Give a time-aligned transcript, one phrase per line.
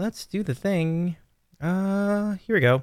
[0.00, 1.16] let's do the thing.
[1.60, 2.82] Uh, here we go.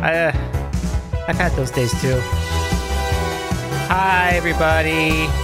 [0.00, 0.32] I, uh,
[1.26, 2.20] I've had those days too.
[3.88, 5.43] Hi, everybody.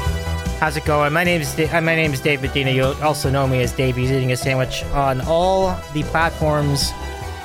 [0.61, 1.11] How's it going?
[1.15, 2.71] My name is da- uh, my name is Dave Medina.
[2.71, 6.93] You'll also know me as Davey's eating a sandwich on all the platforms.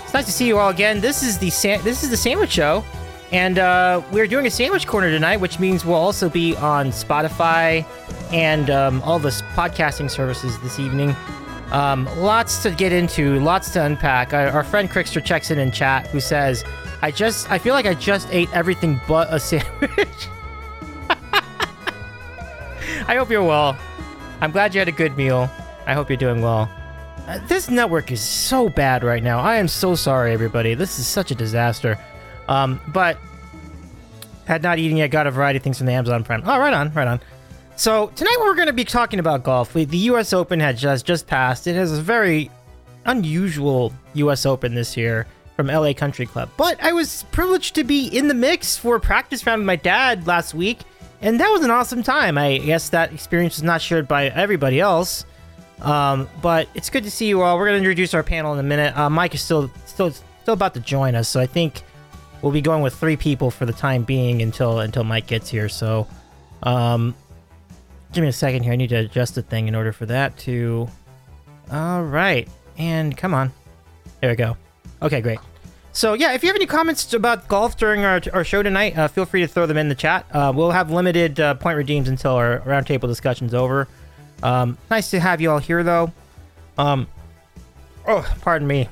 [0.03, 0.99] It's nice to see you all again.
[0.99, 2.83] This is the sa- this is the sandwich show,
[3.31, 7.85] and uh, we're doing a sandwich corner tonight, which means we'll also be on Spotify
[8.33, 11.15] and um, all the podcasting services this evening.
[11.71, 14.33] Um, lots to get into, lots to unpack.
[14.33, 16.65] Our, our friend Crickster checks in in chat, who says,
[17.01, 20.27] "I just, I feel like I just ate everything but a sandwich."
[23.07, 23.77] I hope you're well.
[24.41, 25.49] I'm glad you had a good meal.
[25.85, 26.69] I hope you're doing well.
[27.27, 29.39] Uh, this network is so bad right now.
[29.39, 30.73] I am so sorry, everybody.
[30.73, 31.97] This is such a disaster.
[32.47, 33.17] Um, but
[34.45, 35.11] had not eaten yet.
[35.11, 36.41] Got a variety of things from the Amazon Prime.
[36.45, 37.19] Oh, right on, right on.
[37.75, 39.73] So tonight we're going to be talking about golf.
[39.73, 40.33] The U.S.
[40.33, 41.67] Open had just just passed.
[41.67, 42.49] It has a very
[43.05, 44.45] unusual U.S.
[44.45, 46.49] Open this year from LA Country Club.
[46.57, 49.75] But I was privileged to be in the mix for a practice round with my
[49.75, 50.79] dad last week,
[51.21, 52.37] and that was an awesome time.
[52.37, 55.25] I guess that experience was not shared by everybody else.
[55.81, 57.57] Um, but it's good to see you all.
[57.57, 58.97] We're to introduce our panel in a minute.
[58.97, 61.83] Uh, Mike is still still still about to join us, so I think
[62.41, 65.67] we'll be going with three people for the time being until until Mike gets here.
[65.67, 66.07] So,
[66.63, 67.13] um,
[68.13, 68.73] give me a second here.
[68.73, 70.87] I need to adjust the thing in order for that to.
[71.71, 73.51] All right, and come on,
[74.21, 74.55] there we go.
[75.01, 75.39] Okay, great.
[75.95, 79.07] So yeah, if you have any comments about golf during our, our show tonight, uh,
[79.07, 80.25] feel free to throw them in the chat.
[80.29, 83.87] Uh, we'll have limited uh, point redeems until our roundtable discussion's over.
[84.43, 86.11] Um, nice to have you all here, though.
[86.77, 87.07] Um,
[88.05, 88.89] oh, pardon me.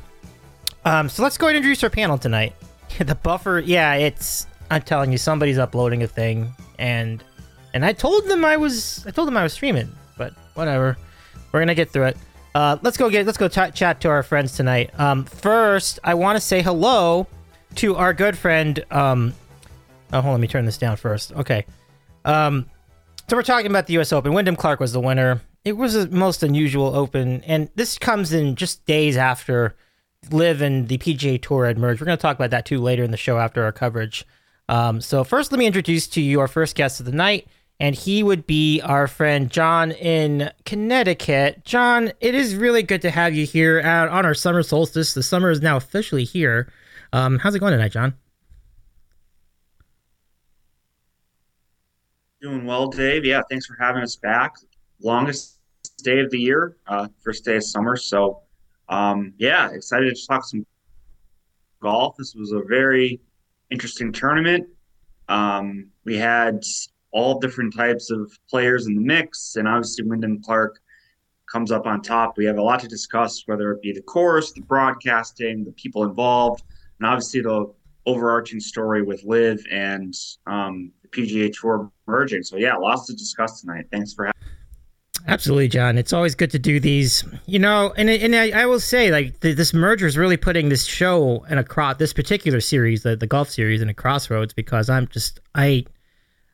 [0.86, 2.56] Um, so let's go ahead and introduce our panel tonight.
[3.00, 4.48] the buffer, yeah, it's.
[4.72, 7.22] I'm telling you, somebody's uploading a thing, and
[7.74, 9.06] and I told them I was.
[9.06, 10.98] I told them I was streaming, but whatever.
[11.52, 12.18] We're gonna get through it.
[12.56, 13.26] Uh, let's go get.
[13.26, 14.98] Let's go ch- chat to our friends tonight.
[15.00, 17.28] Um, first, I want to say hello
[17.76, 18.84] to our good friend.
[18.92, 19.34] Um,
[20.12, 21.32] oh, hold on, let me turn this down first.
[21.34, 21.66] Okay.
[22.26, 22.70] Um,
[23.28, 24.14] so we're talking about the U.S.
[24.14, 24.34] Open.
[24.34, 25.42] Wyndham Clark was the winner.
[25.66, 29.76] It was the most unusual Open, and this comes in just days after
[30.32, 32.02] LIV and the PGA Tour had merged.
[32.02, 34.26] We're going to talk about that too later in the show after our coverage.
[34.70, 37.48] Um, so first, let me introduce to you our first guest of the night,
[37.84, 41.66] and he would be our friend John in Connecticut.
[41.66, 45.14] John, it is really good to have you here on our summer solstice.
[45.14, 46.72] The summer is now officially here.
[47.12, 48.14] Um, how's it going tonight, John?
[52.42, 53.26] Doing well, Dave.
[53.26, 54.54] Yeah, thanks for having us back.
[55.02, 55.60] Longest
[56.06, 57.98] day of the year, uh, first day of summer.
[57.98, 58.44] So,
[58.88, 60.66] um, yeah, excited to talk some
[61.82, 62.16] golf.
[62.18, 63.20] This was a very
[63.72, 64.70] interesting tournament.
[65.28, 66.64] Um, we had
[67.14, 70.80] all different types of players in the mix, and obviously Wyndham Clark
[71.52, 72.38] comes up on top.
[72.38, 76.04] We have a lot to discuss, whether it be the course, the broadcasting, the people
[76.04, 76.64] involved,
[77.00, 77.72] and obviously the
[78.06, 80.14] overarching story with LIV and
[80.48, 82.44] um, the PGA Tour merging.
[82.44, 83.86] So yeah, lots to discuss tonight.
[83.92, 84.34] Thanks for having.
[85.26, 85.98] Absolutely, John.
[85.98, 87.24] It's always good to do these.
[87.46, 90.68] You know, and and I, I will say, like th- this merger is really putting
[90.68, 94.54] this show and a cross, this particular series, the the golf series, in a crossroads
[94.54, 95.86] because I'm just I,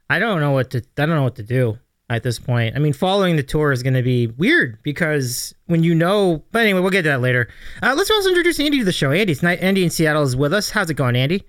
[0.09, 1.77] I don't know what to I don't know what to do
[2.09, 2.75] at this point.
[2.75, 6.43] I mean, following the tour is going to be weird because when you know.
[6.51, 7.47] But anyway, we'll get to that later.
[7.83, 9.11] Uh, let's also introduce Andy to the show.
[9.11, 10.71] Andy, tonight, Andy in Seattle is with us.
[10.71, 11.43] How's it going, Andy?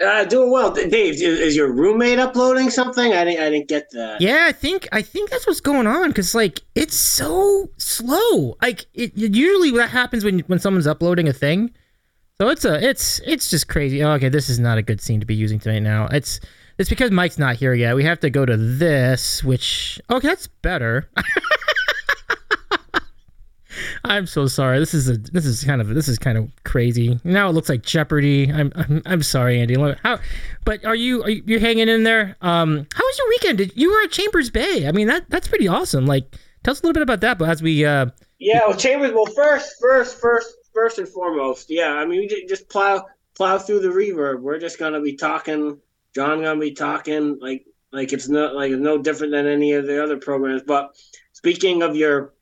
[0.00, 1.20] Uh, doing well, Dave.
[1.20, 3.12] Is, your roommate uploading something?
[3.12, 3.40] I didn't.
[3.40, 4.20] I didn't get that.
[4.20, 8.56] Yeah, I think I think that's what's going on because like it's so slow.
[8.62, 11.72] Like it, it usually that happens when when someone's uploading a thing.
[12.40, 14.00] So it's a it's it's just crazy.
[14.04, 15.80] Oh, okay, this is not a good scene to be using tonight.
[15.80, 16.38] Now it's
[16.78, 17.96] it's because Mike's not here yet.
[17.96, 21.10] We have to go to this, which okay, that's better.
[24.04, 24.78] I'm so sorry.
[24.78, 27.18] This is a this is kind of this is kind of crazy.
[27.24, 28.52] Now it looks like Jeopardy.
[28.52, 29.74] I'm I'm, I'm sorry, Andy.
[30.04, 30.20] How?
[30.64, 32.36] But are you are you hanging in there?
[32.40, 33.58] Um, how was your weekend?
[33.58, 34.86] Did, you were at Chambers Bay.
[34.86, 36.06] I mean that that's pretty awesome.
[36.06, 37.36] Like, tell us a little bit about that.
[37.36, 38.06] But as we uh,
[38.38, 39.12] yeah, well, Chambers.
[39.12, 41.92] Well, first, first, first, first and foremost, yeah.
[41.92, 43.04] I mean, we just plow
[43.36, 44.40] plow through the reverb.
[44.40, 45.78] We're just gonna be talking.
[46.14, 49.86] John gonna be talking like like it's not like it's no different than any of
[49.86, 50.62] the other programs.
[50.62, 50.96] But
[51.32, 52.34] speaking of your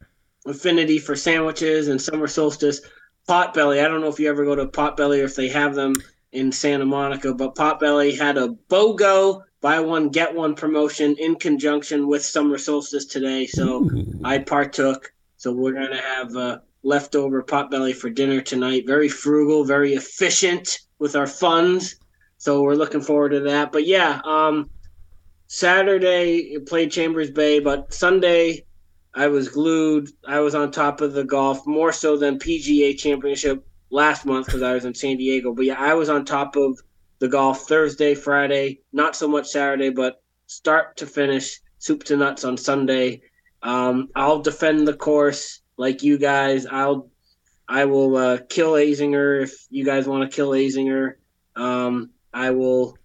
[0.46, 2.80] affinity for sandwiches and summer solstice.
[3.28, 3.84] Potbelly.
[3.84, 5.94] I don't know if you ever go to Potbelly or if they have them
[6.32, 12.06] in Santa Monica, but Potbelly had a BOGO buy one get one promotion in conjunction
[12.06, 13.46] with summer solstice today.
[13.46, 14.20] So Ooh.
[14.22, 15.12] I partook.
[15.38, 18.86] So we're gonna have uh, leftover potbelly for dinner tonight.
[18.86, 21.96] Very frugal, very efficient with our funds.
[22.38, 23.72] So we're looking forward to that.
[23.72, 24.70] But yeah, um,
[25.48, 28.64] Saturday played Chambers Bay, but Sunday
[29.14, 30.10] I was glued.
[30.26, 34.62] I was on top of the golf more so than PGA Championship last month because
[34.62, 35.52] I was in San Diego.
[35.52, 36.78] But yeah, I was on top of
[37.18, 42.44] the golf Thursday, Friday, not so much Saturday, but start to finish, soup to nuts
[42.44, 43.22] on Sunday.
[43.62, 46.66] Um, I'll defend the course like you guys.
[46.66, 47.10] I'll
[47.68, 51.14] I will uh, kill Azinger if you guys want to kill Azinger.
[51.54, 52.98] Um, I will.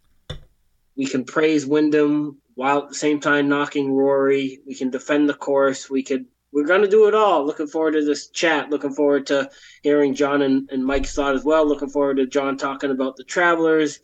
[0.95, 4.59] We can praise Wyndham while at the same time knocking Rory.
[4.67, 5.89] We can defend the course.
[5.89, 6.25] We could.
[6.51, 7.45] We're gonna do it all.
[7.45, 8.69] Looking forward to this chat.
[8.69, 9.49] Looking forward to
[9.83, 11.67] hearing John and, and Mike's thought as well.
[11.67, 13.99] Looking forward to John talking about the Travelers.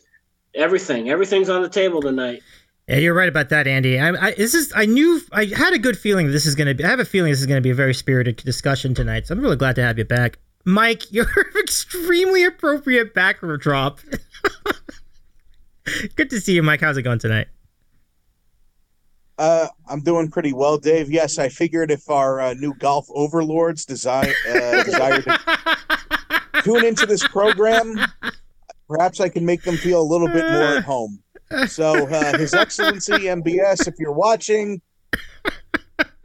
[0.54, 1.10] Everything.
[1.10, 2.42] Everything's on the table tonight.
[2.88, 3.98] Yeah, you're right about that, Andy.
[3.98, 6.74] I, I, this is I knew I had a good feeling this is going to
[6.74, 6.84] be.
[6.84, 9.26] I have a feeling this is going to be a very spirited discussion tonight.
[9.26, 11.02] So I'm really glad to have you back, Mike.
[11.12, 14.00] You're an extremely appropriate backdrop.
[16.16, 16.80] good to see you, Mike.
[16.80, 17.48] How's it going tonight?
[19.36, 21.10] Uh, I'm doing pretty well, Dave.
[21.10, 27.04] Yes, I figured if our uh, new golf overlords desire uh, desire to tune into
[27.04, 28.00] this program,
[28.88, 31.22] perhaps I can make them feel a little bit more at home.
[31.68, 34.80] So, uh, His Excellency MBS, if you're watching,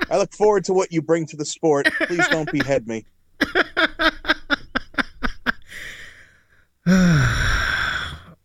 [0.10, 1.88] I look forward to what you bring to the sport.
[2.02, 3.06] Please don't behead me.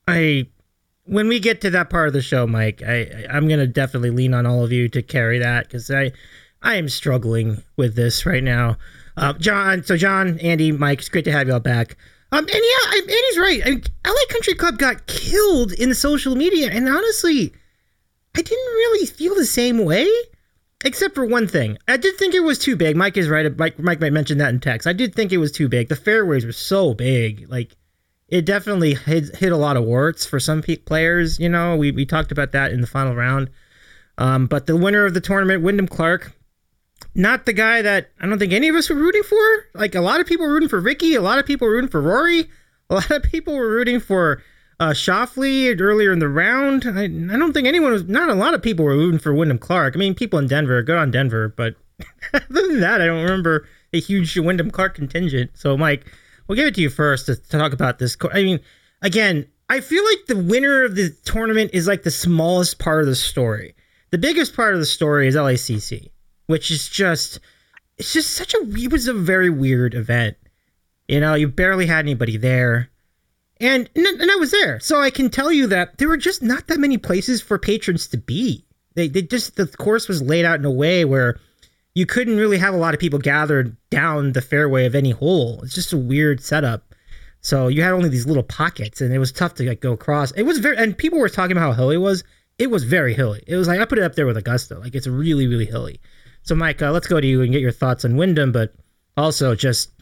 [0.07, 0.47] I
[1.05, 4.35] when we get to that part of the show, Mike, I I'm gonna definitely lean
[4.35, 6.13] on all of you to carry that because I
[6.63, 8.77] I am struggling with this right now.
[9.17, 11.97] Uh, John, so John, Andy, Mike, it's great to have you all back.
[12.31, 13.63] Um, and yeah, I, Andy's right.
[13.65, 17.55] I mean, LA Country Club got killed in social media, and honestly,
[18.37, 20.11] I didn't really feel the same way,
[20.85, 21.79] except for one thing.
[21.89, 22.97] I did think it was too big.
[22.97, 23.57] Mike is right.
[23.57, 24.87] Mike, Mike might mention that in text.
[24.87, 25.89] I did think it was too big.
[25.89, 27.75] The fairways were so big, like
[28.29, 31.41] it definitely hit, hit a lot of warts for some pe- players.
[31.41, 33.49] You know, we we talked about that in the final round.
[34.19, 36.33] Um, but the winner of the tournament, Wyndham Clark,
[37.15, 39.67] not the guy that I don't think any of us were rooting for.
[39.75, 41.91] Like a lot of people were rooting for Rickie, a lot of people were rooting
[41.91, 42.49] for Rory,
[42.91, 44.43] a lot of people were rooting for
[44.81, 46.85] uh, Schauffele earlier in the round.
[46.87, 48.05] I, I don't think anyone was.
[48.05, 49.97] Not a lot of people were rooting for Wyndham Clark.
[49.97, 51.75] I mean, people in Denver, good on Denver, but
[52.33, 55.51] other than that, I don't remember a huge Wyndham Clark contingent.
[55.55, 56.07] So, Mike,
[56.47, 58.17] we'll give it to you first to, to talk about this.
[58.33, 58.61] I mean,
[59.03, 63.07] again, I feel like the winner of the tournament is like the smallest part of
[63.07, 63.75] the story.
[64.11, 66.11] The biggest part of the story is LACC
[66.49, 67.39] which is just
[67.97, 70.37] it's just such a it was a very weird event.
[71.07, 72.91] You know, you barely had anybody there.
[73.61, 74.81] And and I was there.
[74.81, 78.09] So I can tell you that there were just not that many places for patrons
[78.09, 78.65] to be.
[78.95, 81.39] They they just the course was laid out in a way where
[81.95, 85.61] you couldn't really have a lot of people gathered down the fairway of any hole.
[85.63, 86.95] It's just a weird setup.
[87.41, 90.31] So you had only these little pockets, and it was tough to like go across.
[90.33, 92.25] It was very, and people were talking about how hilly it was.
[92.59, 93.43] It was very hilly.
[93.47, 94.79] It was like I put it up there with Augusta.
[94.79, 96.01] Like it's really, really hilly.
[96.49, 98.73] So, Mike, uh, let's go to you and get your thoughts on Wyndham, but
[99.19, 99.93] also just.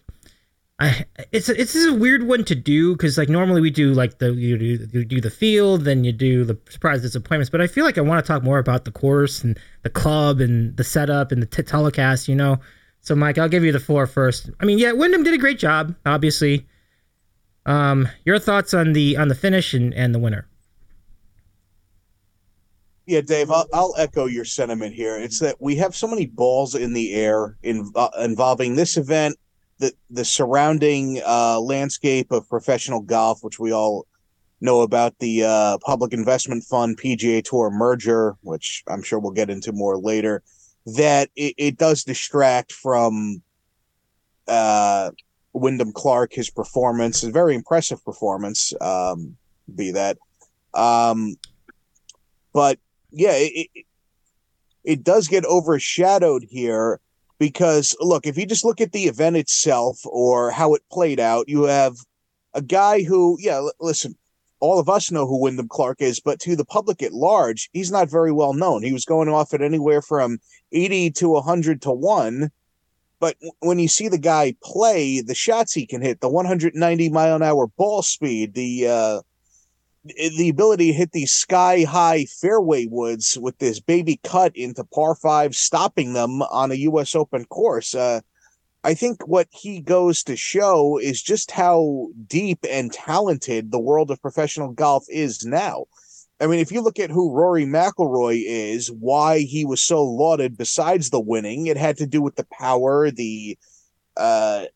[0.78, 4.18] I, it's a, it's a weird one to do because like normally we do like
[4.18, 7.66] the you do, you do the field then you do the surprise disappointments but I
[7.66, 10.84] feel like I want to talk more about the course and the club and the
[10.84, 12.58] setup and the t- telecast you know?
[13.00, 14.50] So Mike I'll give you the floor first.
[14.60, 16.66] I mean yeah Wyndham did a great job obviously.
[17.64, 20.46] Um your thoughts on the on the finish and and the winner
[23.06, 25.16] yeah, Dave, I'll, I'll, echo your sentiment here.
[25.16, 29.36] It's that we have so many balls in the air in, uh, involving this event,
[29.78, 34.06] the the surrounding uh, landscape of professional golf, which we all
[34.60, 39.50] know about, the uh, Public Investment Fund PGA Tour merger, which I'm sure we'll get
[39.50, 40.42] into more later.
[40.86, 43.40] That it, it does distract from
[44.48, 45.12] uh,
[45.52, 48.72] Wyndham Clark, his performance, a very impressive performance.
[48.80, 49.36] Um,
[49.72, 50.16] be that,
[50.74, 51.36] um,
[52.52, 52.78] but
[53.16, 53.86] yeah, it, it,
[54.84, 57.00] it does get overshadowed here
[57.38, 61.48] because look, if you just look at the event itself or how it played out,
[61.48, 61.96] you have
[62.52, 64.16] a guy who, yeah, l- listen,
[64.60, 67.90] all of us know who Wyndham Clark is, but to the public at large, he's
[67.90, 68.82] not very well known.
[68.82, 70.38] He was going off at anywhere from
[70.72, 72.50] 80 to 100 to 1.
[73.18, 77.36] But when you see the guy play, the shots he can hit, the 190 mile
[77.36, 79.20] an hour ball speed, the uh,
[80.38, 85.14] the ability to hit these sky high fairway woods with this baby cut into par
[85.14, 87.14] five, stopping them on a U.S.
[87.14, 87.94] Open course.
[87.94, 88.20] Uh,
[88.84, 94.10] I think what he goes to show is just how deep and talented the world
[94.10, 95.86] of professional golf is now.
[96.40, 100.56] I mean, if you look at who Rory McIlroy is, why he was so lauded
[100.56, 103.58] besides the winning, it had to do with the power, the
[104.16, 104.66] uh,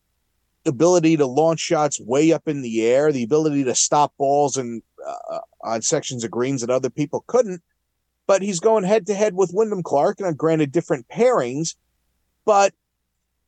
[0.65, 4.81] ability to launch shots way up in the air, the ability to stop balls and
[5.07, 7.61] uh, on sections of greens that other people couldn't.
[8.27, 11.75] But he's going head to head with Wyndham Clark, and granted different pairings,
[12.45, 12.73] but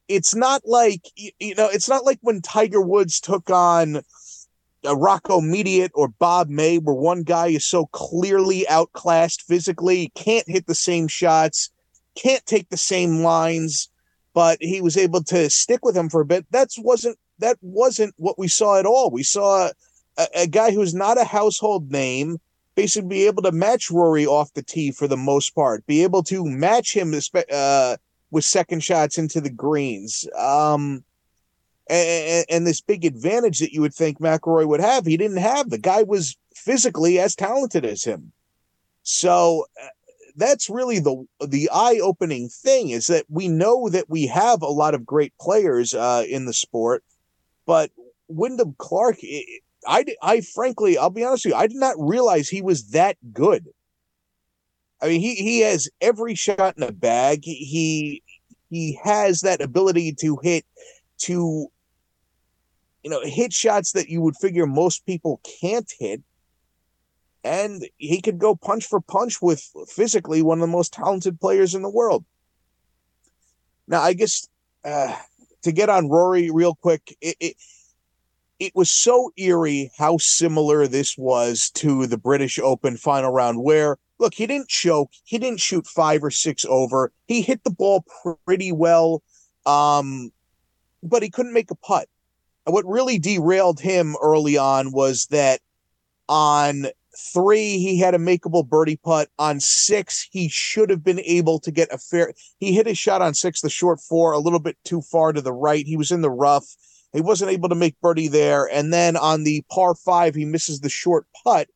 [0.08, 4.02] it's not like you know, it's not like when Tiger Woods took on
[4.86, 10.48] a Rocco Mediate or Bob May, where one guy is so clearly outclassed physically, can't
[10.48, 11.70] hit the same shots,
[12.16, 13.90] can't take the same lines,
[14.34, 16.46] but he was able to stick with him for a bit.
[16.52, 19.10] That's wasn't that wasn't what we saw at all.
[19.10, 19.72] We saw
[20.18, 22.40] a, a guy who's not a household name
[22.76, 26.24] basically be able to match Rory off the tee for the most part, be able
[26.24, 27.14] to match him
[27.52, 27.98] uh,
[28.32, 30.28] with second shots into the greens.
[30.38, 31.04] Um,
[31.90, 35.70] and, and, this big advantage that you would think McIlroy would have, he didn't have.
[35.70, 38.32] The guy was physically as talented as him.
[39.04, 39.88] So uh,
[40.36, 44.68] that's really the the eye opening thing is that we know that we have a
[44.68, 47.04] lot of great players uh, in the sport,
[47.66, 47.92] but
[48.30, 49.18] Wyndham Clark,
[49.88, 53.18] I I frankly, I'll be honest with you, I did not realize he was that
[53.34, 53.68] good.
[55.02, 57.42] I mean, he he has every shot in the bag.
[57.44, 58.24] He
[58.70, 60.66] he has that ability to hit
[61.20, 61.68] to
[63.04, 66.22] you know hit shots that you would figure most people can't hit
[67.44, 71.76] and he could go punch for punch with physically one of the most talented players
[71.76, 72.26] in the world
[73.88, 74.48] now i guess
[74.86, 75.16] uh,
[75.62, 77.56] to get on rory real quick it, it
[78.60, 83.98] it was so eerie how similar this was to the british open final round where
[84.24, 85.12] look he didn't choke.
[85.26, 87.12] He didn't shoot five or six over.
[87.28, 88.06] He hit the ball
[88.46, 89.22] pretty well
[89.66, 90.32] um
[91.02, 92.08] but he couldn't make a putt.
[92.66, 95.60] What really derailed him early on was that
[96.30, 96.88] on
[97.34, 99.30] three he had a makeable birdie putt.
[99.38, 103.22] On six he should have been able to get a fair he hit his shot
[103.22, 105.86] on six the short four a little bit too far to the right.
[105.86, 106.66] He was in the rough
[107.14, 110.80] he wasn't able to make birdie there and then on the par five he misses
[110.80, 111.68] the short putt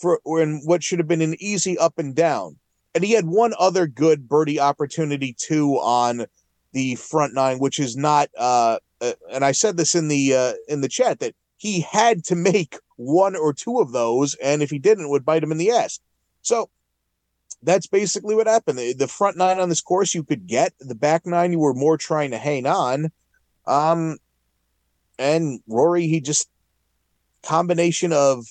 [0.00, 2.56] for in what should have been an easy up and down
[2.94, 6.26] and he had one other good birdie opportunity too on
[6.72, 10.52] the front nine which is not uh uh, and I said this in the uh,
[10.68, 14.70] in the chat that he had to make one or two of those, and if
[14.70, 16.00] he didn't, it would bite him in the ass.
[16.42, 16.70] So
[17.62, 18.78] that's basically what happened.
[18.78, 21.74] The, the, front nine on this course you could get, the back nine you were
[21.74, 23.10] more trying to hang on.
[23.66, 24.16] Um,
[25.20, 26.48] and Rory, he just
[27.42, 28.46] combination of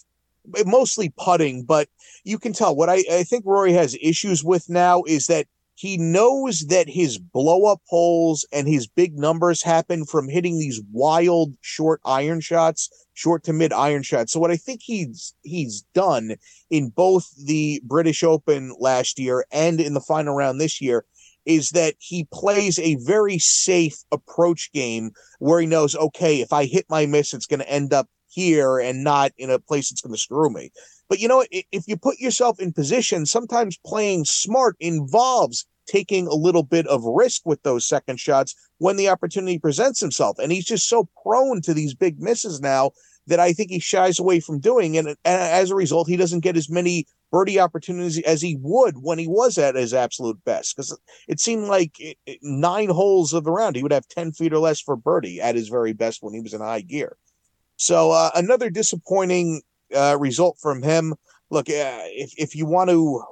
[0.66, 1.90] mostly putting, but
[2.24, 5.98] you can tell what I, I think Rory has issues with now is that he
[5.98, 11.56] knows that his blow up holes and his big numbers happen from hitting these wild
[11.62, 14.34] short iron shots, short to mid iron shots.
[14.34, 16.36] So what I think he's he's done
[16.70, 21.06] in both the British Open last year and in the final round this year
[21.50, 26.66] is that he plays a very safe approach game where he knows, okay, if I
[26.66, 30.02] hit my miss, it's going to end up here and not in a place that's
[30.02, 30.72] going to screw me.
[31.10, 36.36] But you know, if you put yourself in position, sometimes playing smart involves taking a
[36.36, 40.38] little bit of risk with those second shots when the opportunity presents himself.
[40.38, 42.92] And he's just so prone to these big misses now
[43.26, 45.00] that I think he shies away from doing.
[45.00, 48.96] And, and as a result, he doesn't get as many birdie opportunities as he would
[48.98, 50.76] when he was at his absolute best.
[50.76, 51.96] Because it seemed like
[52.42, 55.56] nine holes of the round, he would have 10 feet or less for birdie at
[55.56, 57.18] his very best when he was in high gear.
[57.78, 59.62] So uh, another disappointing
[59.96, 61.16] uh, result from him.
[61.50, 63.24] Look, uh, if if you want to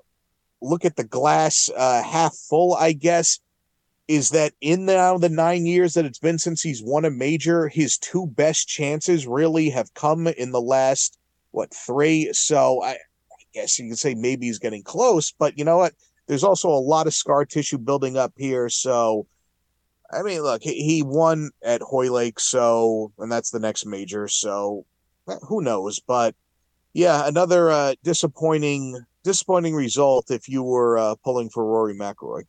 [0.62, 3.39] look at the glass uh, half full, I guess,
[4.08, 7.68] is that in now the nine years that it's been since he's won a major,
[7.68, 11.20] his two best chances really have come in the last
[11.51, 12.32] what three.
[12.34, 12.98] So I
[13.62, 15.94] guess you could say maybe he's getting close, but you know what?
[16.28, 19.28] There's also a lot of scar tissue building up here, so.
[20.10, 24.30] I mean, look, he, he won at Hoylake, so and that's the next major.
[24.30, 24.86] So
[25.50, 26.00] who knows?
[26.00, 26.34] But
[26.94, 32.44] yeah, another uh, disappointing disappointing result if you were uh, pulling for Rory McIlroy.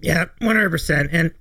[0.00, 1.08] Yeah, one hundred percent.
[1.12, 1.32] And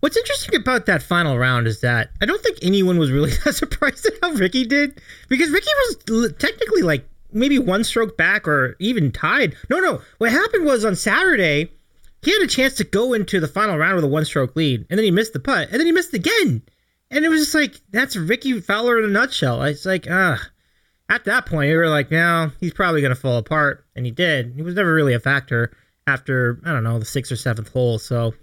[0.00, 3.54] what's interesting about that final round is that I don't think anyone was really that
[3.54, 5.70] surprised at how Rickie did because Rickie
[6.08, 9.56] was technically like maybe one stroke back or even tied.
[9.68, 10.00] No, no.
[10.18, 11.70] What happened was on Saturday
[12.24, 14.86] he had a chance to go into the final round with a one stroke lead,
[14.88, 16.62] and then he missed the putt, and then he missed again.
[17.10, 19.62] And it was just like that's Rickie Fowler in a nutshell.
[19.62, 20.38] It's like, ah, uh,
[21.10, 23.84] at that point, we were like, no, he's probably going to fall apart.
[23.94, 24.54] And he did.
[24.56, 25.76] He was never really a factor
[26.06, 27.98] after, I don't know, the sixth or seventh hole.
[27.98, 28.34] So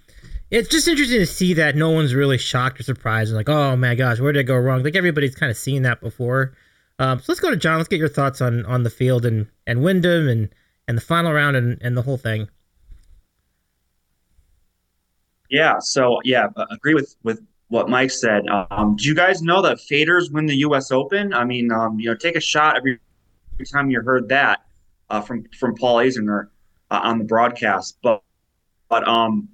[0.52, 3.76] it's just interesting to see that no one's really shocked or surprised and like, oh
[3.78, 4.84] my gosh, where did it go wrong?
[4.84, 6.54] Like everybody's kind of seen that before.
[7.00, 7.78] Um, so let's go to John.
[7.78, 10.50] Let's get your thoughts on on the field and and Wyndham and
[10.88, 12.50] and the final round and and the whole thing.
[15.50, 15.80] Yeah.
[15.80, 18.44] So yeah, agree with with what Mike said.
[18.50, 20.92] Um, do you guys know that faders win the U.S.
[20.92, 21.34] Open?
[21.34, 23.00] I mean, um, you know, take a shot every,
[23.54, 24.66] every time you heard that
[25.10, 26.50] uh, from from Paul Azinger
[26.92, 27.98] uh, on the broadcast.
[28.04, 28.22] But
[28.90, 29.48] but um,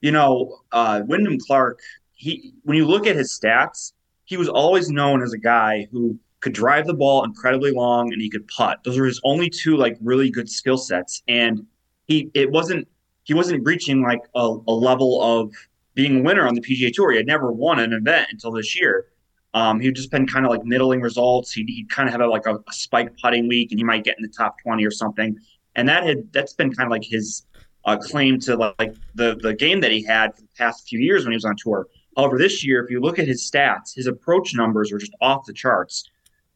[0.00, 1.80] you know, uh, Wyndham Clark.
[2.14, 3.92] He when you look at his stats,
[4.24, 8.20] he was always known as a guy who could drive the ball incredibly long and
[8.20, 8.82] he could putt.
[8.84, 11.22] Those were his only two like really good skill sets.
[11.28, 11.66] And
[12.06, 12.88] he it wasn't
[13.24, 15.52] he wasn't reaching like a, a level of
[15.94, 17.12] being a winner on the PGA Tour.
[17.12, 19.06] He had never won an event until this year.
[19.52, 21.52] Um, he'd just been kind of like middling results.
[21.52, 24.04] He'd, he'd kind of have a, like a, a spike putting week, and he might
[24.04, 25.36] get in the top twenty or something.
[25.76, 27.46] And that had that's been kind of like his
[27.84, 31.24] uh, claim to like the the game that he had for the past few years
[31.24, 31.86] when he was on tour.
[32.16, 35.46] However, this year, if you look at his stats, his approach numbers are just off
[35.46, 36.08] the charts.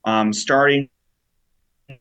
[0.05, 0.89] Um, starting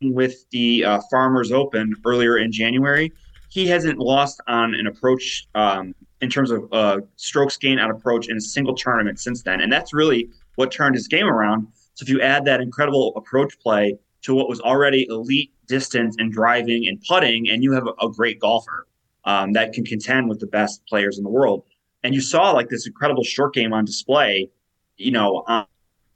[0.02, 3.12] with the uh, Farmers Open earlier in January,
[3.50, 8.28] he hasn't lost on an approach um, in terms of uh, strokes gained on approach
[8.28, 9.62] in a single tournament since then.
[9.62, 11.68] And that's really what turned his game around.
[11.94, 16.32] So if you add that incredible approach play to what was already elite distance and
[16.32, 18.88] driving and putting, and you have a, a great golfer
[19.26, 21.64] um, that can contend with the best players in the world.
[22.04, 24.50] And you saw like this incredible short game on display,
[24.98, 25.66] you know, on,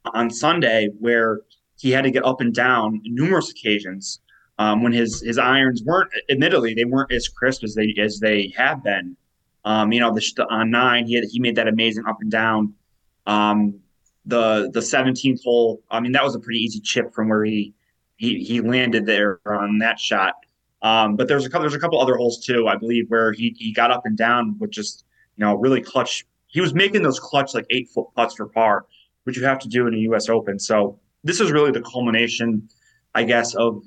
[0.05, 1.41] on Sunday where
[1.77, 4.19] he had to get up and down numerous occasions
[4.59, 8.51] um, when his his irons weren't admittedly they weren't as crisp as they as they
[8.57, 9.15] have been
[9.67, 12.73] um, you know, the, on nine, he had, he made that amazing up and down.
[13.25, 13.81] Um,
[14.25, 17.73] the the 17th hole, I mean, that was a pretty easy chip from where he
[18.15, 20.35] he he landed there on that shot.
[20.81, 23.55] Um, but there's a couple there's a couple other holes too, I believe, where he
[23.57, 25.05] he got up and down with just
[25.35, 26.25] you know really clutch.
[26.47, 28.85] He was making those clutch like eight foot putts for par,
[29.23, 30.29] which you have to do in a U.S.
[30.29, 30.59] Open.
[30.59, 32.69] So this is really the culmination,
[33.15, 33.83] I guess, of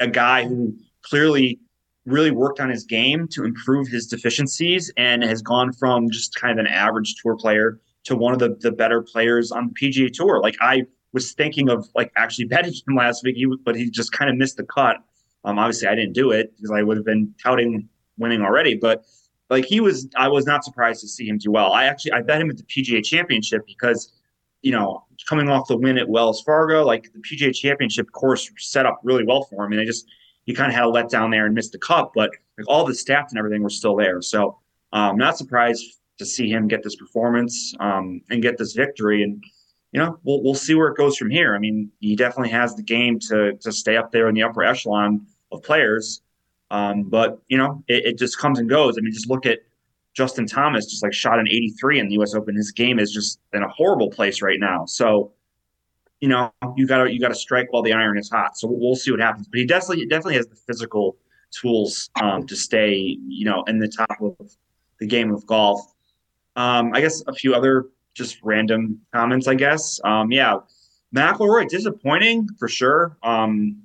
[0.00, 1.58] a guy who clearly
[2.06, 6.58] really worked on his game to improve his deficiencies and has gone from just kind
[6.58, 10.12] of an average tour player to one of the, the better players on the PGA
[10.12, 10.40] Tour.
[10.40, 14.30] Like I was thinking of like actually betting him last week, but he just kind
[14.30, 14.96] of missed the cut.
[15.44, 19.04] Um, obviously I didn't do it because I would have been touting winning already, but
[19.50, 21.72] like he was, I was not surprised to see him do well.
[21.72, 24.12] I actually I bet him at the PGA Championship because
[24.62, 28.86] you know coming off the win at Wells Fargo, like the PGA Championship course set
[28.86, 30.06] up really well for him, and I just
[30.44, 32.92] he kind of had a letdown there and missed the cup, but like all the
[32.92, 34.20] stats and everything were still there.
[34.22, 34.58] So
[34.92, 35.84] I'm um, not surprised
[36.18, 39.22] to see him get this performance um, and get this victory.
[39.22, 39.42] And
[39.92, 41.54] you know, we'll we'll see where it goes from here.
[41.54, 44.62] I mean, he definitely has the game to to stay up there in the upper
[44.62, 46.22] echelon of players.
[46.70, 48.96] Um, but you know, it, it just comes and goes.
[48.96, 49.60] I mean, just look at
[50.14, 52.34] Justin Thomas, just like shot an 83 in the U.S.
[52.34, 52.56] Open.
[52.56, 54.86] His game is just in a horrible place right now.
[54.86, 55.32] So
[56.22, 58.56] you know, you got to you got to strike while the iron is hot.
[58.56, 59.48] So we'll see what happens.
[59.48, 61.16] But he definitely definitely has the physical
[61.50, 64.36] tools um, to stay, you know, in the top of
[65.00, 65.80] the game of golf.
[66.54, 69.48] Um, I guess a few other just random comments.
[69.48, 70.58] I guess, um, yeah,
[71.12, 73.16] McIlroy disappointing for sure.
[73.24, 73.82] Um,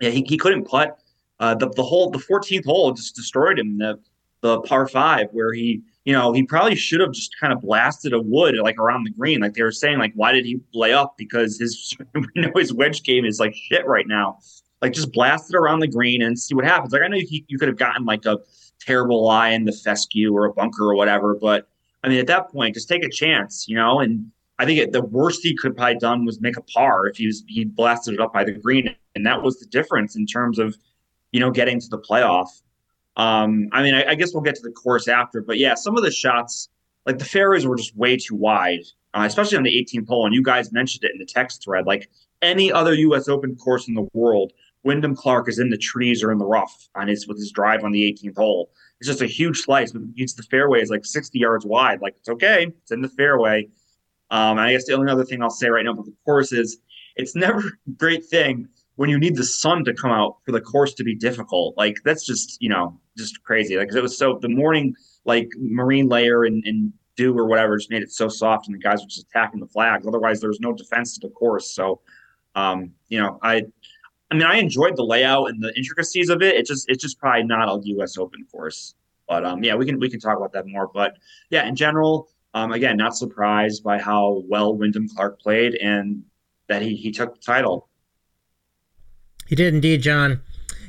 [0.00, 0.98] yeah, he, he couldn't putt.
[1.38, 3.78] Uh, the the whole the 14th hole just destroyed him.
[3.78, 3.98] The
[4.40, 8.12] the par five where he you know, he probably should have just kind of blasted
[8.12, 9.40] a wood like around the green.
[9.40, 11.16] Like they were saying, like, why did he lay up?
[11.18, 11.96] Because his
[12.34, 14.38] you know his wedge game is like shit right now.
[14.80, 16.92] Like just blast it around the green and see what happens.
[16.92, 18.38] Like I know you, you could have gotten like a
[18.80, 21.66] terrible lie in the fescue or a bunker or whatever, but
[22.04, 23.98] I mean at that point, just take a chance, you know.
[23.98, 24.30] And
[24.60, 27.26] I think it, the worst he could probably done was make a par if he
[27.26, 30.60] was he blasted it up by the green, and that was the difference in terms
[30.60, 30.76] of
[31.32, 32.48] you know getting to the playoff.
[33.16, 35.96] Um, I mean, I, I, guess we'll get to the course after, but yeah, some
[35.96, 36.68] of the shots,
[37.06, 38.82] like the fairways were just way too wide,
[39.14, 40.26] uh, especially on the 18th hole.
[40.26, 41.86] And you guys mentioned it in the text thread.
[41.86, 42.10] Like
[42.42, 43.26] any other U.S.
[43.26, 44.52] Open course in the world,
[44.82, 47.84] Wyndham Clark is in the trees or in the rough on his with his drive
[47.84, 48.70] on the 18th hole.
[49.00, 52.02] It's just a huge slice, but it's the fairway is like 60 yards wide.
[52.02, 53.70] Like it's okay, it's in the fairway.
[54.30, 56.80] Um, I guess the only other thing I'll say right now about the course is
[57.16, 60.60] it's never a great thing when you need the sun to come out for the
[60.60, 61.76] course to be difficult.
[61.76, 63.76] Like that's just you know just crazy.
[63.76, 67.90] Like it was so the morning like marine layer and, and dew or whatever just
[67.90, 70.06] made it so soft, and the guys were just attacking the flags.
[70.06, 71.70] Otherwise, there was no defense to the course.
[71.70, 72.00] So,
[72.54, 73.62] um, you know, I.
[74.28, 76.56] I mean, I enjoyed the layout and the intricacies of it.
[76.56, 78.18] It's just, it's just probably not a U.S.
[78.18, 78.96] Open course.
[79.28, 80.90] But um, yeah, we can we can talk about that more.
[80.92, 81.16] But
[81.50, 86.22] yeah, in general, um, again, not surprised by how well Wyndham Clark played and
[86.68, 87.88] that he he took the title.
[89.46, 90.40] He did indeed, John.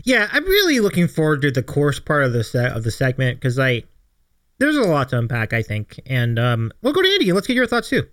[0.04, 3.40] Yeah, I'm really looking forward to the course part of the set of the segment
[3.40, 3.84] because I
[4.60, 7.32] there's a lot to unpack, I think, and um, we'll go to Andy.
[7.32, 8.08] Let's get your thoughts too.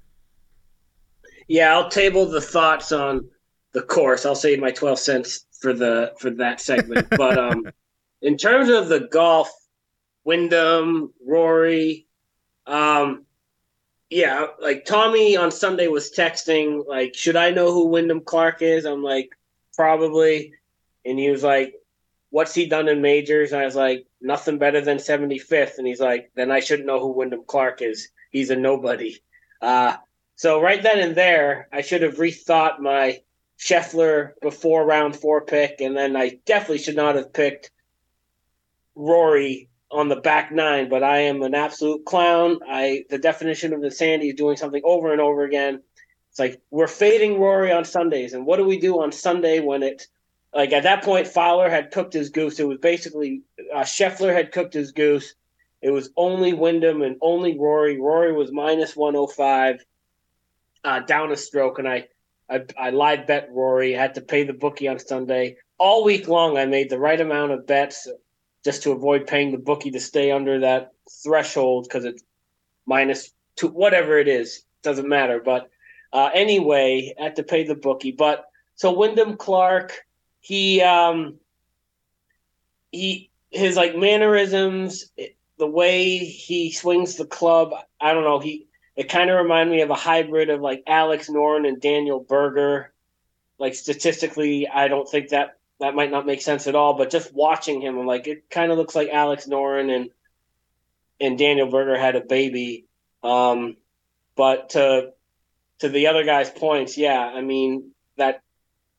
[1.49, 3.29] Yeah, I'll table the thoughts on
[3.73, 4.27] the course.
[4.27, 7.09] I'll save my twelve cents for the for that segment.
[7.17, 7.67] but um,
[8.23, 9.51] in terms of the golf,
[10.25, 12.07] Wyndham, Rory,
[12.67, 13.25] um,
[14.11, 18.85] yeah, like Tommy on Sunday was texting, like, should I know who Wyndham Clark is?
[18.85, 19.31] I'm like,
[19.77, 20.53] probably.
[21.05, 21.75] And he was like,
[22.31, 23.53] what's he done in majors?
[23.53, 25.79] And I was like, nothing better than 75th.
[25.79, 28.09] And he's like, then I shouldn't know who Wyndham Clark is.
[28.31, 29.21] He's a nobody.
[29.61, 29.97] Uh,
[30.37, 33.21] so right then and there, I should have rethought my
[33.59, 37.71] Scheffler before round four pick, and then I definitely should not have picked
[38.95, 40.89] Rory on the back nine.
[40.89, 42.59] But I am an absolute clown.
[42.69, 45.83] I the definition of insanity is doing something over and over again.
[46.35, 49.85] It's like we're fading Rory on Sundays, and what do we do on Sunday when
[49.85, 50.09] it
[50.53, 52.59] like at that point Fowler had cooked his goose.
[52.59, 53.43] It was basically
[53.73, 55.37] uh, Scheffler had cooked his goose.
[55.81, 58.01] It was only Wyndham and only Rory.
[58.01, 59.85] Rory was 105,
[60.83, 62.09] uh, down a stroke, and I,
[62.51, 63.93] I I lied bet Rory.
[63.93, 65.59] Had to pay the bookie on Sunday.
[65.79, 68.09] All week long, I made the right amount of bets
[68.65, 70.91] just to avoid paying the bookie to stay under that
[71.23, 72.25] threshold because it's
[72.87, 75.41] minus two, whatever it is, doesn't matter.
[75.41, 75.71] But
[76.15, 78.13] uh, anyway, had to pay the bookie.
[78.13, 78.47] But
[78.77, 80.07] so Wyndham Clark,
[80.41, 81.41] he um,
[82.93, 85.11] he his like mannerisms,
[85.59, 87.75] the way he swings the club.
[88.01, 88.39] I don't know.
[88.39, 92.21] He it kind of reminded me of a hybrid of like Alex Noren and Daniel
[92.21, 92.93] Berger.
[93.59, 96.95] Like statistically, I don't think that that might not make sense at all.
[96.95, 100.11] But just watching him, I'm like, it kind of looks like Alex Noren and
[101.21, 102.87] and Daniel Berger had a baby.
[103.25, 103.77] Um,
[104.37, 105.13] but to
[105.81, 108.41] to the other guy's points, yeah, I mean that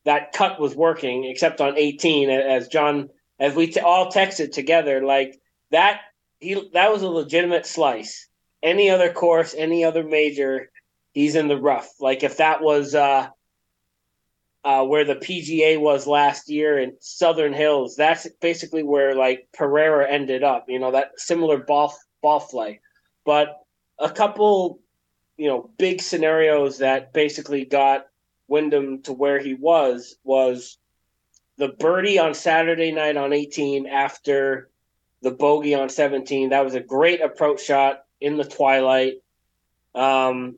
[0.06, 3.10] that cut was working, except on 18, as John,
[3.40, 5.40] as we t- all texted together, like
[5.72, 6.02] that
[6.40, 8.28] he that was a legitimate slice.
[8.62, 10.72] Any other course, any other major,
[11.12, 11.90] he's in the rough.
[12.00, 13.28] Like if that was uh,
[14.64, 20.10] uh, where the PGA was last year in Southern Hills, that's basically where like Pereira
[20.10, 20.66] ended up.
[20.68, 22.80] You know that similar ball ball flight,
[23.26, 23.58] but
[24.00, 24.80] a couple
[25.38, 28.08] you know big scenarios that basically got
[28.48, 30.78] Wyndham to where he was was
[31.58, 34.70] the birdie on Saturday night on 18 after
[35.22, 36.50] the bogey on 17.
[36.50, 39.24] That was a great approach shot in the twilight.
[39.94, 40.58] Um,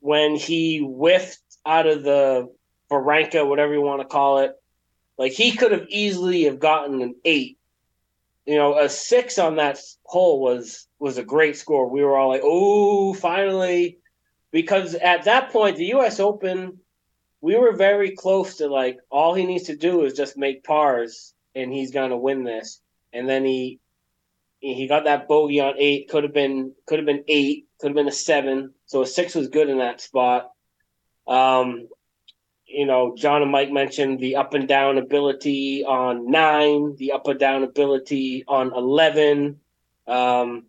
[0.00, 2.52] when he whiffed out of the
[2.88, 4.56] barranca, whatever you want to call it,
[5.16, 7.58] like he could have easily have gotten an eight.
[8.50, 11.88] You know, a six on that hole was was a great score.
[11.88, 13.98] We were all like, "Oh, finally!"
[14.50, 16.18] Because at that point, the U.S.
[16.18, 16.80] Open,
[17.40, 21.32] we were very close to like all he needs to do is just make pars,
[21.54, 22.80] and he's gonna win this.
[23.12, 23.78] And then he
[24.58, 26.08] he got that bogey on eight.
[26.08, 27.68] Could have been could have been eight.
[27.78, 28.74] Could have been a seven.
[28.86, 30.50] So a six was good in that spot.
[31.28, 31.86] Um,
[32.72, 37.26] you know, John and Mike mentioned the up and down ability on nine, the up
[37.26, 39.60] and down ability on eleven.
[40.06, 40.66] Um,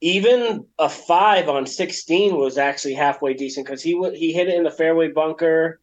[0.00, 4.54] even a five on sixteen was actually halfway decent because he w- he hit it
[4.54, 5.80] in the fairway bunker,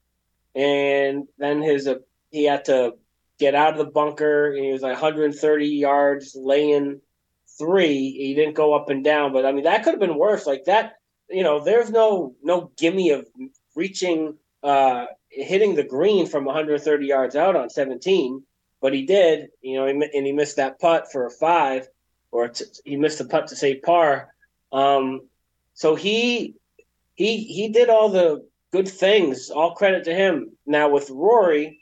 [0.55, 1.95] and then his uh,
[2.31, 2.95] he had to
[3.39, 7.01] get out of the bunker, and he was like 130 yards laying
[7.57, 8.11] three.
[8.11, 10.47] He didn't go up and down, but I mean that could have been worse.
[10.47, 10.93] Like that,
[11.29, 13.27] you know, there's no no gimme of
[13.75, 18.43] reaching uh, hitting the green from 130 yards out on 17,
[18.81, 21.87] but he did, you know, and he missed that putt for a five,
[22.31, 24.29] or t- he missed the putt to save par.
[24.71, 25.21] Um,
[25.73, 26.55] so he
[27.15, 29.49] he he did all the good things.
[29.49, 30.51] All credit to him.
[30.65, 31.79] Now with Rory,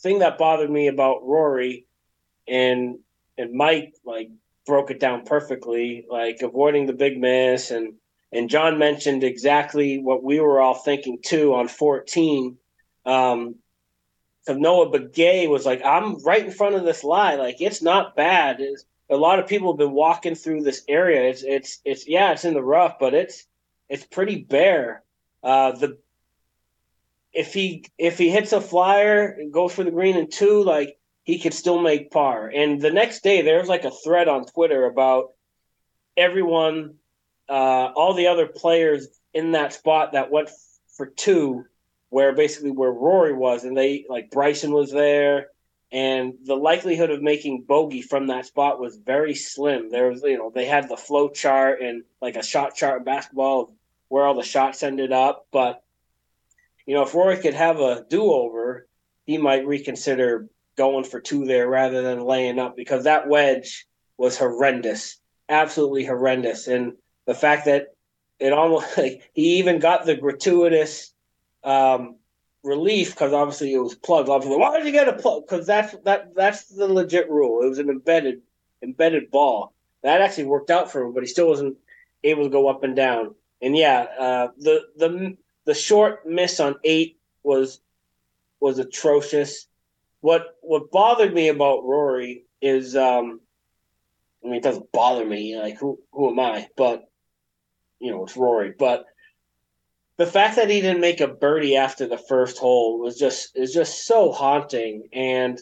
[0.00, 1.86] thing that bothered me about Rory,
[2.46, 2.98] and
[3.36, 4.30] and Mike like
[4.66, 7.94] broke it down perfectly, like avoiding the big miss and
[8.32, 12.58] and John mentioned exactly what we were all thinking too on 14.
[13.06, 13.56] Um,
[14.42, 17.36] so Notah Begay was like, I'm right in front of this lie.
[17.36, 18.60] Like, it's not bad.
[18.60, 21.30] It's, a lot of people have been walking through this area.
[21.30, 23.46] It's, it's, it's, yeah, it's in the rough, but it's,
[23.88, 25.02] it's pretty bare.
[25.42, 25.98] Uh, the,
[27.32, 30.98] if he, if he hits a flyer and goes for the green in two, like,
[31.24, 32.48] he could still make par.
[32.48, 35.32] And the next day, there was like a thread on Twitter about
[36.16, 36.94] everyone
[37.48, 40.50] uh, all the other players in that spot that went
[40.96, 41.64] for two,
[42.10, 45.48] where basically where Rory was, and they like Bryson was there,
[45.90, 49.90] and the likelihood of making bogey from that spot was very slim.
[49.90, 53.04] There was, you know, they had the flow chart and like a shot chart in
[53.04, 53.74] basketball
[54.08, 55.82] where all the shots ended up, but
[56.86, 58.86] you know, if Rory could have a do over,
[59.26, 64.38] he might reconsider going for two there rather than laying up because that wedge was
[64.38, 65.18] horrendous,
[65.50, 66.94] absolutely horrendous, and
[67.28, 67.94] the fact that
[68.40, 71.12] it almost like he even got the gratuitous
[71.62, 72.16] um,
[72.64, 74.30] relief because obviously it was plugged.
[74.30, 75.44] Obviously, why did you get a plug?
[75.46, 77.62] Because that's that that's the legit rule.
[77.62, 78.40] It was an embedded
[78.82, 81.76] embedded ball that actually worked out for him, but he still wasn't
[82.24, 83.34] able to go up and down.
[83.60, 85.36] and yeah, uh, the the
[85.66, 87.80] the short miss on eight was
[88.58, 89.66] was atrocious.
[90.22, 93.40] What what bothered me about Rory is, um,
[94.42, 95.58] I mean, it doesn't bother me.
[95.60, 96.68] Like who who am I?
[96.76, 97.08] But
[98.00, 98.74] you know, it's Rory.
[98.78, 99.06] But
[100.16, 103.72] the fact that he didn't make a birdie after the first hole was just is
[103.72, 105.08] just so haunting.
[105.12, 105.60] And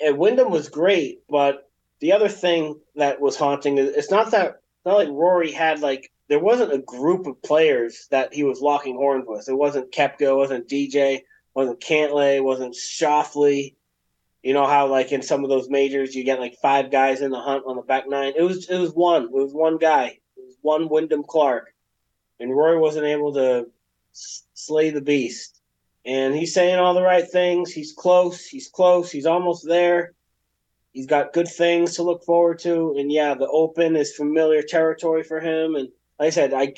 [0.00, 1.70] and Wyndham was great, but
[2.00, 6.12] the other thing that was haunting is it's not that not like Rory had like
[6.28, 9.48] there wasn't a group of players that he was locking horns with.
[9.48, 11.22] It wasn't Koepka, it wasn't DJ,
[11.54, 13.74] wasn't Cantlay, wasn't Schauffele.
[14.42, 17.30] You know how like in some of those majors you get like five guys in
[17.30, 18.34] the hunt on the back nine.
[18.36, 19.24] It was it was one.
[19.24, 20.18] It was one guy.
[20.62, 21.72] One Wyndham Clark,
[22.40, 23.68] and Roy wasn't able to
[24.12, 25.60] slay the beast.
[26.04, 27.72] And he's saying all the right things.
[27.72, 28.46] He's close.
[28.46, 29.10] He's close.
[29.10, 30.12] He's almost there.
[30.92, 32.94] He's got good things to look forward to.
[32.96, 35.74] And yeah, the Open is familiar territory for him.
[35.74, 35.88] And
[36.18, 36.74] like I said, I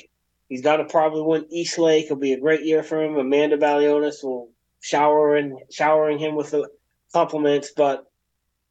[0.49, 2.05] he's got to probably win East Lake.
[2.05, 3.17] It'll be a great year for him.
[3.17, 4.49] Amanda Balionis will
[4.81, 6.67] showering showering him with the
[7.13, 8.05] compliments, but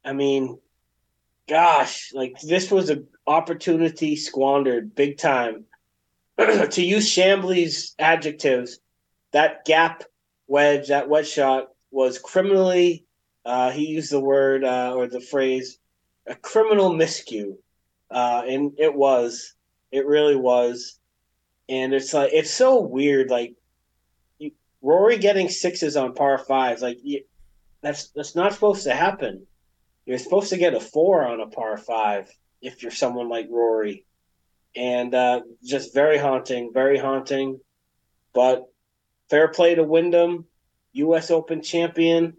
[0.03, 0.59] I mean,
[1.47, 5.65] gosh, like this was an opportunity squandered big time.
[6.37, 8.79] to use Chamblee's adjectives,
[9.31, 10.03] that gap
[10.47, 13.05] wedge, that wedge shot was criminally.
[13.45, 15.77] Uh, he used the word uh, or the phrase,
[16.25, 17.55] a criminal miscue,
[18.09, 19.53] uh, and it was,
[19.91, 20.99] it really was,
[21.67, 23.29] and it's like it's so weird.
[23.29, 23.55] Like
[24.81, 26.99] Rory getting sixes on par fives, like
[27.81, 29.45] that's that's not supposed to happen.
[30.05, 32.29] You're supposed to get a four on a par five
[32.61, 34.05] if you're someone like Rory,
[34.75, 37.59] and uh, just very haunting, very haunting.
[38.33, 38.65] But
[39.29, 40.45] fair play to Wyndham,
[40.93, 41.31] U.S.
[41.31, 42.37] Open champion,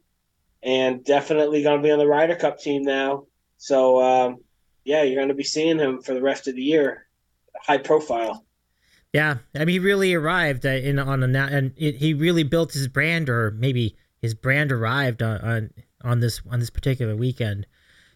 [0.63, 3.25] and definitely going to be on the Ryder Cup team now.
[3.57, 4.39] So um,
[4.85, 7.07] yeah, you're going to be seeing him for the rest of the year,
[7.63, 8.45] high profile.
[9.13, 12.73] Yeah, I mean, he really arrived uh, in on a and it, he really built
[12.73, 15.71] his brand, or maybe his brand arrived on, on
[16.03, 17.67] on this on this particular weekend.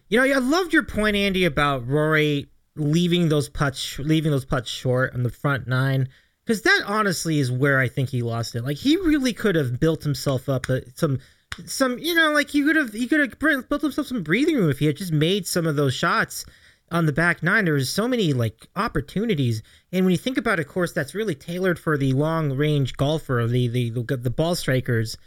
[0.09, 4.69] You know, I loved your point, Andy, about Rory leaving those putts leaving those putts
[4.69, 6.09] short on the front nine
[6.45, 8.63] because that honestly is where I think he lost it.
[8.63, 11.19] Like he really could have built himself up uh, some
[11.65, 14.69] some you know like he could have he could have built himself some breathing room
[14.69, 16.45] if he had just made some of those shots
[16.91, 19.63] on the back nine, there was so many like opportunities.
[19.91, 23.45] And when you think about a course that's really tailored for the long range golfer,
[23.47, 25.17] the the the, the ball strikers,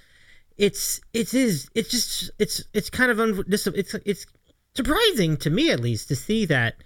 [0.57, 4.27] it's it is it's just it's it's kind of un, it's it's
[4.79, 6.77] surprising to me at least to see that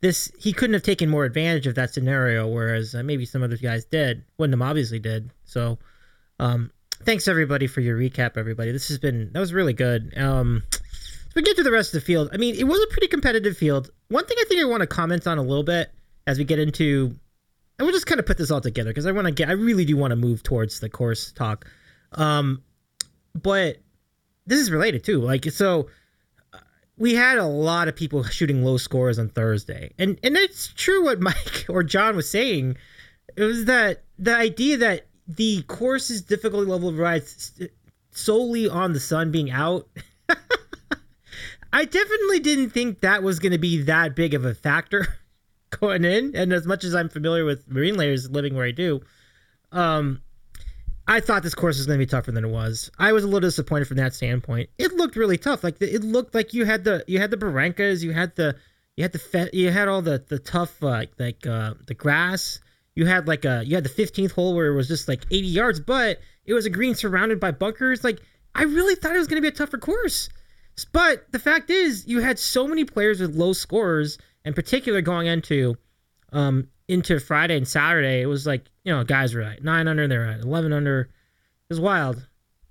[0.00, 3.58] this he couldn't have taken more advantage of that scenario, whereas uh, maybe some other
[3.58, 4.24] guys did.
[4.38, 5.30] Wyndham obviously did.
[5.44, 5.78] So,
[6.40, 6.70] um,
[7.02, 8.38] thanks everybody for your recap.
[8.38, 10.16] Everybody, this has been that was really good.
[10.16, 10.62] Um,
[11.34, 12.30] we get to the rest of the field.
[12.32, 13.90] I mean, it was a pretty competitive field.
[14.08, 15.92] One thing I think I want to comment on a little bit
[16.26, 17.14] as we get into,
[17.78, 19.52] and we'll just kind of put this all together because I want to get, I
[19.52, 21.66] really do want to move towards the course talk.
[22.12, 22.62] Um,
[23.34, 23.76] but
[24.46, 25.20] this is related too.
[25.20, 25.88] Like, so
[26.98, 31.04] we had a lot of people shooting low scores on Thursday, and and it's true
[31.04, 32.76] what Mike or John was saying.
[33.36, 37.52] It was that the idea that the course's difficulty level rides
[38.12, 39.88] solely on the sun being out
[41.76, 45.06] I definitely didn't think that was going to be that big of a factor
[45.70, 46.34] going in.
[46.34, 49.02] And as much as I'm familiar with marine layers living where I do,
[49.72, 50.22] um,
[51.08, 52.90] I thought this course was going to be tougher than it was.
[52.98, 54.70] I was a little disappointed from that standpoint.
[54.78, 55.62] It looked really tough.
[55.62, 58.56] Like it looked like you had the you had the barrancas, you had the
[58.96, 62.58] you had the fe- you had all the the tough uh, like uh, the grass.
[62.96, 65.46] You had like a you had the 15th hole where it was just like 80
[65.46, 68.02] yards, but it was a green surrounded by bunkers.
[68.02, 68.20] Like
[68.54, 70.28] I really thought it was going to be a tougher course.
[70.92, 75.26] But the fact is, you had so many players with low scores, in particular going
[75.26, 75.76] into
[76.32, 78.20] um, into Friday and Saturday.
[78.20, 81.00] It was like you know guys were at nine under, they were at eleven under.
[81.00, 81.08] It
[81.68, 82.26] was wild.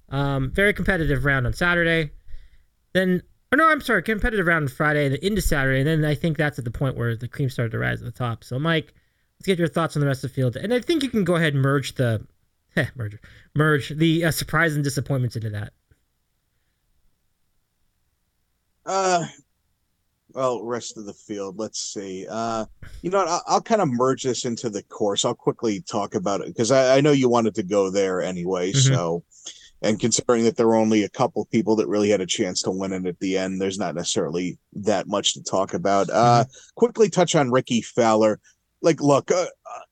[0.10, 2.12] Um, very competitive round on Saturday.
[2.94, 6.16] Then, oh no, I'm sorry, competitive round on Friday, then into Saturday, and then I
[6.16, 8.44] think that's at the point where the cream started to rise at the top.
[8.44, 8.94] So, Mike,
[9.38, 11.24] let's get your thoughts on the rest of the field, and I think you can
[11.24, 12.26] go ahead and merge the
[12.78, 13.18] eh, merge
[13.56, 15.74] merge the uh, surprise and disappointments into that.
[18.86, 19.26] Uh,
[20.36, 21.58] well, rest of the field.
[21.58, 22.28] Let's see.
[22.30, 22.66] Uh,
[23.02, 25.24] you know, I'll, I'll kind of merge this into the course.
[25.24, 28.74] I'll quickly talk about it because I, I, know you wanted to go there anyway.
[28.74, 28.94] Mm-hmm.
[28.94, 29.24] So,
[29.82, 32.72] and considering that there were only a couple people that really had a chance to
[32.72, 36.10] win it at the end, there's not necessarily that much to talk about.
[36.10, 36.52] Uh, mm-hmm.
[36.76, 38.42] quickly touch on Rickie Fowler
[38.86, 39.46] like look uh,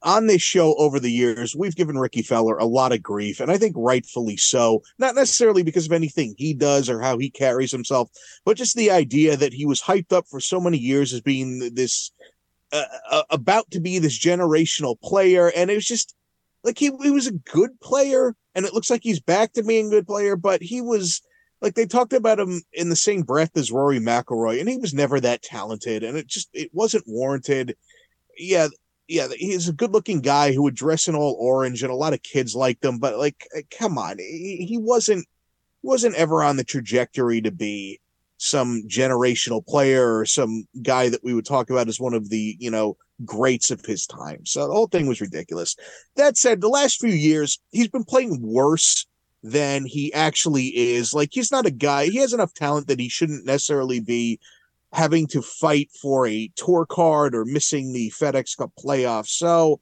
[0.03, 3.51] on this show over the years we've given Rickie fowler a lot of grief and
[3.51, 7.71] i think rightfully so not necessarily because of anything he does or how he carries
[7.71, 8.09] himself
[8.45, 11.73] but just the idea that he was hyped up for so many years as being
[11.73, 12.11] this
[12.73, 16.15] uh, uh, about to be this generational player, and it was just
[16.63, 19.87] like he, he was a good player, and it looks like he's back to being
[19.87, 21.21] a good player, but he was
[21.61, 24.91] like they talked about him in the same breath as Rory McIlroy, and he was
[24.91, 27.77] never that talented, and it just it wasn't warranted.
[28.39, 28.69] Yeah,
[29.07, 32.23] yeah, he's a good-looking guy who would dress in all orange, and a lot of
[32.23, 32.99] kids liked him.
[32.99, 35.25] But like, eh, come on, he, he wasn't
[35.81, 37.99] wasn't ever on the trajectory to be
[38.37, 42.55] some generational player or some guy that we would talk about as one of the
[42.59, 44.45] you know greats of his time.
[44.45, 45.75] So the whole thing was ridiculous.
[46.15, 49.05] That said, the last few years he's been playing worse
[49.43, 51.13] than he actually is.
[51.13, 52.05] Like he's not a guy.
[52.05, 54.39] He has enough talent that he shouldn't necessarily be
[54.93, 59.29] having to fight for a tour card or missing the FedEx Cup playoffs.
[59.29, 59.79] So,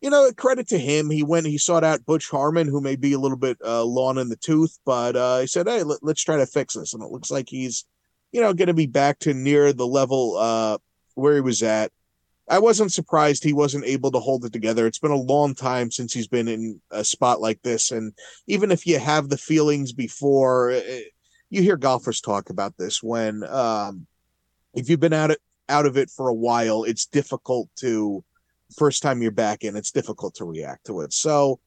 [0.00, 1.10] you know, credit to him.
[1.10, 4.18] He went, he sought out Butch Harmon, who may be a little bit uh, long
[4.18, 6.94] in the tooth, but uh, he said, hey, let, us try to fix this.
[6.94, 7.84] And it looks like he's,
[8.30, 10.78] you know, going to be back to near the level uh,
[11.16, 11.90] where he was at.
[12.48, 14.86] I wasn't surprised he wasn't able to hold it together.
[14.86, 17.90] It's been a long time since he's been in a spot like this.
[17.90, 18.12] And
[18.46, 21.00] even if you have the feelings before, eh, eh,
[21.50, 24.06] you hear golfers talk about this when, um,
[24.74, 28.24] if you've been out it out of it for a while, it's difficult to
[28.76, 31.12] first time you're back in, it's difficult to react to it.
[31.12, 31.60] So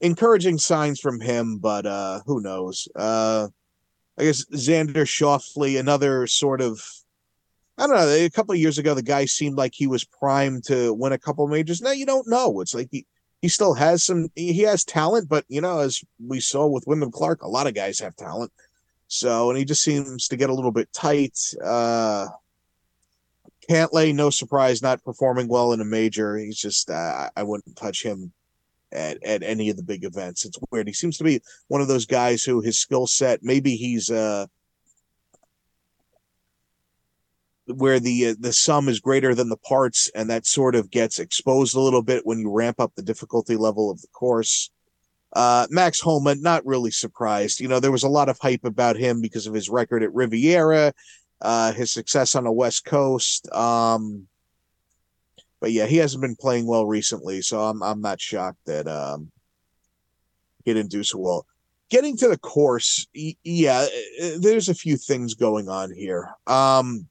[0.00, 2.88] encouraging signs from him, but uh who knows?
[2.94, 3.48] Uh
[4.18, 6.82] I guess Xander Schauffele, another sort of
[7.80, 8.08] I don't know.
[8.08, 11.18] A couple of years ago, the guy seemed like he was primed to win a
[11.18, 11.80] couple majors.
[11.80, 12.60] Now you don't know.
[12.60, 13.06] It's like he,
[13.40, 14.28] he still has some.
[14.36, 17.72] He has talent, but you know, as we saw with Wyndham Clark, a lot of
[17.72, 18.52] guys have talent.
[19.08, 21.38] So, and he just seems to get a little bit tight.
[21.64, 22.26] Uh,
[23.68, 26.36] Cantlay, no surprise, not performing well in a major.
[26.36, 28.32] He's just uh, I wouldn't touch him
[28.92, 30.44] at, at any of the big events.
[30.44, 30.86] It's weird.
[30.86, 34.46] He seems to be one of those guys who his skill set maybe he's uh
[37.66, 41.18] where the uh, the sum is greater than the parts and that sort of gets
[41.18, 44.70] exposed a little bit when you ramp up the difficulty level of the course.
[45.32, 47.60] Uh, Max Homa, not really surprised.
[47.60, 50.12] You know, there was a lot of hype about him because of his record at
[50.12, 50.92] Riviera
[51.40, 53.50] uh, his success on the West Coast.
[53.52, 54.26] Um,
[55.60, 59.30] but yeah, he hasn't been playing well recently, so I'm I'm not shocked that um,
[60.64, 61.46] he didn't do so well.
[61.90, 63.86] Getting to the course, yeah,
[64.38, 66.30] there's a few things going on here.
[66.46, 67.08] Um,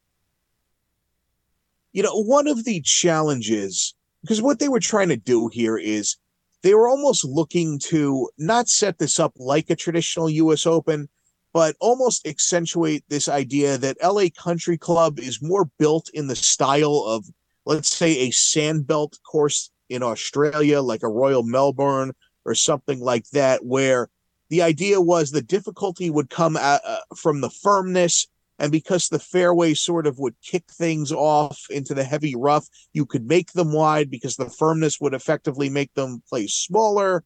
[1.92, 6.18] you know, one of the challenges because what they were trying to do here is
[6.62, 10.66] they were almost looking to not set this up like a traditional U.S.
[10.66, 11.08] Open,
[11.54, 17.04] but almost accentuate this idea that LA Country Club is more built in the style
[17.08, 17.26] of,
[17.66, 22.14] let's say, a sandbelt course in Australia, like a Royal Melbourne
[22.46, 24.10] or something like that, where
[24.50, 28.28] the idea was the difficulty would come at, uh, from the firmness.
[28.60, 33.06] And because the fairway sort of would kick things off into the heavy rough, you
[33.06, 37.24] could make them wide because the firmness would effectively make them play smaller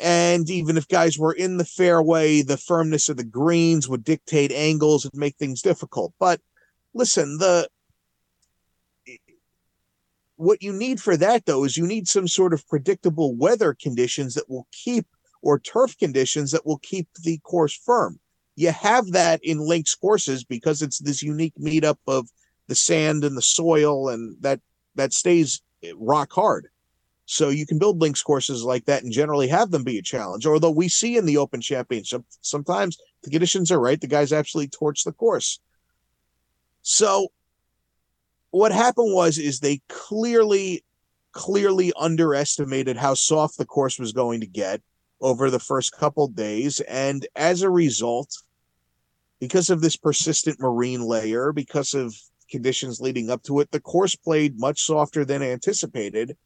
[0.00, 4.52] and even if guys were in the fairway, the firmness of the greens would dictate
[4.52, 6.12] angles and make things difficult.
[6.18, 6.40] But
[6.94, 7.68] listen, the
[10.36, 14.34] what you need for that though is you need some sort of predictable weather conditions
[14.34, 15.06] that will keep
[15.42, 18.18] or turf conditions that will keep the course firm.
[18.56, 22.28] You have that in links courses because it's this unique meetup of
[22.68, 24.60] the sand and the soil and that
[24.94, 25.60] that stays
[25.94, 26.68] rock hard.
[27.32, 30.48] So you can build links courses like that and generally have them be a challenge.
[30.48, 34.70] Although we see in the Open Championship sometimes the conditions are right, the guys absolutely
[34.70, 35.60] torch the course.
[36.82, 37.28] So
[38.50, 40.82] what happened was is they clearly
[41.30, 44.82] clearly underestimated how soft the course was going to get
[45.20, 48.42] over the first couple days and as a result
[49.38, 52.12] because of this persistent marine layer because of
[52.50, 56.36] conditions leading up to it the course played much softer than anticipated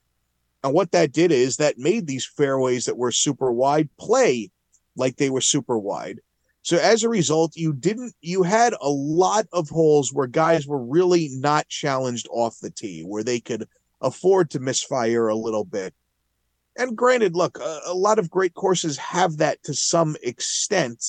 [0.64, 4.50] and what that did is that made these fairways that were super wide play
[4.96, 6.20] like they were super wide.
[6.62, 10.82] So as a result, you didn't you had a lot of holes where guys were
[10.82, 13.68] really not challenged off the tee, where they could
[14.00, 15.92] afford to misfire a little bit.
[16.78, 21.04] And granted, look, a, a lot of great courses have that to some extent,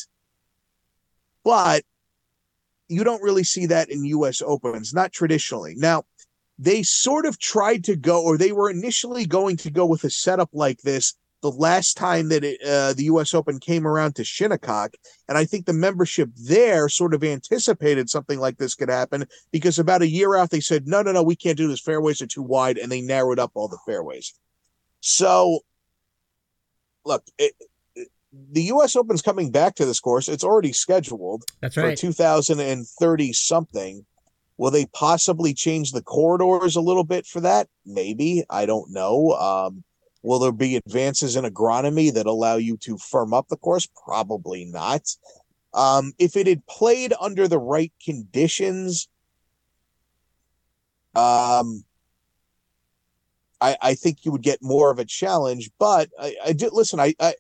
[1.45, 1.86] but
[2.89, 5.75] you don't really see that in US Opens, not traditionally.
[5.77, 6.03] Now,
[6.57, 10.09] they sort of tried to go, or they were initially going to go with a
[10.09, 13.35] setup like this the last time that it, uh, the U.S.
[13.35, 14.95] Open came around to Shinnecock,
[15.29, 19.77] and I think the membership there sort of anticipated something like this could happen because
[19.77, 21.81] about a year out they said, no, no, no, we can't do this.
[21.81, 24.33] Fairways are too wide, and they narrowed up all the fairways.
[25.01, 25.59] So,
[27.05, 27.53] look, it,
[27.95, 28.07] it,
[28.51, 28.95] the U.S.
[28.95, 30.27] Open's coming back to this course.
[30.27, 31.43] It's already scheduled.
[31.61, 31.95] That's right.
[31.95, 34.03] For 2030 something.
[34.57, 37.67] Will they possibly change the corridors a little bit for that?
[37.85, 38.43] Maybe.
[38.49, 39.31] I don't know.
[39.31, 39.83] Um,
[40.23, 43.87] will there be advances in agronomy that allow you to firm up the course?
[44.05, 45.01] Probably not.
[45.73, 49.09] Um, if it had played under the right conditions,
[51.15, 51.83] um,
[53.59, 55.69] I, I think you would get more of a challenge.
[55.79, 56.99] But I, I did listen.
[56.99, 57.33] I, I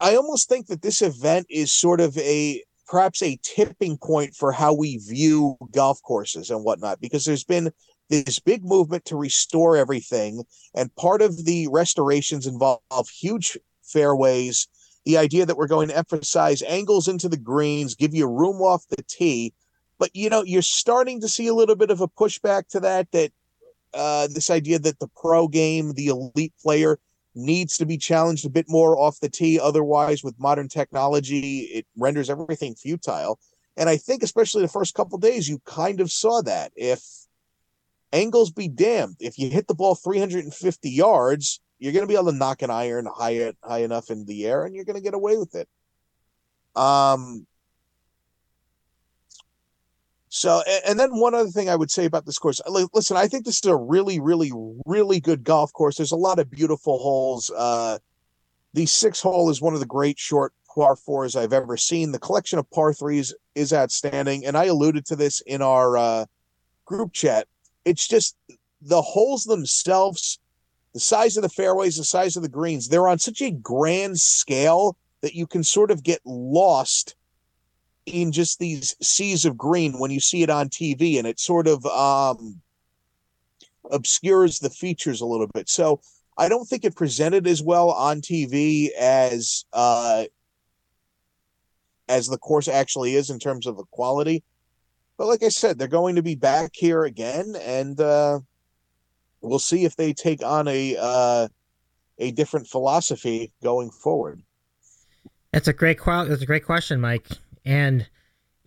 [0.00, 4.52] I almost think that this event is sort of a perhaps a tipping point for
[4.52, 7.70] how we view golf courses and whatnot, because there's been
[8.08, 14.68] this big movement to restore everything, and part of the restorations involve huge fairways.
[15.04, 18.86] The idea that we're going to emphasize angles into the greens, give you room off
[18.88, 19.54] the tee,
[19.98, 23.10] but you know you're starting to see a little bit of a pushback to that.
[23.12, 23.32] That
[23.94, 26.98] uh, this idea that the pro game, the elite player,
[27.36, 29.60] needs to be challenged a bit more off the tee.
[29.60, 33.38] Otherwise, with modern technology, it renders everything futile.
[33.76, 36.72] And I think, especially the first couple days, you kind of saw that.
[36.74, 37.02] If
[38.12, 42.32] angles be damned, if you hit the ball 350 yards, you're going to be able
[42.32, 45.14] to knock an iron high high enough in the air, and you're going to get
[45.14, 45.68] away with it.
[46.74, 47.46] Um,
[50.36, 52.60] so, and then one other thing I would say about this course.
[52.92, 54.52] Listen, I think this is a really, really,
[54.84, 55.96] really good golf course.
[55.96, 57.50] There's a lot of beautiful holes.
[57.56, 57.96] Uh,
[58.74, 62.12] the six hole is one of the great short par fours I've ever seen.
[62.12, 66.26] The collection of par threes is outstanding, and I alluded to this in our uh,
[66.84, 67.48] group chat.
[67.86, 68.36] It's just
[68.82, 70.38] the holes themselves,
[70.92, 72.88] the size of the fairways, the size of the greens.
[72.88, 77.14] They're on such a grand scale that you can sort of get lost
[78.06, 81.66] in just these seas of green when you see it on TV, and it sort
[81.66, 82.60] of um,
[83.90, 85.68] obscures the features a little bit.
[85.68, 86.00] So
[86.38, 90.24] I don't think it presented as well on TV as uh,
[92.08, 94.44] as the course actually is in terms of the quality.
[95.18, 98.40] But like I said, they're going to be back here again, and uh,
[99.40, 101.48] we'll see if they take on a uh,
[102.18, 104.42] a different philosophy going forward.
[105.52, 107.28] That's a great qual- That's a great question, Mike
[107.66, 108.08] and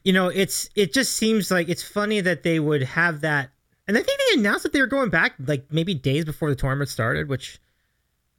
[0.03, 3.49] you know it's it just seems like it's funny that they would have that.
[3.87, 6.55] And i think they announced that they were going back like maybe days before the
[6.55, 7.59] tournament started which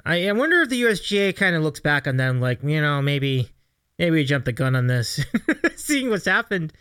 [0.07, 3.03] i, I wonder if the usga kind of looks back on them like you know
[3.03, 3.51] maybe
[3.99, 5.19] maybe we jumped the gun on this
[5.75, 6.73] seeing what's happened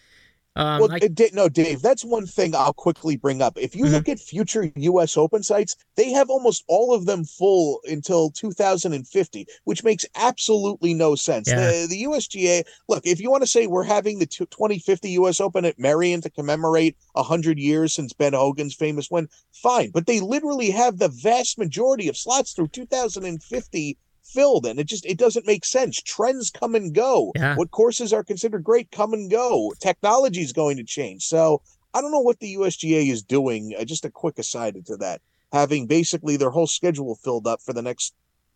[0.59, 3.57] um, well, I, no, Dave, that's one thing I'll quickly bring up.
[3.57, 3.93] If you mm-hmm.
[3.93, 5.15] look at future U.S.
[5.15, 11.15] Open sites, they have almost all of them full until 2050, which makes absolutely no
[11.15, 11.47] sense.
[11.47, 11.71] Yeah.
[11.71, 15.39] The, the USGA, look, if you want to say we're having the 2050 U.S.
[15.39, 19.91] Open at Merion to commemorate 100 years since Ben Hogan's famous win, fine.
[19.91, 23.97] But they literally have the vast majority of slots through 2050
[24.29, 26.01] filled and it just it doesn't make sense.
[26.01, 27.31] Trends come and go.
[27.35, 27.55] Yeah.
[27.55, 29.73] what courses are considered great come and go.
[29.79, 31.23] Technology is going to change.
[31.23, 31.61] So
[31.93, 33.73] i don't know what the usga is doing.
[33.77, 35.21] Uh, just a quick aside to that.
[35.51, 38.13] Having basically their whole schedule filled up for the next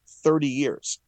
[0.07, 0.99] 30 years.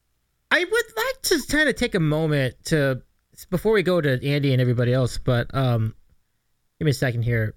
[0.51, 3.01] I would like to kind of take a moment to
[3.49, 5.93] before we go to andy and everybody else but um
[6.79, 7.53] give me a second here.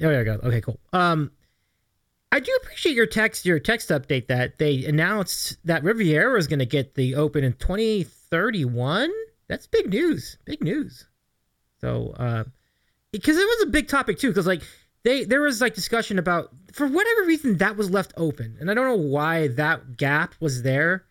[0.00, 0.38] Oh there we go.
[0.42, 0.80] Okay cool.
[0.92, 1.30] Um
[2.32, 6.60] I do appreciate your text, your text update that they announced that Riviera is going
[6.60, 9.10] to get the Open in 2031.
[9.48, 10.38] That's big news.
[10.46, 11.06] Big news.
[11.82, 12.44] So, uh,
[13.12, 14.62] because it was a big topic too, because like
[15.02, 18.74] they there was like discussion about for whatever reason that was left open, and I
[18.74, 21.04] don't know why that gap was there.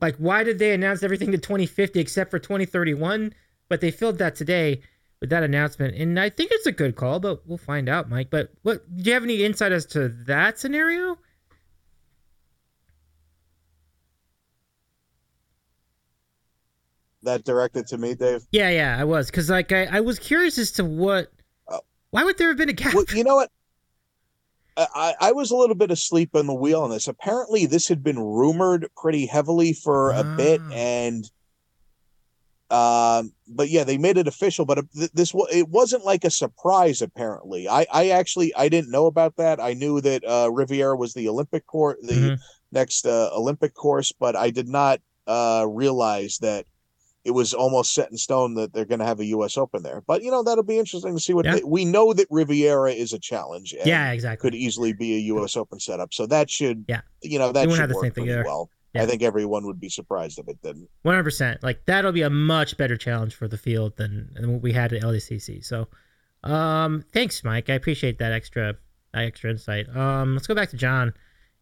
[0.00, 3.34] Like, why did they announce everything to 2050 except for 2031?
[3.68, 4.82] But they filled that today
[5.22, 8.28] with that announcement, and I think it's a good call, but we'll find out, Mike.
[8.28, 11.16] But what do you have any insight as to that scenario?
[17.22, 18.40] That directed to me, Dave.
[18.50, 21.30] Yeah, yeah, I was because like I, I was curious as to what.
[21.68, 21.82] Oh.
[22.10, 22.92] Why would there have been a gap?
[22.92, 23.50] Well, you know what?
[24.76, 27.06] I, I was a little bit asleep on the wheel on this.
[27.06, 30.72] Apparently, this had been rumored pretty heavily for a bit, ah.
[30.72, 31.30] and
[32.72, 34.64] um, but yeah, they made it official.
[34.64, 37.02] But this it wasn't like a surprise.
[37.02, 39.60] Apparently, I I actually I didn't know about that.
[39.60, 42.34] I knew that uh, Riviera was the Olympic course, the mm-hmm.
[42.72, 46.64] next uh, Olympic course, but I did not uh, realize that
[47.24, 49.56] it was almost set in stone that they're going to have a U.S.
[49.56, 50.02] Open there.
[50.06, 51.56] But you know that'll be interesting to see what yeah.
[51.56, 53.74] they, we know that Riviera is a challenge.
[53.84, 54.50] yeah, exactly.
[54.50, 55.56] Could easily be a U.S.
[55.56, 56.14] Open setup.
[56.14, 58.70] So that should yeah, you know that should work pretty well.
[58.94, 59.02] Yeah.
[59.02, 60.88] I think everyone would be surprised if it didn't.
[61.02, 61.62] One hundred percent.
[61.62, 64.92] Like that'll be a much better challenge for the field than, than what we had
[64.92, 65.64] at LDCC.
[65.64, 65.88] So,
[66.44, 67.70] um, thanks, Mike.
[67.70, 68.76] I appreciate that extra
[69.14, 69.88] that extra insight.
[69.94, 71.14] Um, let's go back to John.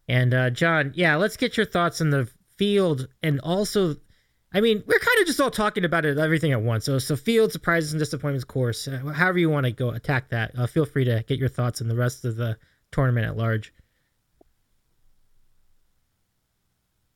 [0.07, 3.95] And uh, John, yeah, let's get your thoughts on the field and also
[4.53, 6.85] I mean, we're kind of just all talking about it, everything at once.
[6.85, 8.87] So, so field surprises and disappointments course.
[8.87, 10.51] Uh, however you want to go attack that.
[10.57, 12.57] Uh, feel free to get your thoughts on the rest of the
[12.91, 13.73] tournament at large.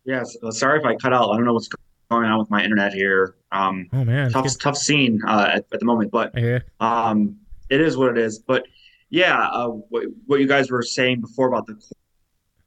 [0.06, 0.38] Yes.
[0.42, 1.32] Yeah, sorry if I cut out.
[1.32, 1.70] I don't know what's
[2.10, 3.36] going on with my internet here.
[3.52, 4.60] Um, oh man, tough, Good.
[4.60, 6.34] tough scene uh, at, at, the moment, but
[6.80, 7.38] um,
[7.70, 8.40] it is what it is.
[8.40, 8.66] But
[9.10, 11.82] yeah, uh, what, what you guys were saying before about the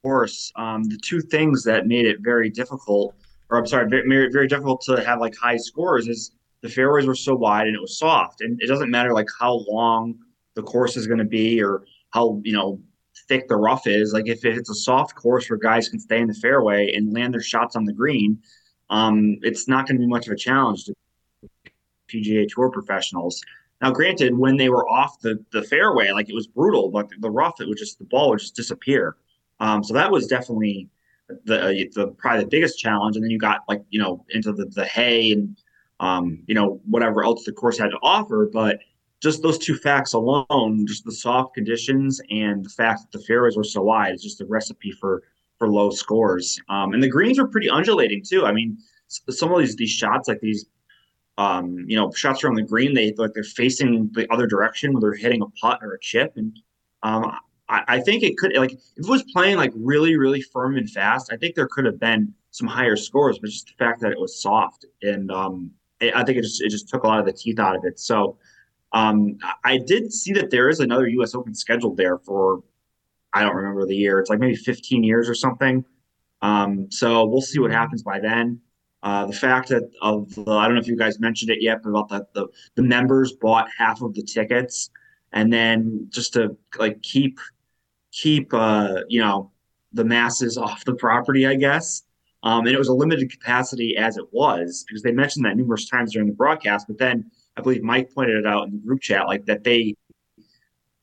[0.02, 3.14] course, um, the two things that made it very difficult
[3.50, 6.32] or I'm sorry, very, very difficult to have like high scores is
[6.62, 8.40] the fairways were so wide and it was soft.
[8.40, 10.16] And it doesn't matter like how long
[10.54, 12.80] the course is going to be or how, you know,
[13.28, 14.12] thick the rough is.
[14.12, 17.34] Like if it's a soft course where guys can stay in the fairway and land
[17.34, 18.38] their shots on the green,
[18.90, 20.94] um, it's not going to be much of a challenge to
[22.08, 23.42] PGA Tour professionals.
[23.80, 27.30] Now, granted, when they were off the, the fairway, like it was brutal, but the
[27.30, 29.16] rough, it would just the ball would just disappear.
[29.60, 30.88] Um, so that was definitely
[31.44, 34.52] the, uh, the probably the biggest challenge, and then you got like you know into
[34.52, 35.56] the the hay and
[36.00, 38.80] um, you know whatever else the course had to offer, but
[39.20, 43.56] just those two facts alone, just the soft conditions and the fact that the fairways
[43.56, 45.22] were so wide, is just a recipe for
[45.58, 46.58] for low scores.
[46.68, 48.46] Um, and the greens were pretty undulating too.
[48.46, 50.66] I mean, some of these these shots, like these,
[51.36, 55.00] um, you know, shots around the green, they like they're facing the other direction where
[55.00, 56.56] they're hitting a putt or a chip, and
[57.02, 57.32] um,
[57.68, 60.88] I, I think it could like if it was playing like really really firm and
[60.88, 64.12] fast, I think there could have been some higher scores, but just the fact that
[64.12, 67.26] it was soft and um, I think it just it just took a lot of
[67.26, 67.98] the teeth out of it.
[67.98, 68.38] So
[68.92, 71.34] um, I did see that there is another U.S.
[71.34, 72.62] Open scheduled there for
[73.32, 74.18] I don't remember the year.
[74.18, 75.84] It's like maybe 15 years or something.
[76.40, 78.60] Um, so we'll see what happens by then.
[79.02, 81.82] Uh, the fact that of the, I don't know if you guys mentioned it yet,
[81.82, 84.90] but about the, the the members bought half of the tickets,
[85.32, 87.38] and then just to like keep
[88.10, 89.52] keep uh, you know
[89.92, 92.02] the masses off the property, I guess.
[92.42, 95.88] Um, and it was a limited capacity as it was because they mentioned that numerous
[95.88, 96.86] times during the broadcast.
[96.86, 99.94] But then I believe Mike pointed it out in the group chat, like that they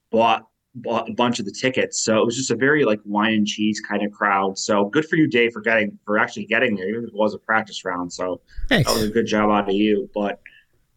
[0.09, 2.03] bought bought a bunch of the tickets.
[2.03, 4.57] So it was just a very like wine and cheese kind of crowd.
[4.57, 6.87] So good for you, Dave, for getting for actually getting there.
[6.89, 8.87] Even if it was a practice round, so Thanks.
[8.87, 10.09] that was a good job out of you.
[10.13, 10.39] But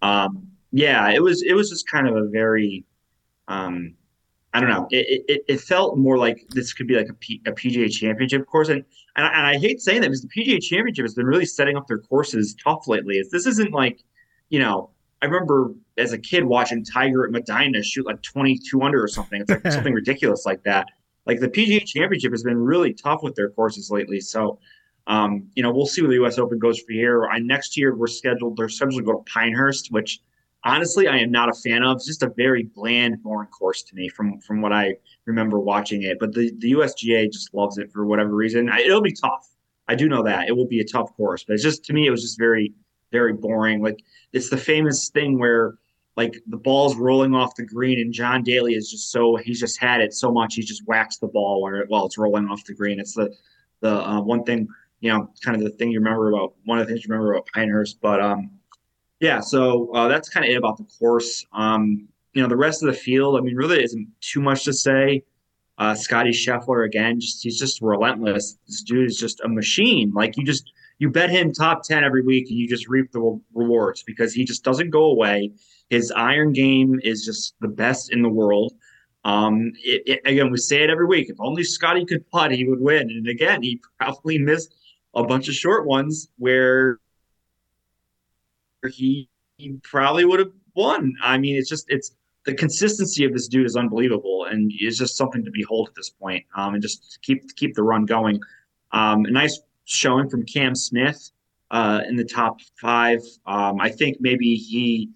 [0.01, 2.85] um, yeah, it was it was just kind of a very
[3.49, 3.95] um,
[4.55, 4.87] I don't know.
[4.91, 8.47] It, it, it felt more like this could be like a, P, a PGA Championship
[8.47, 8.85] course, and
[9.17, 11.77] and I, and I hate saying that because the PGA Championship has been really setting
[11.77, 13.17] up their courses tough lately.
[13.17, 14.03] It's, this isn't like,
[14.49, 14.91] you know,
[15.21, 19.09] I remember as a kid watching Tiger at Medinah shoot like twenty two under or
[19.09, 19.41] something.
[19.41, 20.87] It's like something ridiculous like that.
[21.27, 24.21] Like the PGA Championship has been really tough with their courses lately.
[24.21, 24.59] So,
[25.07, 26.39] um, you know, we'll see where the U.S.
[26.39, 27.27] Open goes for here.
[27.27, 28.57] I, next year we're scheduled.
[28.57, 30.21] They're scheduled to go to Pinehurst, which
[30.65, 31.97] honestly I am not a fan of.
[31.97, 34.95] It's just a very bland, boring course to me from from what I
[35.27, 36.19] remember watching it.
[36.21, 38.69] But the the USGA just loves it for whatever reason.
[38.71, 39.49] I, it'll be tough.
[39.89, 42.07] I do know that it will be a tough course, but it's just to me
[42.07, 42.73] it was just very
[43.11, 43.83] very boring.
[43.83, 43.99] Like
[44.33, 45.79] it's the famous thing where
[46.17, 49.81] like the ball's rolling off the green and John Daly is just so he's just
[49.81, 52.75] had it so much he's just waxed the ball while, while it's rolling off the
[52.75, 53.01] green.
[53.01, 53.35] It's the
[53.81, 54.69] the uh, one thing
[55.01, 57.33] you know kind of the thing you remember about one of the things you remember
[57.33, 58.51] about Pinehurst, but um
[59.21, 61.45] yeah, so uh, that's kind of it about the course.
[61.53, 64.73] Um, you know, the rest of the field, I mean, really isn't too much to
[64.73, 65.25] say.
[65.77, 68.59] Uh, Scotty Scheffler again, just he's just relentless.
[68.67, 70.13] This dude is just a machine.
[70.13, 73.41] Like you just you bet him top ten every week, and you just reap the
[73.55, 75.53] rewards because he just doesn't go away.
[75.91, 78.75] His iron game is just the best in the world.
[79.25, 81.29] Um, it, it, again, we say it every week.
[81.29, 83.11] If only Scotty could putt, he would win.
[83.11, 84.75] And again, he probably missed
[85.15, 86.99] a bunch of short ones where
[88.91, 91.15] he, he probably would have won.
[91.23, 95.17] I mean, it's just it's the consistency of this dude is unbelievable, and it's just
[95.17, 96.45] something to behold at this point.
[96.57, 98.41] Um, and just keep keep the run going.
[98.93, 101.31] Um, a nice showing from Cam Smith
[101.71, 103.21] uh, in the top five.
[103.47, 105.11] Um, I think maybe he,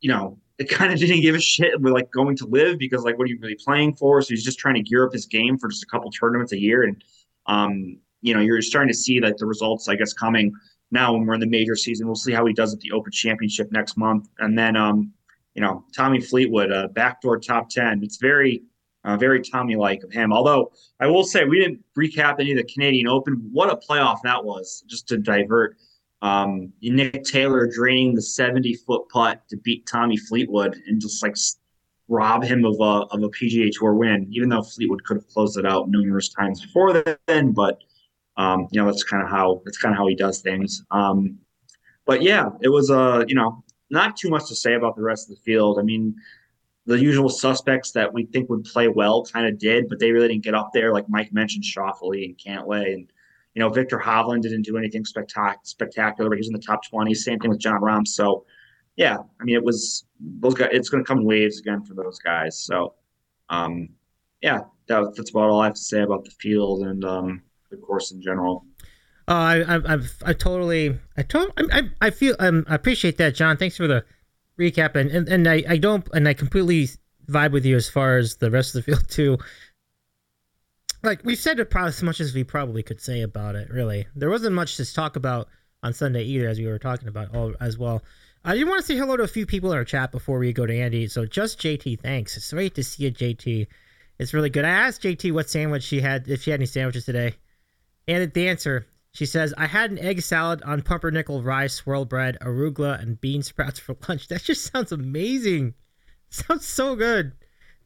[0.00, 3.04] you know, it kind of didn't give a shit with like going to live because
[3.04, 4.22] like what are you really playing for?
[4.22, 6.58] So he's just trying to gear up his game for just a couple tournaments a
[6.58, 7.04] year, and
[7.44, 10.54] um, you know, you're starting to see like the results, I guess, coming
[10.90, 12.06] now when we're in the major season.
[12.06, 15.12] We'll see how he does at the Open Championship next month, and then um,
[15.54, 18.02] you know Tommy Fleetwood, uh, backdoor top ten.
[18.02, 18.62] It's very
[19.06, 20.32] uh, very Tommy like of him.
[20.32, 23.48] Although I will say we didn't recap any of the Canadian Open.
[23.52, 24.84] What a playoff that was!
[24.86, 25.76] Just to divert.
[26.22, 31.36] Um, Nick Taylor draining the 70 foot putt to beat Tommy Fleetwood and just like
[32.08, 35.56] rob him of a of a PGA Tour win, even though Fleetwood could have closed
[35.56, 37.52] it out numerous times before then.
[37.52, 37.78] But
[38.36, 40.82] um, you know, that's kind of how that's kind of how he does things.
[40.90, 41.38] Um,
[42.06, 45.02] but yeah, it was a uh, you know not too much to say about the
[45.02, 45.78] rest of the field.
[45.78, 46.16] I mean,
[46.86, 50.28] the usual suspects that we think would play well kind of did, but they really
[50.28, 50.92] didn't get up there.
[50.92, 53.10] Like Mike mentioned, Schauffele and Cantlay, and
[53.54, 56.86] You know, Viktor Hovland didn't do anything spectac- spectacular, but he was in the top
[56.88, 57.12] 20.
[57.14, 58.06] Same thing with Jon Rahm.
[58.06, 58.44] So,
[58.96, 60.68] yeah, I mean, it was those guys.
[60.72, 62.58] It's going to come in waves again for those guys.
[62.58, 62.94] So,
[63.48, 63.88] um,
[64.40, 67.76] yeah, that, that's about all I have to say about the field and um, the
[67.78, 68.64] course in general.
[69.28, 73.34] Oh, I, I, I've, I totally, I to, I, I feel, um, I appreciate that,
[73.34, 73.56] John.
[73.56, 74.04] Thanks for the
[74.58, 76.88] recap, and and, and I, I don't, and I completely
[77.28, 79.38] vibe with you as far as the rest of the field too.
[81.02, 83.70] Like we've said probably as much as we probably could say about it.
[83.70, 85.48] Really, there wasn't much to talk about
[85.82, 88.02] on Sunday either, as we were talking about all as well.
[88.44, 90.52] I did want to say hello to a few people in our chat before we
[90.52, 91.08] go to Andy.
[91.08, 92.36] So just JT, thanks.
[92.36, 93.66] It's great to see you, JT.
[94.18, 94.64] It's really good.
[94.64, 97.34] I asked JT what sandwich she had, if she had any sandwiches today,
[98.06, 98.86] and the answer
[99.16, 103.42] she says, I had an egg salad on pumpernickel rye swirl bread, arugula, and bean
[103.42, 104.28] sprouts for lunch.
[104.28, 105.72] That just sounds amazing.
[106.28, 107.32] Sounds so good.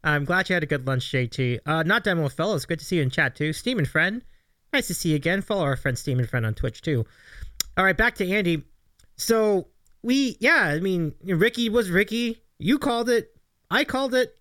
[0.02, 1.60] I'm glad you had a good lunch, JT.
[1.64, 2.66] Uh, not demo with fellows.
[2.66, 3.52] Good to see you in chat too.
[3.52, 4.24] Steam and friend.
[4.72, 5.40] Nice to see you again.
[5.40, 7.06] Follow our friend Steam and friend on Twitch too.
[7.76, 8.64] All right, back to Andy.
[9.16, 9.68] So
[10.02, 12.42] we, yeah, I mean, Rickie was Rickie.
[12.58, 13.36] You called it.
[13.70, 14.36] I called it.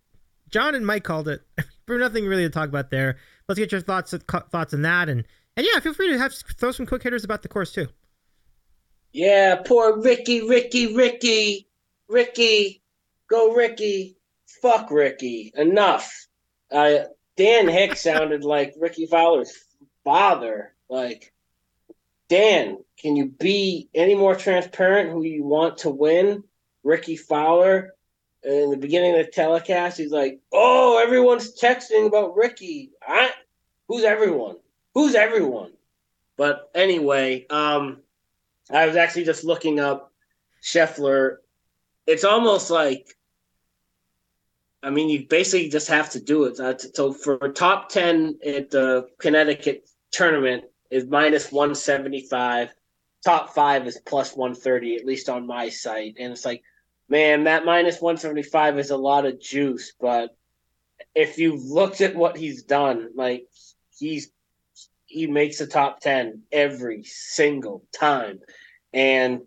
[0.49, 1.43] John and Mike called it.
[1.85, 3.17] There's nothing really to talk about there.
[3.47, 4.15] Let's get your thoughts
[4.51, 5.25] thoughts on that, and
[5.55, 7.87] and yeah, feel free to have throw some quick hitters about the course too.
[9.11, 11.67] Yeah, poor Rickie, Rickie, Rickie,
[12.07, 12.81] Rickie,
[13.29, 14.17] go Rickie,
[14.61, 16.27] fuck Rickie, enough.
[16.71, 19.51] Uh, Dan Hicks sounded like Rickie Fowler's
[20.03, 20.75] father.
[20.89, 21.33] Like,
[22.27, 26.43] Dan, can you be any more transparent who you want to win?
[26.83, 27.93] Rickie Fowler.
[28.43, 32.91] In the beginning of the telecast, he's like, "Oh, everyone's texting about Rickie.
[33.05, 33.31] I,
[33.89, 34.55] who's everyone?
[34.99, 35.71] Who's everyone?"
[36.35, 38.01] But anyway, um,
[38.69, 40.11] I was actually just looking up
[40.61, 41.37] Scheffler.
[42.05, 43.15] It's almost like,
[44.83, 46.57] I mean, you basically just have to do it.
[46.95, 52.73] So for top ten at the Connecticut tournament is minus one seventy five.
[53.23, 56.61] Top five is plus one thirty, at least on my site, and it's like
[57.07, 59.93] man, that minus 175 is a lot of juice.
[59.97, 60.35] But
[61.15, 63.47] if you've looked at what he's done, like
[63.97, 64.31] he's
[65.09, 68.39] he makes the top 10 every single time.
[68.93, 69.41] And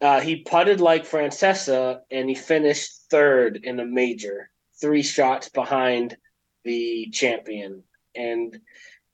[0.00, 4.50] uh, he putted like Francesa and he finished third in a major,
[4.80, 6.16] three shots behind
[6.64, 7.84] the champion.
[8.14, 8.58] And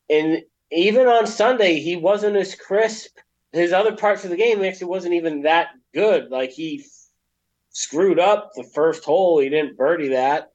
[0.09, 0.43] and
[0.73, 3.17] even on Sunday, he wasn't as crisp.
[3.53, 6.31] His other parts of the game actually wasn't even that good.
[6.31, 6.85] Like he
[7.71, 9.41] screwed up the first hole.
[9.41, 10.51] He didn't birdie that.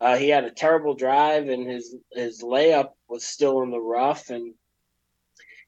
[0.00, 4.30] Uh, he had a terrible drive, and his his layup was still in the rough,
[4.30, 4.54] and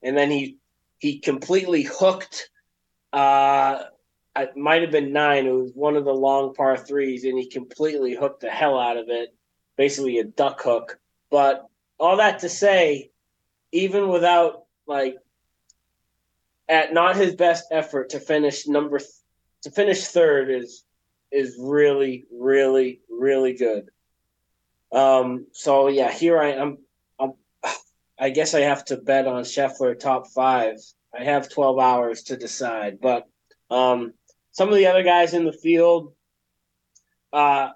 [0.03, 0.57] and then he
[0.99, 2.49] he completely hooked.
[3.13, 3.85] Uh,
[4.35, 5.47] it might have been nine.
[5.47, 8.97] It was one of the long par threes, and he completely hooked the hell out
[8.97, 9.35] of it,
[9.77, 10.99] basically a duck hook.
[11.31, 11.67] But
[12.01, 13.11] all that to say,
[13.71, 15.17] even without like
[16.67, 19.11] at not his best effort to finish number th-
[19.63, 20.83] to finish third is
[21.31, 23.91] is really really really good.
[24.91, 26.79] Um, so yeah, here I am.
[28.25, 30.77] I'm, guess I have to bet on Scheffler top five.
[31.17, 33.29] I have 12 hours to decide, but
[33.71, 34.15] um,
[34.53, 36.15] some of the other guys in the field,
[37.33, 37.71] uh,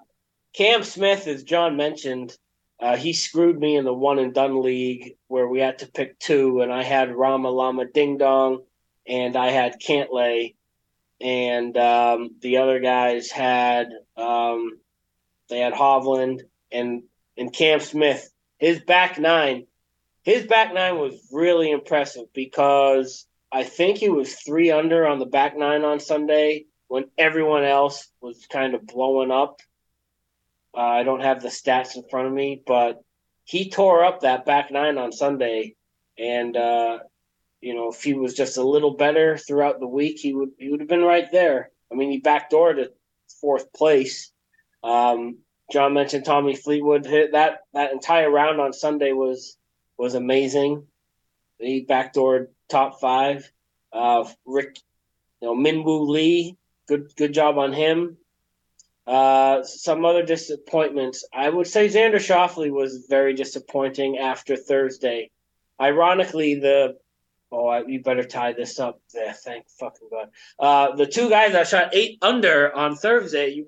[0.53, 2.35] Cam Smith, as John mentioned,
[2.79, 6.17] uh, he screwed me in the one and done league where we had to pick
[6.17, 8.63] two, and I had Rama Lama Ding Dong,
[9.05, 10.55] and I had Cantlay,
[11.21, 14.79] and um, the other guys had um,
[15.49, 16.41] they had Hovland
[16.71, 17.03] and
[17.37, 18.31] and Cam Smith.
[18.57, 19.67] His back nine,
[20.23, 25.25] his back nine was really impressive because I think he was three under on the
[25.25, 29.59] back nine on Sunday when everyone else was kind of blowing up.
[30.75, 33.01] Uh, I don't have the stats in front of me, but
[33.43, 35.75] he tore up that back nine on Sunday,
[36.17, 36.99] and uh,
[37.61, 40.69] you know, if he was just a little better throughout the week, he would he
[40.69, 41.71] would have been right there.
[41.91, 42.91] I mean, he backdoored to
[43.41, 44.31] fourth place.
[44.83, 45.39] Um,
[45.71, 49.57] John mentioned Tommy Fleetwood hit that that entire round on Sunday was
[49.99, 50.87] was amazing.
[51.59, 53.51] He backdoored top five.
[53.91, 54.79] Uh, Rick,
[55.41, 58.17] you know, Minwoo Lee, good good job on him.
[59.05, 61.25] Uh, some other disappointments.
[61.33, 65.31] I would say Xander Schauffele was very disappointing after Thursday.
[65.81, 66.97] Ironically, the
[67.51, 69.33] Oh, I, you better tie this up there.
[69.33, 70.29] Thank fucking God.
[70.59, 73.67] Uh, the two guys that shot eight under on Thursday, you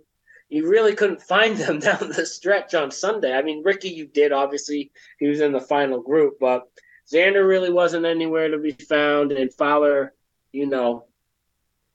[0.52, 3.34] you really couldn't find them down the stretch on Sunday.
[3.34, 4.91] I mean, Rickie, you did obviously.
[5.18, 6.70] He was in the final group, but
[7.12, 10.14] Xander really wasn't anywhere to be found, and Fowler,
[10.52, 11.06] you know,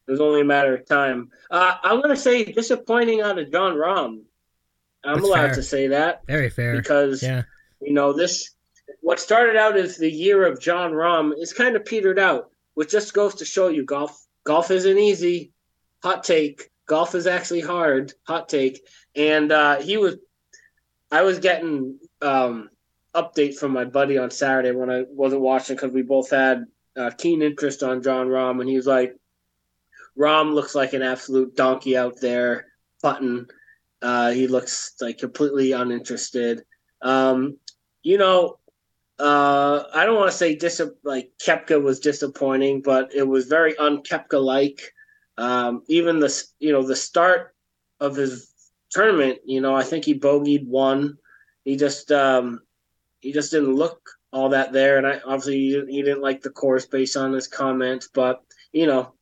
[0.09, 1.31] it was only a matter of time.
[1.51, 4.23] Uh, I'm going to say disappointing out of Jon Rahm.
[5.05, 5.55] I'm That's allowed fair.
[5.55, 6.77] to say that Very fair.
[6.77, 7.43] because yeah,
[7.81, 8.51] you know this
[9.03, 12.91] what started out as the year of Jon Rahm is kind of petered out, which
[12.91, 15.53] just goes to show you golf golf isn't easy.
[16.03, 16.71] Hot take.
[16.87, 18.13] Golf is actually hard.
[18.27, 18.81] Hot take.
[19.15, 20.17] And uh, he was,
[21.11, 22.71] I was getting um,
[23.15, 26.67] update from my buddy on Saturday when I wasn't watching because we both had
[26.97, 29.17] uh, keen interest on Jon Rahm, and he was like,
[30.19, 32.67] "Rahm looks like an absolute donkey out there
[33.03, 33.47] putting.
[34.03, 36.65] Uh, he looks like completely uninterested."
[37.03, 37.59] Um,
[38.03, 38.59] you know,
[39.19, 43.75] uh, I don't want to say dis- like Koepka was disappointing, but it was very
[43.75, 44.93] unkepka like.
[45.39, 47.55] Um, even the you know the start
[48.01, 48.51] of his
[48.91, 51.19] tournament, you know, I think he bogeyed one.
[51.65, 52.61] He just um,
[53.21, 54.01] he just didn't look
[54.33, 57.33] all that there, and I obviously he didn't, he didn't like the course based on
[57.33, 58.09] his comments.
[58.13, 59.15] But you know,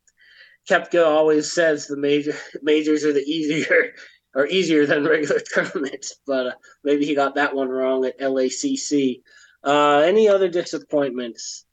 [0.69, 3.95] Koepka always says the major majors are the easier
[4.35, 6.53] or easier than regular tournaments, but uh,
[6.83, 9.23] maybe he got that one wrong at LACC.
[9.63, 11.65] Uh, any other disappointments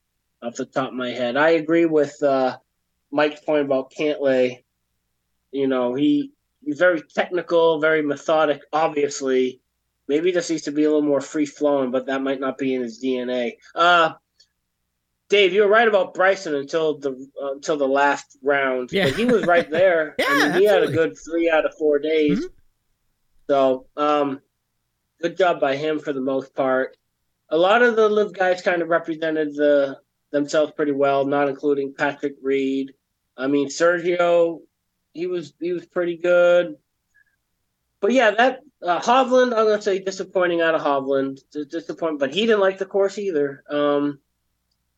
[0.41, 1.35] off the top of my head?
[1.35, 2.57] I agree with uh,
[3.11, 4.63] Mike's point about Cantlay.
[5.51, 6.31] You know, he
[6.63, 8.61] he's very technical, very methodic.
[8.71, 9.61] Obviously,
[10.07, 12.73] maybe this needs to be a little more free flowing, but that might not be
[12.73, 13.53] in his DNA.
[13.75, 14.13] Uh,
[15.29, 18.91] Dave, you were right about Bryson until the uh, until the last round.
[18.91, 19.05] Yeah.
[19.05, 20.15] But he was right there.
[20.19, 22.39] Yeah, I mean, he had a good three out of four days.
[22.45, 22.49] Mhm.
[23.49, 24.41] So, um,
[25.21, 26.95] good job by him for the most part.
[27.49, 29.99] A lot of the live guys kind of represented the
[30.31, 32.93] themselves pretty well, not including Patrick Reed.
[33.37, 34.59] I mean, Sergio,
[35.13, 36.75] he was he was pretty good.
[37.99, 42.45] But yeah, that uh, Hovland, I'm gonna say disappointing out of Hovland, disappointing, but he
[42.45, 43.63] didn't like the course either.
[43.69, 44.19] Um,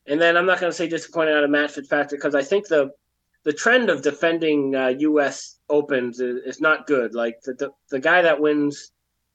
[0.07, 2.91] and then I'm not gonna say disappointing out of Matt Fitzpatrick because I think the
[3.43, 5.59] the trend of defending uh, U.S.
[5.69, 7.13] Opens is, is not good.
[7.13, 8.91] Like the, the the guy that wins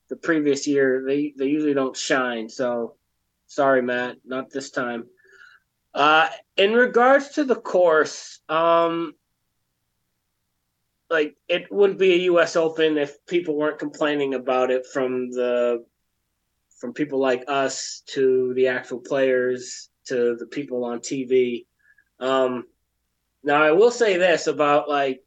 [0.09, 2.49] the previous year, they they usually don't shine.
[2.49, 2.97] So
[3.47, 5.05] sorry, Matt, not this time.
[5.99, 9.17] Uh, in regards to the course, um,
[11.11, 12.55] like it wouldn't be a U.S.
[12.55, 15.85] Open if people weren't complaining about it from the
[16.79, 21.67] from people like us to the actual players to the people on TV.
[22.21, 22.69] Um,
[23.43, 25.25] now I will say this about like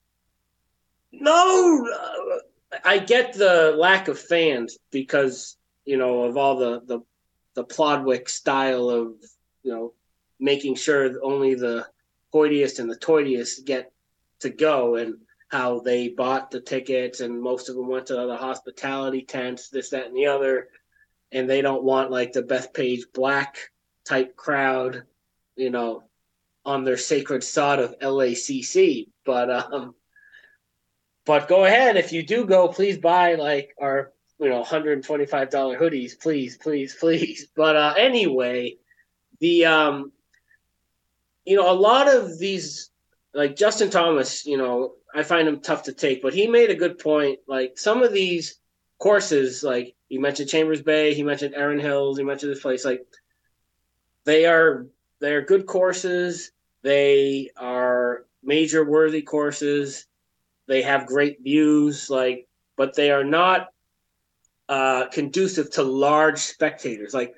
[1.12, 7.02] no, uh, I get the lack of fans because you know of all the the
[7.56, 9.16] the Plodwick style of
[9.64, 9.94] you know
[10.42, 11.88] making sure only the
[12.34, 13.94] hoitiest and the toitiest get
[14.40, 15.16] to go and
[15.50, 19.90] how they bought the tickets and most of them went to the hospitality tents this
[19.90, 20.70] that and the other.
[21.32, 23.58] And they don't want like the Bethpage Black
[24.06, 25.04] type crowd
[25.56, 26.04] you know
[26.66, 29.96] on their sacred sod of LACC but um
[31.24, 31.98] but go ahead.
[31.98, 36.20] If you do go please buy like our you know $125 hoodies.
[36.20, 37.48] Please please please.
[37.56, 38.78] But uh anyway
[39.40, 40.12] the um
[41.46, 42.90] you know a lot of these
[43.34, 46.76] like Justin Thomas you know I find him tough to take but he made a
[46.76, 47.40] good point.
[47.48, 48.60] Like some of these
[49.00, 53.06] courses like you mentioned Chambers Bay he mentioned Erin Hills he mentioned this place like
[54.26, 54.86] they are
[55.20, 56.52] they're good courses.
[56.84, 60.08] They are major worthy courses.
[60.68, 63.68] They have great views like but they are not
[64.72, 67.14] uh, conducive to large spectators.
[67.14, 67.36] Like,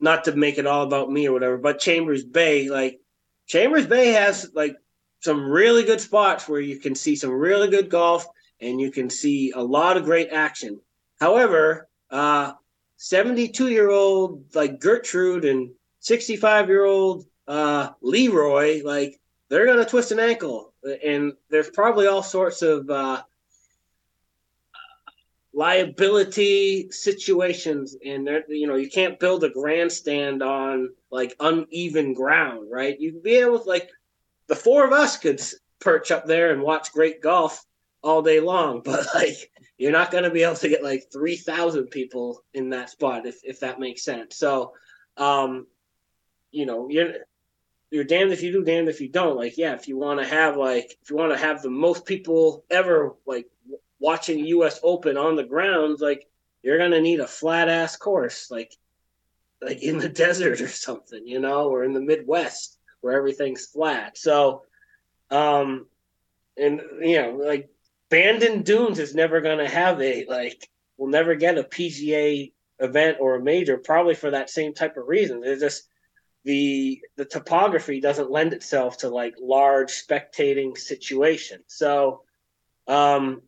[0.00, 2.98] not to make it all about me or whatever, but Chambers Bay, like
[3.46, 4.76] Chambers Bay has like
[5.20, 8.26] some really good spots where you can see some really good golf
[8.60, 10.80] and you can see a lot of great action.
[11.20, 12.52] However, uh,
[12.96, 15.70] 72 year old like Gertrude and
[16.00, 20.72] 65 year old uh, Leroy, like they're gonna twist an ankle,
[21.04, 23.22] and there's probably all sorts of uh,
[25.54, 32.68] liability situations and there you know you can't build a grandstand on like uneven ground
[32.70, 32.98] right?
[32.98, 33.90] You'd be able to like
[34.46, 35.42] the four of us could
[35.78, 37.64] perch up there and watch great golf
[38.02, 41.88] all day long but like you're not going to be able to get like 3000
[41.88, 44.36] people in that spot if, if that makes sense.
[44.36, 44.72] So
[45.18, 45.66] um
[46.50, 47.12] you know you're
[47.90, 49.36] you're damned if you do damned if you don't.
[49.36, 52.06] Like yeah if you want to have like if you want to have the most
[52.06, 53.48] people ever like
[54.02, 54.80] watching U.S.
[54.82, 56.26] Open on the grounds, like
[56.62, 58.74] you're gonna need a flat ass course, like
[59.62, 64.18] like in the desert or something, you know, or in the Midwest where everything's flat.
[64.18, 64.62] So,
[65.30, 65.86] um,
[66.56, 67.70] and you know, like
[68.10, 73.36] Bandon Dunes is never gonna have a like we'll never get a PGA event or
[73.36, 75.40] a major, probably for that same type of reason.
[75.40, 75.84] There's just
[76.44, 81.64] the the topography doesn't lend itself to like large spectating situations.
[81.68, 82.22] So,
[82.88, 83.42] um,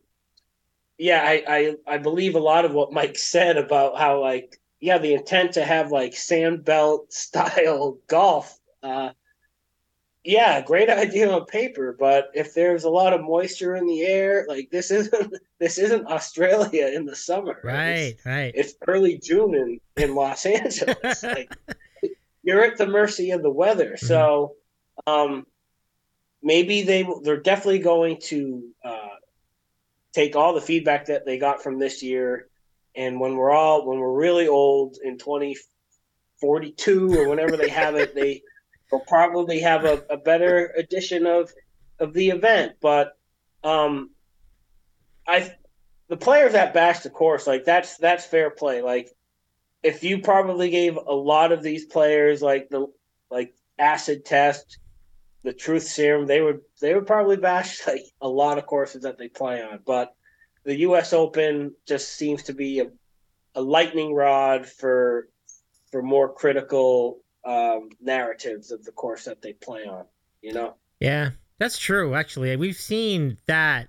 [0.99, 4.99] yeah, I, I I believe a lot of what Mike said about how like yeah,
[4.99, 8.59] the intent to have like sand belt style golf.
[8.83, 9.11] Uh,
[10.25, 14.47] yeah, great idea on paper, but if there's a lot of moisture in the air,
[14.49, 17.61] like this isn't this isn't Australia in the summer.
[17.63, 18.53] Right, it's, right.
[18.55, 21.23] It's early June in in Los Angeles.
[21.23, 21.55] like
[22.43, 23.93] you're at the mercy of the weather.
[23.93, 24.07] Mm-hmm.
[24.07, 24.55] So,
[25.07, 25.47] um,
[26.43, 29.09] maybe they they're definitely going to uh,
[30.15, 32.49] take all the feedback that they got from this year,
[32.95, 38.15] and when we're all when we're really old in 2042 or whenever they have it,
[38.15, 38.43] they
[38.93, 41.53] will probably have a, a better edition of
[41.99, 42.75] of the event.
[42.81, 43.19] But
[43.65, 44.11] um,
[45.27, 45.53] I
[46.09, 48.83] the players that bash the course like that's that's fair play.
[48.83, 49.11] Like
[49.83, 52.87] if you probably gave a lot of these players like the
[53.31, 54.79] like acid test,
[55.45, 59.19] the truth serum, they would they would probably bash like a lot of courses that
[59.19, 59.81] they play on.
[59.87, 60.15] But
[60.65, 61.13] the U.S.
[61.13, 62.87] Open just seems to be a,
[63.55, 65.29] a lightning rod for
[65.93, 70.07] for more critical um, narratives of the course that they play on.
[70.43, 70.75] You know.
[70.99, 72.15] Yeah, that's true.
[72.15, 73.89] Actually, we've seen that.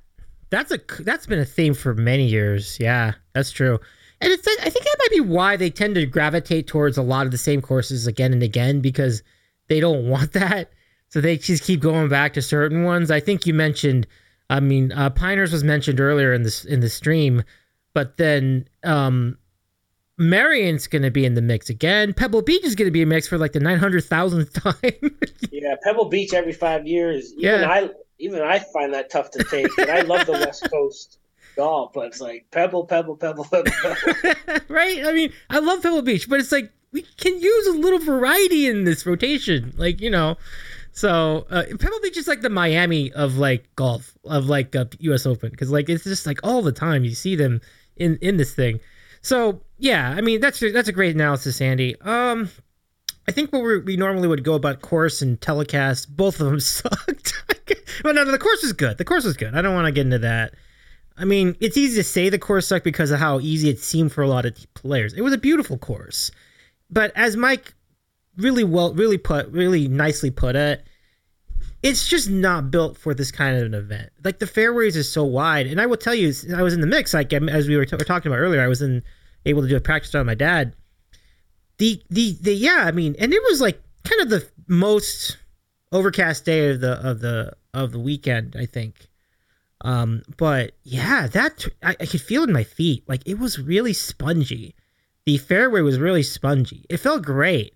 [0.52, 2.78] That's a that's been a theme for many years.
[2.80, 3.80] Yeah, that's true.
[4.22, 7.26] And it's I think that might be why they tend to gravitate towards a lot
[7.26, 9.24] of the same courses again and again because
[9.68, 10.72] they don't want that.
[11.16, 13.10] So they just keep going back to certain ones.
[13.10, 14.06] I think you mentioned
[14.50, 17.42] I mean, uh, Pinehurst was mentioned earlier in this in the stream,
[17.94, 19.38] but then um,
[20.18, 22.14] Merion's going to be in the mix again.
[22.14, 25.18] Pebble Beach is going to be a mix for like the nine hundred thousandth time.
[25.52, 27.32] yeah, Pebble Beach every five years.
[27.38, 27.70] Even yeah.
[27.70, 27.90] I
[28.20, 29.70] even I find that tough to take.
[29.78, 31.18] And I love the West Coast
[31.56, 33.46] golf, but it's like Pebble, Pebble, Pebble.
[33.46, 33.72] Pebble.
[34.68, 35.06] right?
[35.06, 38.68] I mean, I love Pebble Beach, but it's like we can use a little variety
[38.68, 39.74] in this rotation.
[39.78, 40.36] Like you know.
[40.96, 41.64] So uh,
[42.02, 45.26] Beach is like the Miami of like golf of like uh, U.S.
[45.26, 47.60] Open because like it's just like all the time you see them
[47.98, 48.80] in in this thing.
[49.22, 52.00] So yeah, I mean that's that's a great analysis, Andy.
[52.00, 52.50] Um,
[53.28, 57.34] I think what we normally would go about course and telecast, both of them sucked.
[58.06, 58.98] well, no, no, the course was good.
[58.98, 59.54] The course was good.
[59.54, 60.54] I don't want to get into that.
[61.18, 64.14] I mean, it's easy to say the course sucked because of how easy it seemed
[64.14, 65.14] for a lot of players.
[65.14, 66.32] It was a beautiful course,
[66.90, 67.74] but as Mike
[68.38, 70.86] really well, really put, really nicely put it.
[71.84, 74.10] It's just not built for this kind of an event.
[74.24, 76.88] Like the fairways is so wide, and I will tell you, I was in the
[76.88, 77.14] mix.
[77.14, 79.04] Like as we were, t- were talking about earlier, I was in
[79.46, 80.76] able to do a practice on my dad.
[81.78, 85.38] The the the yeah, I mean, and it was like kind of the most
[85.92, 89.08] overcast day of the of the of the weekend, I think.
[89.82, 93.04] Um, but yeah, that I, could feel in my feet.
[93.08, 94.76] Like it was really spongy.
[95.26, 96.86] The fairway was really spongy.
[96.90, 97.76] It felt great.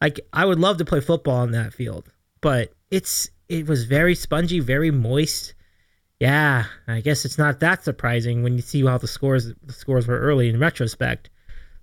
[0.00, 4.14] Like I would love to play football on that field, but it's it was very
[4.14, 5.54] spongy, very moist.
[6.20, 10.06] Yeah, I guess it's not that surprising when you see how the scores the scores
[10.06, 11.30] were early in retrospect.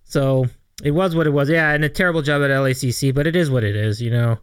[0.04, 0.48] So
[0.84, 1.50] it was what it was.
[1.50, 4.02] Yeah, and a terrible job at LACC, but it is what it is.
[4.02, 4.40] You know,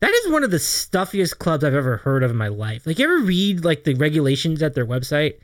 [0.00, 2.86] that is one of the stuffiest clubs I've ever heard of in my life.
[2.86, 5.34] Like, you ever read like the regulations at their website?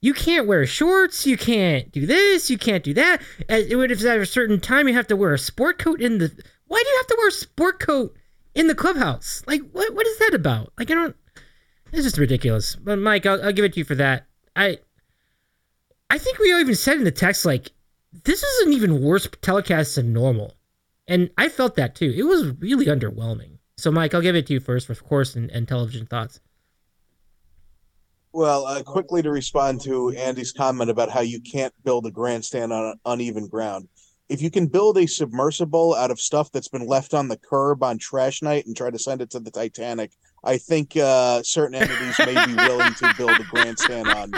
[0.00, 1.26] You can't wear shorts.
[1.26, 2.48] You can't do this.
[2.50, 3.20] You can't do that.
[3.48, 6.18] It If it's at a certain time, you have to wear a sport coat in
[6.18, 6.32] the
[6.70, 8.16] why do you have to wear a sport coat
[8.54, 9.42] in the clubhouse?
[9.48, 10.72] Like, what what is that about?
[10.78, 11.16] Like, I don't.
[11.92, 12.76] It's just ridiculous.
[12.76, 14.26] But Mike, I'll, I'll give it to you for that.
[14.54, 14.78] I
[16.08, 17.72] I think we all even said in the text like
[18.24, 20.54] this is an even worse telecast than normal,
[21.08, 22.14] and I felt that too.
[22.16, 23.58] It was really underwhelming.
[23.76, 26.38] So, Mike, I'll give it to you first, of course, and, and television thoughts.
[28.32, 32.72] Well, uh, quickly to respond to Andy's comment about how you can't build a grandstand
[32.72, 33.88] on uneven ground
[34.30, 37.82] if you can build a submersible out of stuff that's been left on the curb
[37.82, 40.12] on trash night and try to send it to the Titanic,
[40.44, 44.32] I think uh, certain entities may be willing to build a grandstand on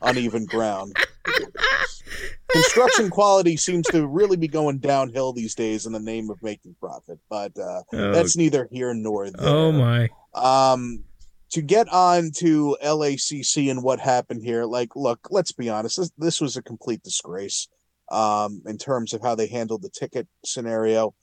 [0.00, 0.96] uneven ground.
[2.48, 6.76] Construction quality seems to really be going downhill these days in the name of making
[6.78, 8.12] profit, but uh, oh.
[8.12, 9.44] that's neither here nor there.
[9.44, 10.08] Oh my!
[10.34, 11.02] Um,
[11.50, 16.12] to get on to LACC and what happened here, like, look, let's be honest, this,
[16.16, 17.66] this was a complete disgrace
[18.10, 21.14] um, in terms of how they handled the ticket scenario.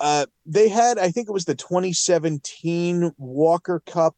[0.00, 4.16] Uh, they had, I think it was the 2017 Walker Cup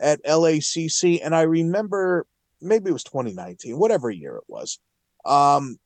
[0.00, 2.26] at LACC, and I remember
[2.60, 4.78] maybe it was 2019, whatever year it was.
[5.24, 5.78] Um,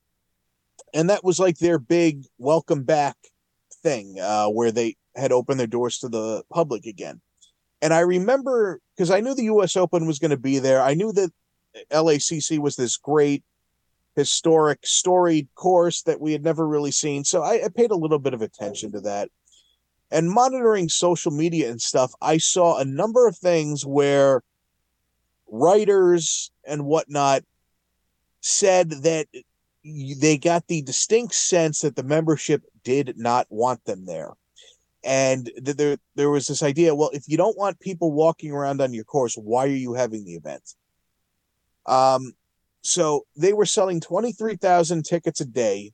[0.95, 3.17] and that was like their big welcome back
[3.83, 7.21] thing, uh, where they had opened their doors to the public again.
[7.83, 9.77] And I remember because I knew the U.S.
[9.77, 10.83] Open was going to be there.
[10.83, 11.31] I knew that
[11.93, 13.45] LACC was this great
[14.19, 17.25] historic, storied course that we had never really seen.
[17.25, 19.31] So I, I paid a little bit of attention to that.
[20.11, 24.43] And monitoring social media and stuff, I saw a number of things where
[25.47, 27.45] writers and whatnot
[28.41, 29.27] said that
[29.85, 34.33] they got the distinct sense that the membership did not want them there.
[35.05, 38.93] And there, there was this idea well, if you don't want people walking around on
[38.93, 40.75] your course, why are you having the event?
[41.87, 42.33] Um,
[42.83, 45.93] so they were selling 23,000 tickets a day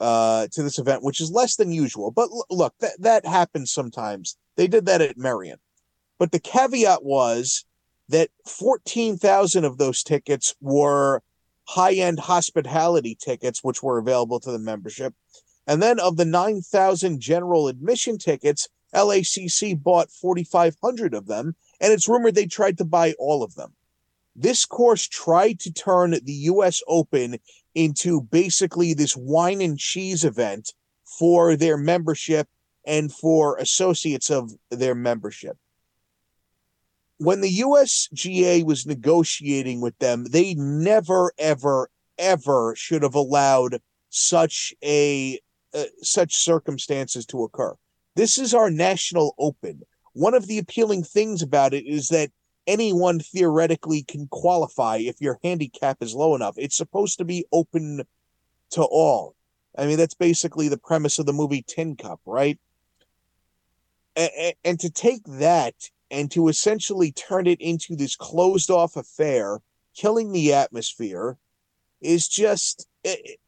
[0.00, 2.10] uh, to this event, which is less than usual.
[2.10, 4.36] But l- look, that, that happens sometimes.
[4.56, 5.58] They did that at Merion.
[6.18, 7.64] But the caveat was
[8.08, 11.22] that 14,000 of those tickets were
[11.64, 15.14] high end hospitality tickets, which were available to the membership.
[15.66, 21.54] And then of the 9,000 general admission tickets, LACC bought 4,500 of them.
[21.80, 23.74] And it's rumored they tried to buy all of them.
[24.34, 27.38] This course tried to turn the US Open
[27.74, 30.72] into basically this wine and cheese event
[31.04, 32.48] for their membership
[32.86, 35.56] and for associates of their membership
[37.22, 43.80] when the USGA was negotiating with them, they never, ever, ever should have allowed
[44.10, 45.38] such a
[45.74, 47.74] uh, such circumstances to occur.
[48.16, 49.82] This is our national open.
[50.12, 52.30] One of the appealing things about it is that
[52.66, 56.54] anyone theoretically can qualify if your handicap is low enough.
[56.56, 58.02] It's supposed to be open
[58.70, 59.34] to all.
[59.76, 62.58] I mean, that's basically the premise of the movie Tin Cup, right?
[64.64, 65.74] And, to take that
[66.10, 69.60] and to essentially turn it into this closed off affair,
[69.96, 71.38] killing the atmosphere,
[72.02, 73.38] is just it,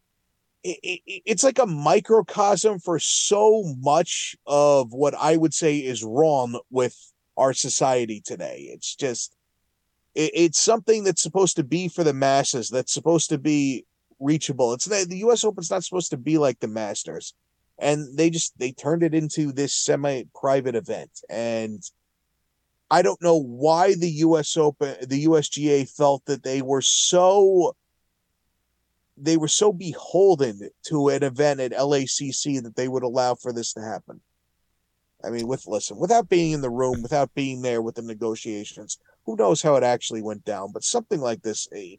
[0.64, 6.96] it's like a microcosm for so much of what I would say is wrong with
[7.36, 8.68] our society today.
[8.72, 9.34] It's just
[10.14, 12.68] it's something that's supposed to be for the masses.
[12.68, 13.84] That's supposed to be
[14.20, 14.72] reachable.
[14.72, 15.42] It's the, the U.S.
[15.42, 17.34] Open's not supposed to be like the Masters,
[17.78, 21.82] and they just they turned it into this semi-private event and
[22.90, 24.56] I don't know why the U.S.
[24.56, 27.74] Open, the USGA felt that they were so
[29.16, 33.72] they were so beholden to an event at LACC that they would allow for this
[33.74, 34.20] to happen.
[35.24, 38.98] I mean, with listen, without being in the room, without being there with the negotiations,
[39.24, 40.72] who knows how it actually went down?
[40.72, 41.96] But something like this, eh,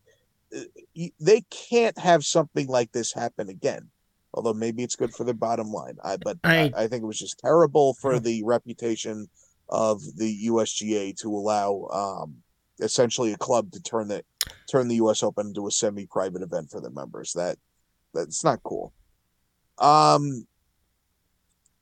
[0.53, 3.89] eh, they can't have something like this happen again.
[4.34, 5.97] Although maybe it's good for the bottom line.
[6.03, 9.30] I but I, I think it was just terrible for the reputation
[9.69, 12.36] of the USGA to allow um,
[12.80, 14.23] essentially a club to turn the
[14.69, 17.34] turn the US Open into a semi-private event for their members.
[17.34, 17.57] That
[18.13, 18.93] that's not cool.
[19.78, 20.47] Um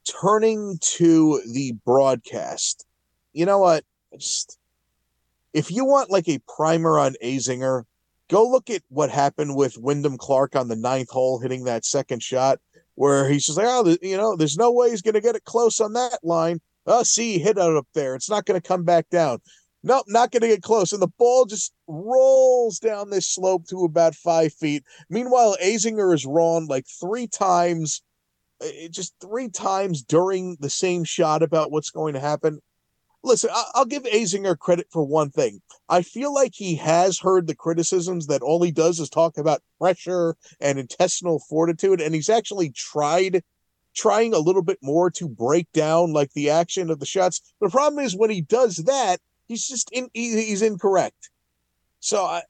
[0.10, 2.86] turning to the broadcast.
[3.34, 3.84] You know what?
[4.14, 4.58] Just
[5.54, 7.84] if you want like a primer on Azinger,
[8.30, 12.24] go look at what happened with Wyndham Clark on the ninth hole hitting that second
[12.24, 12.60] shot
[12.96, 15.46] where he's just like, oh, you know, there's no way he's going to get it
[15.46, 16.60] close on that line.
[16.86, 18.16] Oh, see, hit it up there.
[18.16, 19.40] It's not going to come back down.
[19.84, 20.94] Nope, not going to get close.
[20.94, 24.84] And the ball just rolls down this slope to about five feet.
[25.10, 28.02] Meanwhile, Azinger is wrong like three times,
[28.62, 32.60] Uh, just three times during the same shot about what's going to happen.
[33.26, 35.62] Listen, I'll give Azinger credit for one thing.
[35.88, 39.64] I feel like he has heard the criticisms that all he does is talk about
[39.80, 43.42] pressure and intestinal fortitude, and he's actually tried
[43.96, 47.54] trying a little bit more to break down like the action of the shots.
[47.62, 51.30] The problem is when he does that, he's just in, he's incorrect.
[52.02, 52.42] So I,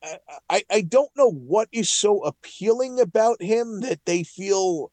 [0.50, 4.92] I I don't know what is so appealing about him that they feel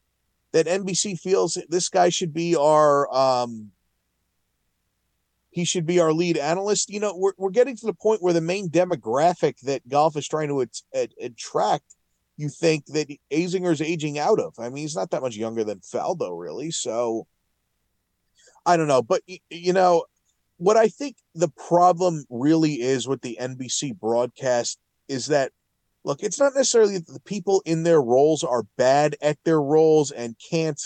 [0.53, 3.71] that NBC feels this guy should be our um
[5.49, 6.89] he should be our lead analyst.
[6.89, 10.27] You know, we're we're getting to the point where the main demographic that golf is
[10.27, 11.95] trying to at, at, attract
[12.37, 14.55] you think that Azinger's aging out of.
[14.57, 16.71] I mean, he's not that much younger than Faldo, really.
[16.71, 17.27] So
[18.65, 20.05] I don't know, but you know
[20.57, 25.51] what I think the problem really is with the NBC broadcast is that
[26.03, 30.11] look, it's not necessarily that the people in their roles are bad at their roles
[30.11, 30.81] and can't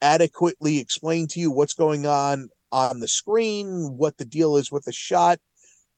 [0.00, 4.84] adequately explain to you what's going on on the screen, what the deal is with
[4.84, 5.38] the shot.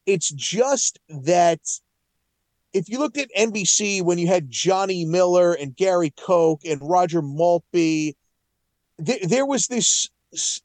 [0.07, 1.61] It's just that
[2.73, 7.23] if you looked at NBC when you had Johnny Miller and Gary Koch and Roger
[7.23, 8.15] Maltbie,
[9.05, 10.09] th- there was this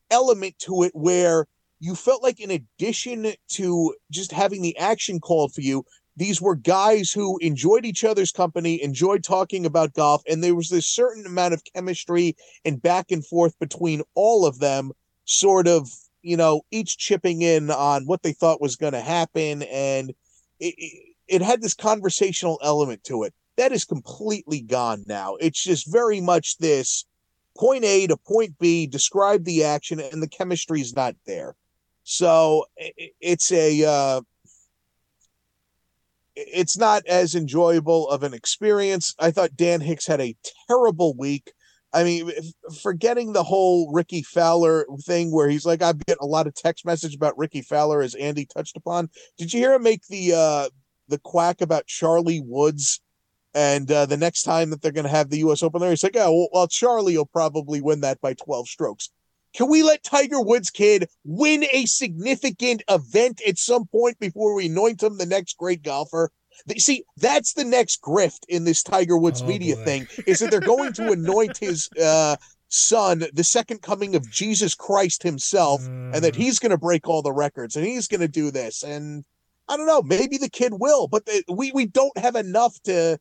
[0.10, 1.48] element to it where
[1.80, 5.84] you felt like, in addition to just having the action called for you,
[6.22, 10.70] these were guys who enjoyed each other's company, enjoyed talking about golf, and there was
[10.70, 14.92] this certain amount of chemistry and back and forth between all of them,
[15.26, 15.90] sort of,
[16.22, 19.64] you know, each chipping in on what they thought was going to happen.
[19.64, 20.12] And
[20.60, 23.34] it, it, it had this conversational element to it.
[23.58, 25.38] That is completely gone now.
[25.38, 27.04] It's just very much this
[27.58, 31.56] point A to point B, describe the action, and the chemistry is not there.
[32.04, 34.22] So it's a uh,
[36.36, 39.14] it's not as enjoyable of an experience.
[39.20, 40.36] I thought Dan Hicks had a
[40.68, 41.54] terrible week.
[41.94, 42.32] I mean,
[42.82, 46.86] forgetting the whole Rickie Fowler thing where he's like, I'm getting a lot of text
[46.86, 49.10] message about Rickie Fowler as Andy touched upon.
[49.38, 50.70] Did you hear him make the uh
[51.10, 53.02] the quack about Charlie Woods
[53.54, 55.62] and uh, the next time that they're going to have the U.S.
[55.62, 59.10] Open there, he's like, "Oh, well, Charlie will probably win that by 12 strokes."
[59.54, 64.68] Can we let Tiger Woods kid win a significant event at some point before we
[64.68, 66.32] anoint him the next great golfer?
[66.78, 69.84] See, that's the next grift in this Tiger Woods oh, media boy.
[69.84, 72.36] thing is that they're going to anoint his uh,
[72.68, 76.14] son the second coming of Jesus Christ himself, mm.
[76.14, 76.38] and that mm.
[76.38, 78.84] he's going to break all the records and he's going to do this.
[78.84, 79.26] And
[79.68, 83.18] I don't know, maybe the kid will, but the, we we don't have enough to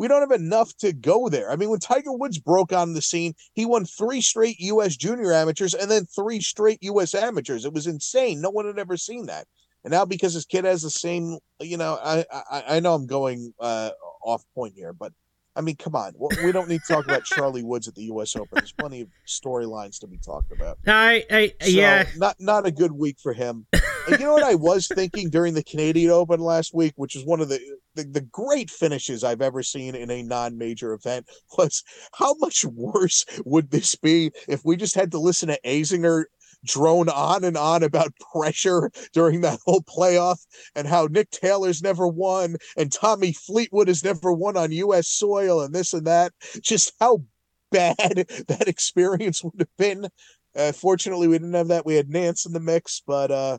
[0.00, 1.50] we don't have enough to go there.
[1.50, 4.96] I mean, when Tiger Woods broke on the scene, he won three straight U.S.
[4.96, 7.14] junior amateurs and then three straight U.S.
[7.14, 7.66] amateurs.
[7.66, 8.40] It was insane.
[8.40, 9.46] No one had ever seen that.
[9.84, 13.06] And now because his kid has the same, you know, I I, I know I'm
[13.06, 13.90] going uh,
[14.24, 15.12] off point here, but
[15.56, 16.12] I mean, come on.
[16.44, 18.36] We don't need to talk about Charlie Woods at the U.S.
[18.36, 18.48] Open.
[18.52, 20.78] There's plenty of storylines to be talked about.
[20.86, 23.66] I, I so, yeah, not not a good week for him.
[23.72, 27.24] And you know what I was thinking during the Canadian Open last week, which is
[27.24, 27.60] one of the,
[27.94, 31.28] the the great finishes I've ever seen in a non-major event,
[31.58, 31.82] was
[32.12, 36.24] how much worse would this be if we just had to listen to Azinger
[36.64, 40.44] drone on and on about pressure during that whole playoff
[40.74, 45.08] and how Nick Taylor's never won and Tommy Fleetwood has never won on U.S.
[45.08, 46.32] soil and this and that.
[46.60, 47.22] Just how
[47.70, 47.96] bad
[48.48, 50.08] that experience would have been.
[50.56, 51.86] Uh, fortunately, we didn't have that.
[51.86, 53.58] We had Nance in the mix, but uh,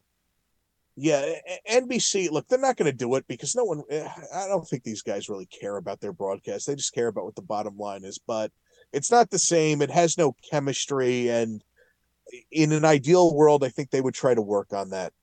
[0.97, 1.35] yeah,
[1.69, 2.29] NBC.
[2.29, 3.81] Look, they're not going to do it because no one.
[3.89, 6.67] Eh, I don't think these guys really care about their broadcast.
[6.67, 8.19] They just care about what the bottom line is.
[8.27, 8.51] But
[8.91, 9.81] it's not the same.
[9.81, 11.63] It has no chemistry, and
[12.51, 15.13] in an ideal world, I think they would try to work on that.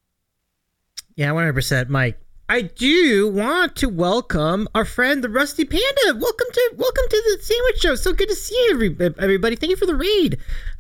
[1.17, 2.19] Yeah, one hundred percent, Mike.
[2.51, 6.19] I do want to welcome our friend the Rusty Panda.
[6.19, 7.95] Welcome to welcome to the Sandwich Show.
[7.95, 9.57] So good to see you, everybody.
[9.57, 10.39] Thank you for the read.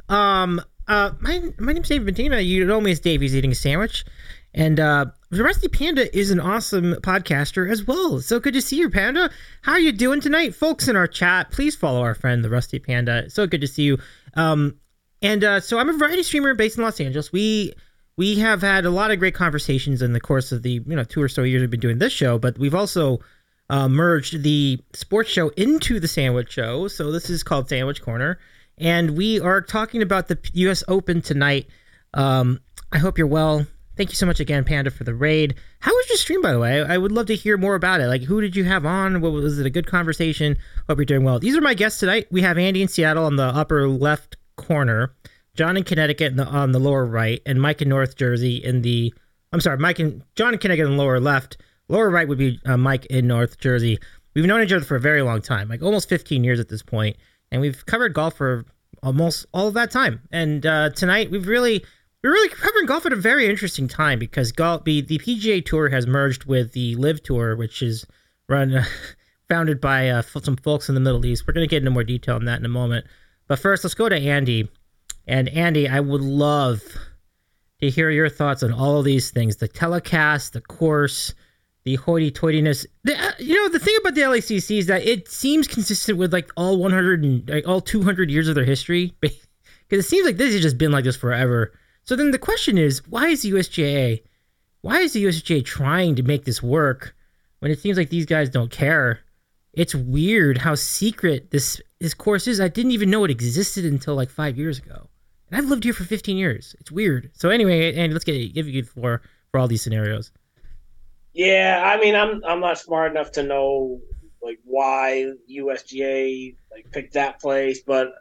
[0.08, 2.44] Um, uh, my my name's Dave Ventina.
[2.44, 3.20] You know me as Dave.
[3.20, 4.06] He's eating a sandwich,
[4.54, 8.20] and uh, the Rusty Panda is an awesome podcaster as well.
[8.20, 9.28] So good to see you, Panda.
[9.60, 10.88] How are you doing tonight, folks?
[10.88, 13.28] In our chat, please follow our friend the Rusty Panda.
[13.28, 13.98] So good to see you.
[14.34, 14.76] Um,
[15.22, 17.32] and uh, so I'm a variety streamer based in Los Angeles.
[17.32, 17.74] We
[18.16, 21.04] we have had a lot of great conversations in the course of the you know
[21.04, 23.20] two or so years we've been doing this show, but we've also
[23.70, 26.88] uh, merged the sports show into the sandwich show.
[26.88, 28.38] So this is called Sandwich Corner,
[28.78, 30.84] and we are talking about the U.S.
[30.88, 31.68] Open tonight.
[32.14, 32.60] Um,
[32.92, 33.66] I hope you're well.
[33.98, 35.56] Thank you so much again, Panda, for the raid.
[35.80, 36.80] How was your stream, by the way?
[36.84, 38.06] I, would love to hear more about it.
[38.06, 39.20] Like, who did you have on?
[39.20, 40.56] What, was it a good conversation?
[40.86, 41.40] Hope you're doing well.
[41.40, 42.28] These are my guests tonight.
[42.30, 45.14] We have Andy in Seattle on the upper left corner,
[45.54, 48.82] John in Connecticut in the, on the lower right, and Mike in North Jersey in
[48.82, 49.14] the.
[49.50, 51.56] I'm sorry, Mike and John in Connecticut in the lower left.
[51.88, 53.98] Lower right would be uh, Mike in North Jersey.
[54.34, 56.82] We've known each other for a very long time, like almost 15 years at this
[56.82, 57.16] point,
[57.50, 58.66] and we've covered golf for
[59.02, 60.20] almost all of that time.
[60.30, 61.82] And uh, tonight we've really
[62.22, 65.88] we're really covering golf at a very interesting time because golf the, the PGA Tour
[65.88, 68.04] has merged with the LIV Tour, which is
[68.48, 68.84] run
[69.48, 71.46] founded by uh, some folks in the Middle East.
[71.46, 73.06] We're going to get into more detail on that in a moment.
[73.48, 74.70] But first, let's go to Andy.
[75.26, 76.82] And Andy, I would love
[77.80, 81.34] to hear your thoughts on all of these things the telecast, the course,
[81.84, 82.86] the hoity toityness.
[83.08, 86.50] Uh, you know, the thing about the LACC is that it seems consistent with like
[86.56, 89.14] all 100 and like all 200 years of their history.
[89.88, 91.72] Because it seems like this has just been like this forever.
[92.04, 94.22] So then the question is, why is the USGA,
[94.82, 97.14] why is the USGA trying to make this work
[97.60, 99.20] when it seems like these guys don't care?
[99.72, 102.60] It's weird how secret this this course is.
[102.60, 105.08] I didn't even know it existed until like five years ago,
[105.50, 106.76] and I've lived here for 15 years.
[106.80, 107.30] It's weird.
[107.34, 110.30] So anyway, and let's get give you for for all these scenarios.
[111.32, 114.00] Yeah, I mean, I'm I'm not smart enough to know
[114.42, 118.12] like why USGA like picked that place, but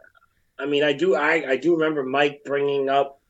[0.59, 3.21] I mean, I do I I do remember Mike bringing up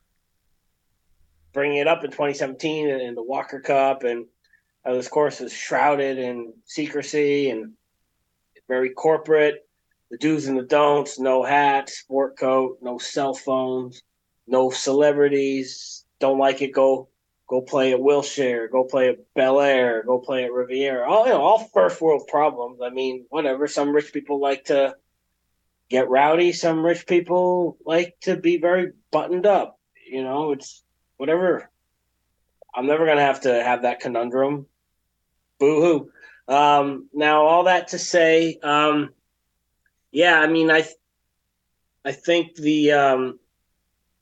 [1.53, 4.25] bringing it up in 2017 and, in the Walker Cup, and
[4.85, 7.73] this course is shrouded in secrecy and
[8.67, 9.66] very corporate.
[10.09, 14.01] The do's and the don'ts, no hat, sport coat, no cell phones,
[14.47, 16.05] no celebrities.
[16.19, 17.09] Don't like it, go
[17.47, 21.09] go play at Wilshire, go play at Bel Air, go play at Riviera.
[21.09, 22.79] All you know, all first world problems.
[22.83, 23.67] I mean, whatever.
[23.67, 24.95] Some rich people like to
[25.89, 26.53] get rowdy.
[26.53, 29.79] Some rich people like to be very buttoned up.
[30.09, 30.83] You know, it's
[31.17, 31.69] whatever.
[32.73, 34.67] I'm never gonna have to have that conundrum.
[35.59, 36.11] Boo hoo.
[36.53, 39.09] Um, now, all that to say, um,
[40.11, 40.87] yeah, I mean, I,
[42.03, 43.39] I think the, um,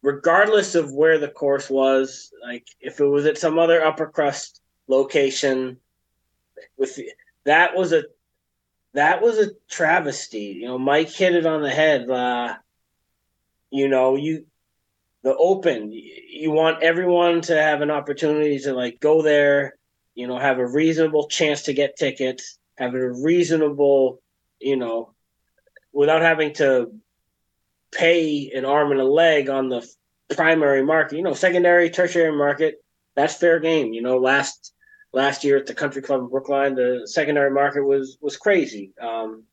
[0.01, 4.61] regardless of where the course was, like if it was at some other upper crust
[4.87, 5.77] location,
[6.77, 6.99] with
[7.45, 8.03] that was a
[8.93, 10.57] that was a travesty.
[10.61, 12.09] You know, Mike hit it on the head.
[12.09, 12.55] Uh,
[13.71, 14.45] you know, you
[15.23, 15.91] the open.
[15.91, 19.75] You want everyone to have an opportunity to like go there.
[20.13, 22.57] You know, have a reasonable chance to get tickets.
[22.77, 24.21] Have a reasonable,
[24.59, 25.14] you know,
[25.95, 26.91] without having to
[27.91, 29.87] pay an arm and a leg on the
[30.35, 31.15] primary market.
[31.15, 32.83] You know, secondary, tertiary market.
[33.15, 33.93] That's fair game.
[33.93, 34.73] You know, last
[35.13, 38.91] last year at the Country Club in Brookline, the secondary market was was crazy.
[39.01, 39.43] Um,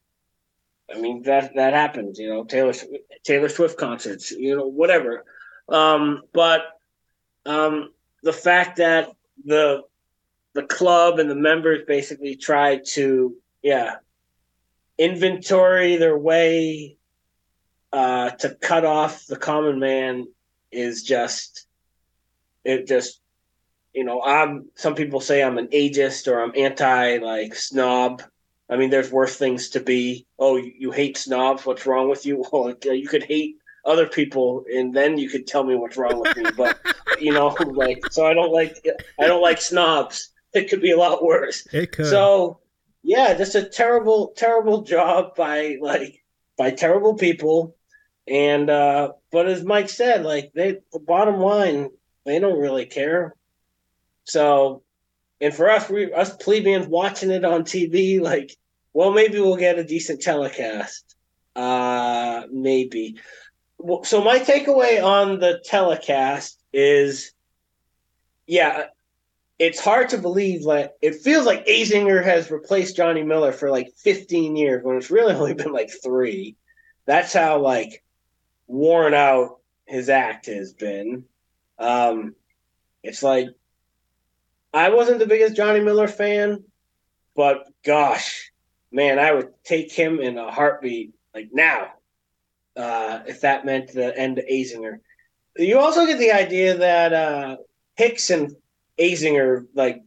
[0.92, 2.74] I mean that that happens, you know, Taylor
[3.22, 5.24] Taylor Swift concerts, you know, whatever.
[5.68, 6.62] Um, but
[7.46, 7.92] um,
[8.24, 9.12] the fact that
[9.44, 9.82] the
[10.54, 13.96] the club and the members basically tried to, yeah,
[15.02, 16.96] inventory their way
[17.92, 20.26] uh, to cut off the common man
[20.70, 21.66] is just
[22.64, 23.20] it just
[23.92, 28.22] you know i'm some people say i'm an ageist or i'm anti like snob.
[28.70, 30.24] I mean there's worse things to be.
[30.38, 31.66] Oh you, you hate snobs?
[31.66, 32.42] What's wrong with you?
[32.52, 36.36] Well you could hate other people and then you could tell me what's wrong with
[36.36, 36.78] me but
[37.20, 38.76] you know like so i don't like
[39.18, 40.28] i don't like snobs.
[40.54, 41.66] It could be a lot worse.
[41.72, 42.06] It could.
[42.06, 42.60] so
[43.12, 46.24] yeah just a terrible terrible job by like
[46.56, 47.76] by terrible people.
[48.26, 51.90] And uh but as mike said like they the bottom line
[52.24, 53.34] they don't really care.
[54.24, 54.82] So
[55.42, 58.56] and for us we us plebeians watching it on tv like
[58.94, 61.14] well maybe we'll get a decent telecast.
[61.54, 63.16] Uh maybe.
[64.04, 67.32] So my takeaway on the telecast is
[68.46, 68.86] yeah
[69.62, 73.92] it's hard to believe like it feels like Azinger has replaced Johnny Miller for like
[73.96, 76.56] 15 years when it's really only been like three.
[77.06, 78.02] That's how like
[78.66, 81.26] worn out his act has been.
[81.78, 82.34] Um,
[83.04, 83.50] it's like
[84.74, 86.64] I wasn't the biggest Johnny Miller fan,
[87.36, 88.50] but gosh,
[88.90, 91.92] man, I would take him in a heartbeat like now.
[92.74, 94.98] Uh, if that meant the end of Azinger.
[95.56, 97.56] You also get the idea that uh,
[97.94, 98.56] Hicks and
[98.98, 100.02] Azinger, like,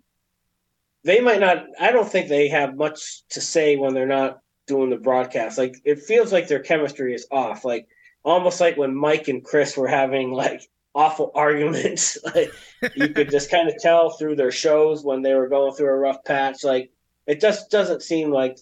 [1.04, 1.66] they might not.
[1.80, 5.58] I don't think they have much to say when they're not doing the broadcast.
[5.58, 7.64] Like, it feels like their chemistry is off.
[7.64, 7.88] Like,
[8.24, 12.18] almost like when Mike and Chris were having like awful arguments.
[12.34, 12.52] like,
[12.96, 15.96] you could just kind of tell through their shows when they were going through a
[15.96, 16.64] rough patch.
[16.64, 16.92] Like,
[17.28, 18.58] it just doesn't seem like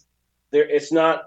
[0.52, 0.68] there.
[0.68, 1.26] It's not.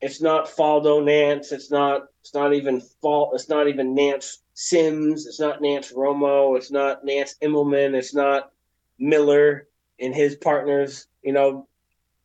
[0.00, 1.52] It's not Faldo Nance.
[1.52, 2.06] It's not.
[2.22, 3.32] It's not even fault.
[3.34, 5.26] It's not even Nance Sims.
[5.26, 6.56] It's not Nance Romo.
[6.56, 7.94] It's not Nance Immelman.
[7.94, 8.52] It's not
[8.98, 9.66] Miller
[10.00, 11.06] and his partners.
[11.22, 11.68] You know,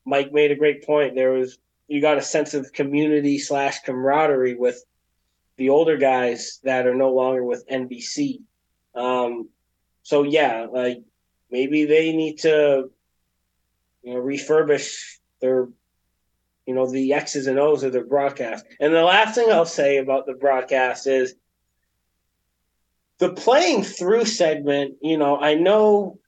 [0.06, 1.16] Mike made a great point.
[1.16, 1.58] There was
[1.88, 4.84] you got a sense of community slash camaraderie with
[5.58, 8.42] the older guys that are no longer with NBC.
[8.94, 9.50] Um,
[10.04, 11.02] so yeah, like
[11.52, 12.92] maybe they need to
[14.04, 15.68] you know refurbish their
[16.68, 18.66] you know the X's and O's of their broadcast.
[18.80, 21.34] And the last thing I'll say about the broadcast is
[23.20, 26.20] the playing through segment, you know, I know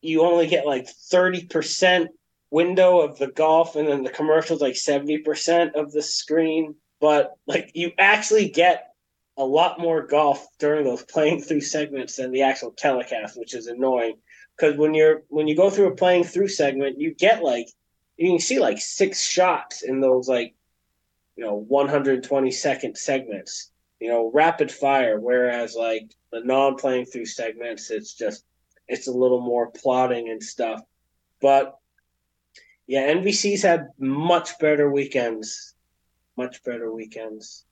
[0.00, 2.08] you only get like 30%
[2.50, 7.70] window of the golf and then the commercials like 70% of the screen, but like
[7.74, 8.94] you actually get
[9.36, 13.66] a lot more golf during those playing through segments than the actual telecast, which is
[13.66, 14.16] annoying.
[14.56, 17.68] Because when you're when you go through a playing through segment, you get like
[18.16, 20.54] you can see like six shots in those like
[21.36, 23.70] you know 120 second segments
[24.00, 28.44] you know rapid fire whereas like the non playing through segments it's just
[28.88, 30.80] it's a little more plotting and stuff
[31.40, 31.78] but
[32.86, 35.74] yeah nbc's had much better weekends
[36.36, 37.66] much better weekends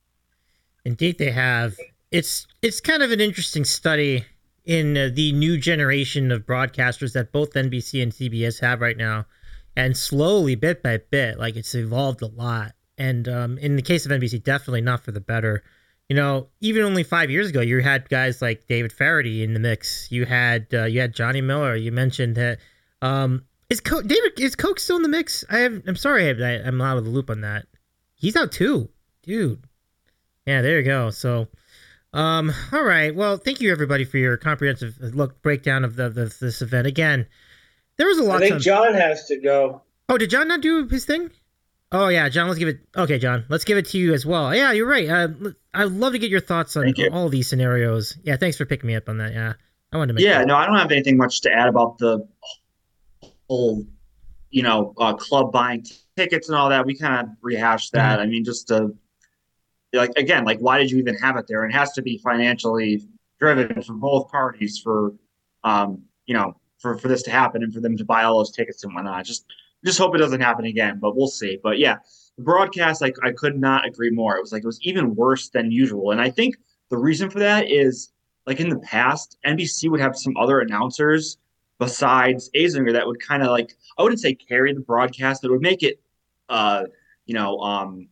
[0.85, 1.77] Indeed, they have.
[2.11, 4.25] It's it's kind of an interesting study
[4.65, 9.27] in uh, the new generation of broadcasters that both NBC and CBS have right now,
[9.77, 12.73] and slowly, bit by bit, like it's evolved a lot.
[12.97, 15.65] And um, in the case of NBC, definitely not for the better.
[16.09, 19.61] You know, even only five years ago, you had guys like David Feherty in the
[19.61, 20.11] mix.
[20.11, 21.77] You had uh, you had Johnny Miller.
[21.77, 22.59] You mentioned that.
[23.01, 25.45] Um, is Co- David is Koch still in the mix?
[25.49, 25.83] I have.
[25.87, 27.67] I'm sorry, I, I'm out of the loop on that.
[28.15, 28.91] He's out too,
[29.23, 29.65] dude.
[30.47, 31.11] Yeah, there you go.
[31.11, 31.49] So,
[32.13, 33.15] um, all right.
[33.15, 36.87] Well, thank you everybody for your comprehensive look breakdown of the, the this event.
[36.87, 37.27] Again,
[37.97, 38.43] there was a lot.
[38.43, 41.31] i think john has to go oh, did John not do his thing?
[41.93, 42.49] Oh yeah, John.
[42.49, 42.81] Let's give it.
[42.97, 43.45] Okay, John.
[43.49, 44.55] Let's give it to you as well.
[44.55, 45.09] Yeah, you're right.
[45.09, 45.29] Uh,
[45.73, 47.09] I'd love to get your thoughts on you.
[47.13, 48.17] all these scenarios.
[48.25, 49.33] Yeah, thanks for picking me up on that.
[49.33, 49.55] Yeah,
[49.93, 50.25] I wanted to make.
[50.25, 50.47] Yeah, sure.
[50.47, 52.27] no, I don't have anything much to add about the
[53.49, 53.87] whole,
[54.51, 55.85] you know, uh, club buying
[56.17, 56.85] tickets and all that.
[56.85, 58.19] We kind of rehashed that.
[58.19, 58.95] I mean, just to
[59.93, 61.65] like again, like why did you even have it there?
[61.65, 63.07] It has to be financially
[63.39, 65.15] driven for both parties for,
[65.63, 68.51] um, you know, for for this to happen and for them to buy all those
[68.51, 69.25] tickets and whatnot.
[69.25, 69.47] Just
[69.85, 71.59] just hope it doesn't happen again, but we'll see.
[71.63, 71.97] But yeah,
[72.37, 74.37] the broadcast, like I could not agree more.
[74.37, 76.57] It was like it was even worse than usual, and I think
[76.91, 78.13] the reason for that is
[78.47, 81.39] like in the past, NBC would have some other announcers
[81.79, 85.61] besides Azinger that would kind of like I wouldn't say carry the broadcast, but would
[85.61, 86.01] make it
[86.49, 86.85] uh
[87.27, 88.09] you know um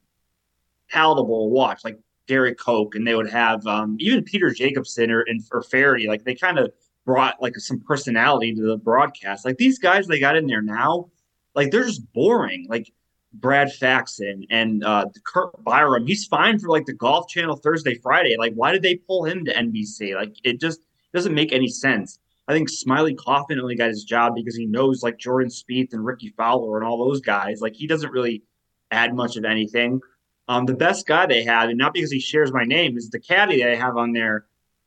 [0.89, 5.23] palatable to watch, like Derek Koch, and they would have um even Peter Jacobsen or
[5.23, 6.73] and or Ferry, like they kind of
[7.05, 9.45] brought like some personality to the broadcast.
[9.45, 11.11] Like these guys they got in there now,
[11.55, 12.67] like they're just boring.
[12.69, 12.93] Like
[13.33, 16.07] Brad Faxon and uh, Curt Byrum.
[16.07, 18.37] He's fine for like the Golf Channel Thursday, Friday.
[18.39, 20.15] Like, why did they pull him to NBC?
[20.15, 20.81] Like, it just
[21.15, 22.19] doesn't make any sense.
[22.49, 26.05] I think Smylie Kaufman only got his job because he knows like Jordan Spieth and
[26.05, 27.61] Rickie Fowler and all those guys.
[27.61, 28.43] Like, he doesn't really
[28.91, 30.01] add much of anything.
[30.49, 33.21] Um, the best guy they had, and not because he shares my name, is the
[33.21, 34.47] caddy they have on there,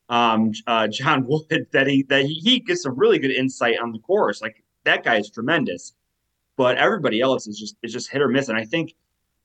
[0.09, 1.67] um, uh, John Wood.
[1.71, 4.41] That he that he, he gets some really good insight on the course.
[4.41, 5.93] Like that guy is tremendous
[6.57, 8.49] but everybody else is just is just hit or miss.
[8.49, 8.95] And I think,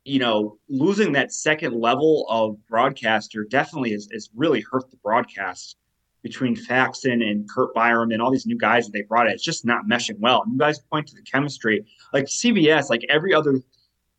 [0.05, 5.77] you know, losing that second level of broadcaster definitely has, has really hurt the broadcast
[6.23, 9.33] between Faxon and Curt Byrum and all these new guys that they brought in.
[9.33, 10.45] It's just not meshing well.
[10.51, 11.85] You guys point to the chemistry.
[12.13, 13.61] Like CBS, like every other,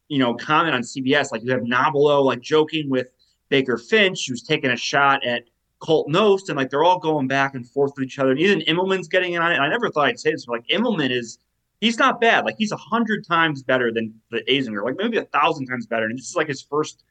[0.08, 3.08] you know, comment on CBS, like you have Nobilo like joking with
[3.50, 5.44] Baker Finch, who's taking a shot at
[5.80, 8.32] Colt Knost, and like they're all going back and forth with each other.
[8.32, 9.56] And even Immelman's getting in on it.
[9.56, 11.38] And I never thought I'd say this, but like Immelman is–
[11.82, 12.46] he's not bad.
[12.46, 16.06] Like he's a hundred times better than the Azinger, like maybe a thousand times better.
[16.06, 17.04] And this is like his first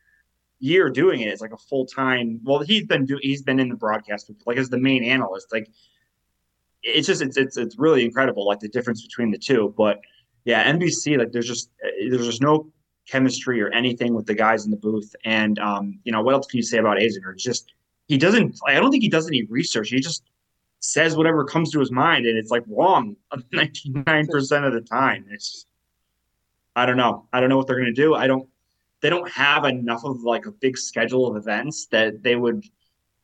[0.60, 1.28] year doing it.
[1.28, 2.40] It's like a full time.
[2.42, 3.20] Well, he's been doing.
[3.22, 5.52] He's been in the broadcast like as the main analyst.
[5.52, 5.68] Like
[6.82, 8.46] it's just it's it's it's really incredible.
[8.46, 9.74] Like the difference between the two.
[9.76, 10.00] But
[10.44, 11.70] yeah, NBC like there's just
[12.08, 12.72] there's just no
[13.08, 15.14] chemistry or anything with the guys in the booth.
[15.24, 17.32] And um, you know what else can you say about Azinger?
[17.32, 17.72] It's just
[18.06, 18.58] he doesn't.
[18.66, 19.88] I don't think he does any research.
[19.88, 20.22] He just
[20.80, 23.14] says whatever comes to his mind and it's like wrong
[23.52, 25.26] 99% of the time.
[25.30, 25.66] It's
[26.74, 27.26] i don't know.
[27.32, 28.14] I don't know what they're going to do.
[28.14, 28.48] I don't
[29.00, 32.64] they don't have enough of like a big schedule of events that they would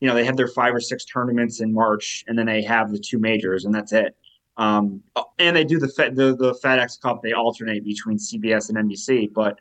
[0.01, 2.93] you know they have their five or six tournaments in march and then they have
[2.93, 4.16] the two majors and that's it.
[4.59, 5.03] Um,
[5.39, 7.23] and they do the, Fed, the the fedex cup.
[7.23, 9.61] They alternate between cbs and nbc but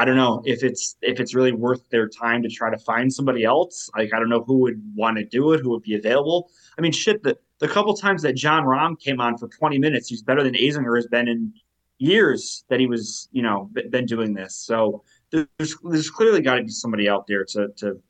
[0.00, 3.12] I don't know if it's if it's really worth their time to try to find
[3.12, 3.90] somebody else.
[3.94, 6.50] Like I don't know who would want to do it, who would be available.
[6.78, 10.08] I mean, shit, the the couple times that Jon Rahm came on for 20 minutes,
[10.08, 11.52] he's better than Azinger has been in
[11.98, 14.56] years that he was, you know, been doing this.
[14.56, 18.00] So there's there's clearly got to be somebody out there to to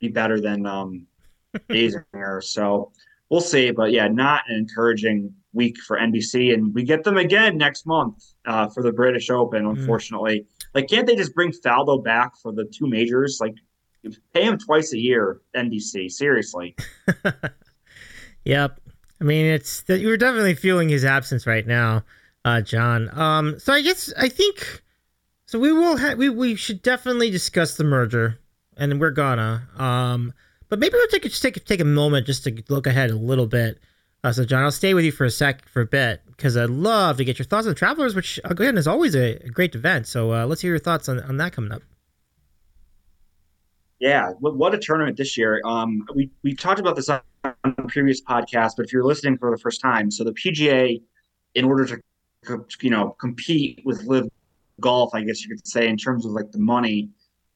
[0.00, 1.06] be better than um
[1.70, 2.42] Azinger.
[2.42, 2.90] So
[3.30, 3.70] we'll see.
[3.70, 8.32] But yeah, not an encouraging week for NBC, and we get them again next month
[8.46, 9.64] uh, for the British Open.
[9.64, 9.78] Mm.
[9.78, 10.55] Unfortunately, mm.
[10.76, 13.38] Like can't they just bring Faldo back for the two majors?
[13.40, 13.54] Like
[14.34, 16.10] pay him twice a year, NBC.
[16.10, 16.76] Seriously.
[18.44, 18.78] yep.
[19.18, 22.04] I mean, it's that you're definitely feeling his absence right now,
[22.44, 23.08] uh, John.
[23.18, 24.82] Um, so I guess I think
[25.46, 25.58] so.
[25.58, 28.38] We will have we we should definitely discuss the merger,
[28.76, 29.66] and we're gonna.
[29.78, 30.34] Um,
[30.68, 33.46] but maybe we'll take just take take a moment just to look ahead a little
[33.46, 33.78] bit.
[34.22, 36.70] Uh, so, John, I'll stay with you for a sec, for a bit, because I'd
[36.70, 40.06] love to get your thoughts on Travelers, which again is always a, great event.
[40.06, 41.82] So, uh, let's hear your thoughts on, on that coming up.
[43.98, 45.62] Yeah, what a tournament this year.
[45.64, 47.22] Um, we we talked about this on
[47.88, 51.00] previous podcasts, but if you're listening for the first time, so the PGA,
[51.54, 52.00] in order to
[52.82, 54.28] you know compete with LIV
[54.80, 57.08] Golf, I guess you could say, in terms of like the money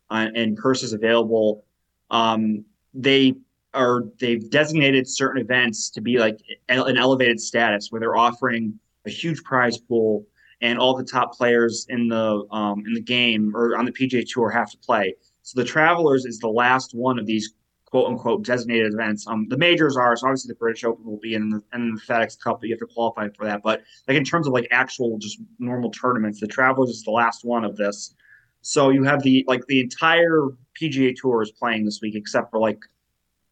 [0.08, 1.66] uh, and purses available,
[2.10, 3.34] um, they
[3.74, 6.38] are they've designated certain events to be like
[6.68, 10.26] an elevated status where they're offering a huge prize pool
[10.60, 14.24] and all the top players in the um, in the game or on the PGA
[14.28, 15.14] Tour have to play.
[15.42, 17.54] So the Travelers is the last one of these
[17.86, 19.26] quote unquote designated events.
[19.26, 22.38] Um, the majors are so obviously the British Open will be in the, the FedEx
[22.38, 23.62] Cup, but you have to qualify for that.
[23.62, 27.44] But like in terms of like actual just normal tournaments, the Travelers is the last
[27.44, 28.14] one of this.
[28.62, 30.48] So you have the like the entire
[30.80, 32.78] PGA Tour is playing this week, except for like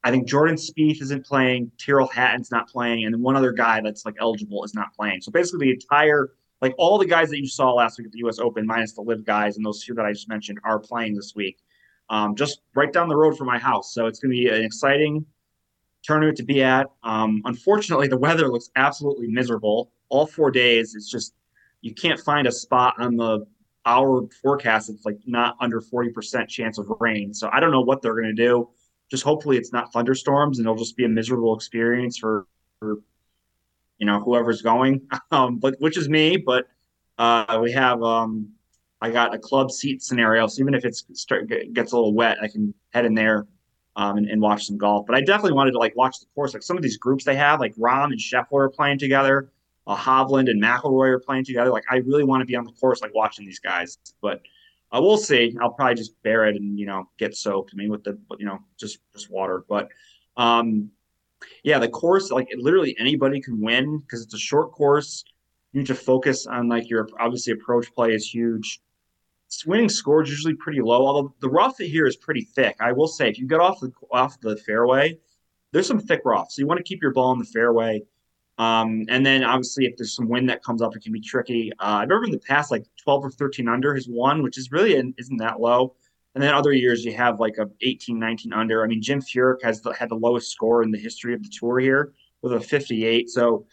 [0.05, 3.81] I think Jordan Spieth isn't playing, Tyrrell Hatton's not playing, and then one other guy
[3.81, 5.20] that's like eligible is not playing.
[5.20, 6.31] So basically, the entire
[6.61, 8.39] like all the guys that you saw last week at the U.S.
[8.39, 11.35] Open, minus the LIV guys and those two that I just mentioned, are playing this
[11.35, 11.59] week.
[12.11, 14.65] Um, just right down the road from my house, so it's going to be an
[14.65, 15.27] exciting
[16.03, 16.87] tournament to be at.
[17.03, 20.95] Um, unfortunately, the weather looks absolutely miserable all four days.
[20.95, 21.35] It's just
[21.81, 23.47] you can't find a spot on the
[23.85, 24.91] hour forecast.
[24.91, 27.35] It's like not under forty percent chance of rain.
[27.35, 28.70] So I don't know what they're going to do
[29.11, 32.47] just hopefully it's not thunderstorms and it'll just be a miserable experience for,
[32.81, 32.99] for
[33.99, 36.69] you know whoever's going um but which is me but
[37.19, 38.49] uh we have um
[39.01, 42.39] i got a club seat scenario so even if it's start, gets a little wet
[42.43, 43.47] i can head in there
[43.99, 45.07] um, and, and watch some golf.
[45.07, 46.55] But I definitely wanted to like watch the course.
[46.55, 49.51] Like some of these groups they have, like Rahm and Scheffler are playing together.
[49.89, 51.71] Uh, Hovland and McIlroy are playing together.
[51.71, 53.99] Like I really want to be on the course, like watching these guys.
[54.23, 54.43] But
[54.93, 55.56] uh, we'll see.
[55.60, 57.73] I'll probably just bear it and you know get soaked.
[57.74, 59.65] I mean, with the you know just just water.
[59.69, 59.89] But
[60.36, 60.90] um,
[61.62, 65.24] yeah, the course like literally anybody can win because it's a short course.
[65.73, 68.81] You need to focus on like your obviously approach play is huge
[69.66, 71.06] winning score is usually pretty low.
[71.06, 72.77] Although the rough here is pretty thick.
[72.81, 75.19] I will say, if you get off the off the fairway,
[75.73, 76.51] there's some thick rough.
[76.51, 78.02] So you want to keep your ball in the fairway.
[78.59, 81.73] Um, and then obviously, if there's some wind that comes up, it can be tricky.
[81.79, 84.73] Uh, I remember in the past, like 12 or 13 under has won, which is
[84.73, 85.95] really isn't that low.
[86.35, 88.85] And then other years you have like a 18, 19 under.
[88.85, 91.49] I mean, Jim Furyk has the, had the lowest score in the history of the
[91.49, 92.13] tour here
[92.43, 93.31] with a 58.
[93.31, 93.67] So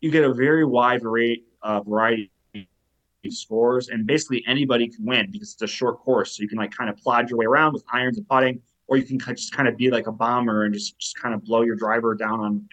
[0.00, 5.30] you get a very wide variety, uh, variety of scores, and basically anybody can win
[5.30, 6.36] because it's a short course.
[6.36, 8.96] So you can like kind of plod your way around with irons and putting, or
[8.96, 11.62] you can just kind of be like a bomber and just just kind of blow
[11.62, 12.68] your driver down on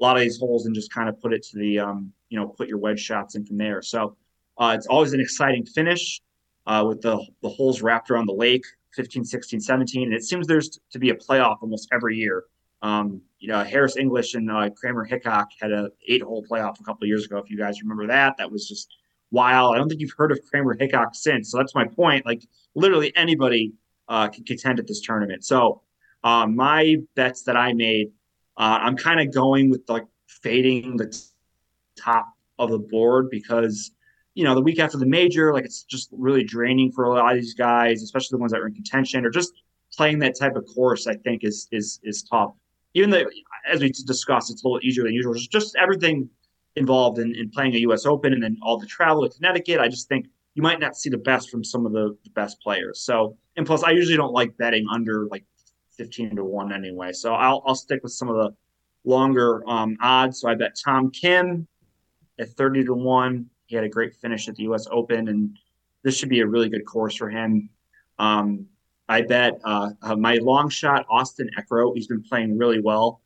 [0.00, 2.38] a lot of these holes and just kind of put it to the um, you
[2.38, 3.82] know put your wedge shots in from there.
[3.82, 4.16] So
[4.58, 6.20] uh, it's always an exciting finish
[6.66, 8.64] uh, with the the holes wrapped around the lake,
[8.94, 12.44] 15, 16, 17, and it seems there's to be a playoff almost every year.
[12.80, 16.84] Um, you know, Harris English and uh, Kramer Hickok had a eight hole playoff a
[16.84, 17.38] couple years ago.
[17.38, 18.94] If you guys remember that, that was just
[19.30, 19.74] wild.
[19.74, 21.50] I don't think you've heard of Kramer Hickok since.
[21.50, 22.24] So that's my point.
[22.24, 22.42] Like
[22.74, 23.72] literally anybody
[24.08, 25.44] uh, can contend at this tournament.
[25.44, 25.82] So
[26.24, 28.10] uh, my bets that I made,
[28.58, 31.18] uh, I'm kind of going with like fading the t-
[31.96, 32.26] top
[32.58, 33.92] of the board because
[34.34, 37.34] you know the week after the major, like it's just really draining for a lot
[37.34, 39.52] of these guys, especially the ones that are in contention or just
[39.96, 41.06] playing that type of course.
[41.06, 42.52] I think is is is tough.
[42.94, 43.24] Even though,
[43.70, 45.34] as we discussed, it's a little easier than usual.
[45.34, 46.28] Just, just everything
[46.74, 48.06] involved in, in playing a U.S.
[48.06, 49.78] Open and then all the travel to Connecticut.
[49.78, 52.60] I just think you might not see the best from some of the, the best
[52.60, 53.00] players.
[53.00, 55.44] So, and plus, I usually don't like betting under like
[55.98, 57.12] 15 to 1 anyway.
[57.12, 58.54] So I'll, I'll stick with some of the
[59.04, 60.40] longer um, odds.
[60.40, 61.66] So I bet Tom Kim
[62.38, 63.46] at 30 to 1.
[63.66, 64.86] He had a great finish at the U.S.
[64.90, 65.58] Open, and
[66.02, 67.68] this should be a really good course for him.
[68.18, 68.66] Um,
[69.10, 73.20] I bet uh, my long shot, Austin Eckroat, he's been playing really well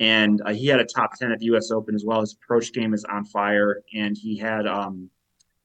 [0.00, 2.72] and uh, he had a top 10 at the us open as well his approach
[2.72, 5.10] game is on fire and he had um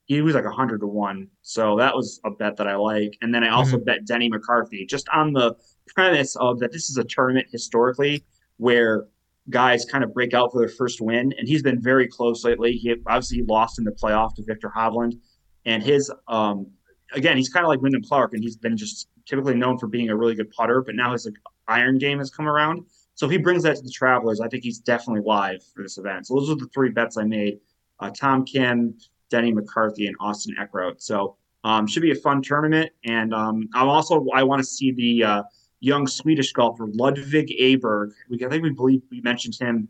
[0.06, 3.16] he was like 100 to 1 so that was a bet that i like.
[3.22, 3.84] And then i also mm-hmm.
[3.84, 5.54] bet denny mccarthy just on the
[5.88, 8.24] premise of that this is a tournament historically
[8.58, 9.06] where
[9.50, 11.32] guys kind of break out for their first win.
[11.38, 12.72] And he's been very close lately.
[12.72, 15.18] He obviously lost in the playoff to viktor hovland.
[15.66, 16.66] And his um
[17.12, 20.08] again he's kind of like wyndham clark and he's been just typically known for being
[20.10, 21.34] a really good putter but now his like,
[21.68, 22.84] iron game has come around.
[23.14, 25.98] So if he brings that to the Travelers, I think he's definitely live for this
[25.98, 26.26] event.
[26.26, 27.60] So those are the three bets I made:
[28.00, 28.94] uh, Tom Kim,
[29.34, 31.02] Denny McCarthy, and Austin Eckroat.
[31.02, 32.92] So um, should be a fun tournament.
[33.04, 35.42] And um, I'm also I want to see the uh,
[35.80, 38.12] young Swedish golfer Ludvig Aberg.
[38.30, 39.88] We I think we believe we mentioned him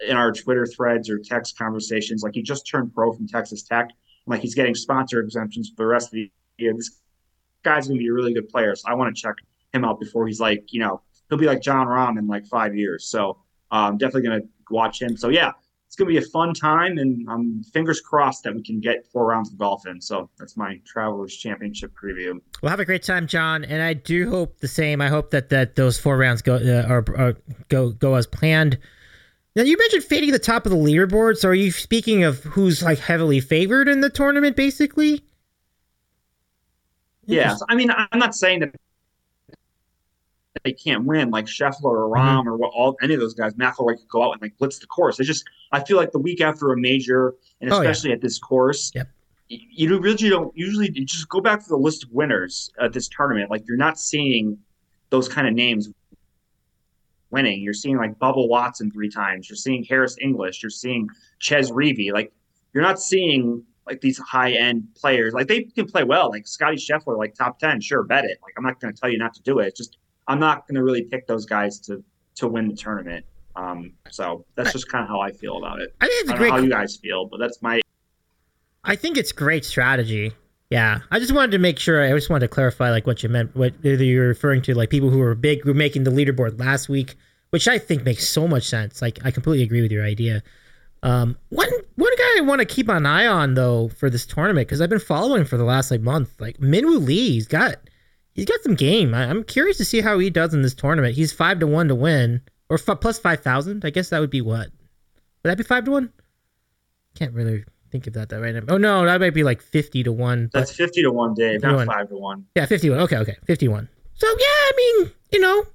[0.00, 2.24] in our Twitter threads or text conversations.
[2.24, 3.90] Like he just turned pro from Texas Tech.
[4.26, 6.74] Like he's getting sponsor exemptions for the rest of the year.
[6.74, 6.98] This
[7.62, 8.74] guy's gonna be a really good player.
[8.74, 9.36] So I want to check
[9.72, 12.74] him out before he's like you know he'll be like Jon Rahm in like five
[12.74, 13.06] years.
[13.06, 13.38] So
[13.70, 15.16] I'm um, definitely going to watch him.
[15.16, 15.52] So yeah,
[16.00, 19.26] going to be a fun time, and I'm fingers crossed that we can get four
[19.26, 20.00] rounds of golf in.
[20.00, 22.40] So that's my Travelers Championship preview.
[22.62, 25.00] Well, have a great time, John, and I do hope the same.
[25.00, 27.36] I hope that that those four rounds go uh, are, are,
[27.68, 28.78] go go as planned.
[29.54, 31.36] Now you mentioned fading the top of the leaderboard.
[31.36, 35.24] So are you speaking of who's like heavily favored in the tournament, basically?
[37.26, 38.74] Yeah, I mean, I'm not saying that
[40.64, 42.10] they can't win, like Scheffler or.
[42.10, 42.48] Rahm mm-hmm.
[42.48, 44.86] or what, all any of those guys, McIlroy could go out and like blitz the
[44.86, 45.18] course.
[45.20, 48.16] It's just I feel like the week after a major, and especially oh, yeah.
[48.16, 49.08] at this course, yep.
[49.48, 52.92] you, you really don't usually you just go back to the list of winners at
[52.92, 53.50] this tournament.
[53.50, 54.58] Like you're not seeing
[55.10, 55.88] those kind of names
[57.30, 57.62] winning.
[57.62, 59.48] You're seeing like Bubba Watson three times.
[59.48, 60.62] You're seeing Harris English.
[60.62, 61.08] You're seeing
[61.38, 62.12] Chez Reavie.
[62.12, 62.32] Like
[62.72, 65.32] you're not seeing like these high end players.
[65.32, 66.30] Like they can play well.
[66.30, 68.38] Like Scotty Scheffler, like top ten, sure, bet it.
[68.42, 69.68] Like I'm not going to tell you not to do it.
[69.68, 69.98] It's just
[70.30, 72.04] I'm not going to really pick those guys to
[72.36, 73.26] to win the tournament.
[73.56, 75.92] Um, so that's just kind of how I feel about it.
[76.00, 76.50] I think it's I a great.
[76.52, 77.80] how you guys feel, but that's my.
[78.84, 80.32] I think it's great strategy.
[80.70, 82.00] Yeah, I just wanted to make sure.
[82.04, 85.10] I just wanted to clarify, like what you meant, what you're referring to, like people
[85.10, 87.16] who were big, who were making the leaderboard last week,
[87.50, 89.02] which I think makes so much sense.
[89.02, 90.44] Like I completely agree with your idea.
[91.02, 94.68] Um, one one guy I want to keep an eye on though for this tournament
[94.68, 97.32] because I've been following for the last like month, like Minwoo Lee.
[97.32, 97.76] He's got
[98.40, 99.14] he's got some game.
[99.14, 101.14] I, am curious to see how he does in this tournament.
[101.14, 102.40] He's five to one to win,
[102.70, 103.84] or f- plus five thousand.
[103.84, 104.70] I guess that would be what?
[105.42, 106.12] Would that be five to one?
[107.14, 108.62] Can't really think of that that right now.
[108.68, 110.48] Oh no, that might be like fifty to one.
[110.54, 112.46] That's fifty to one, Dave, not five to one.
[112.56, 113.00] Yeah, fifty one.
[113.00, 113.90] Okay, okay, fifty one.
[114.14, 115.66] So yeah, I mean, you know,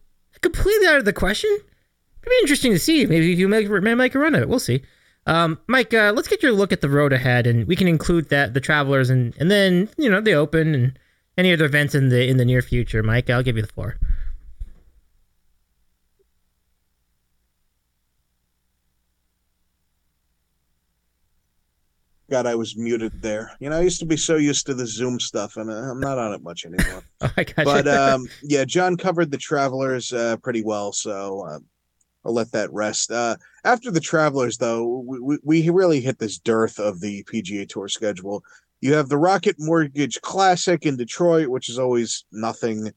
[0.42, 1.52] completely out of the question.
[1.52, 3.06] It'd be interesting to see.
[3.06, 4.50] Maybe you make, make a run of it.
[4.50, 4.82] We'll see.
[5.28, 8.30] Um, Mike, uh, let's get your look at the road ahead, and we can include
[8.30, 11.00] that the travelers, and and then you know the Open and
[11.38, 13.04] any other events in the in the near future.
[13.04, 13.98] Mike, I'll give you the floor.
[22.30, 23.52] God, I was muted there.
[23.60, 26.00] You know, I used to be so used to the Zoom stuff, and uh, I'm
[26.00, 27.04] not on it much anymore.
[27.22, 31.60] oh, I got but um, yeah, John covered the Travelers uh, pretty well, so uh,
[32.26, 33.12] I'll let that rest.
[33.12, 37.88] Uh, after the Travelers, though, we, we really hit this dearth of the PGA Tour
[37.88, 38.44] schedule.
[38.86, 42.94] You have the Rocket Mortgage Classic in Detroit, which is always nothing.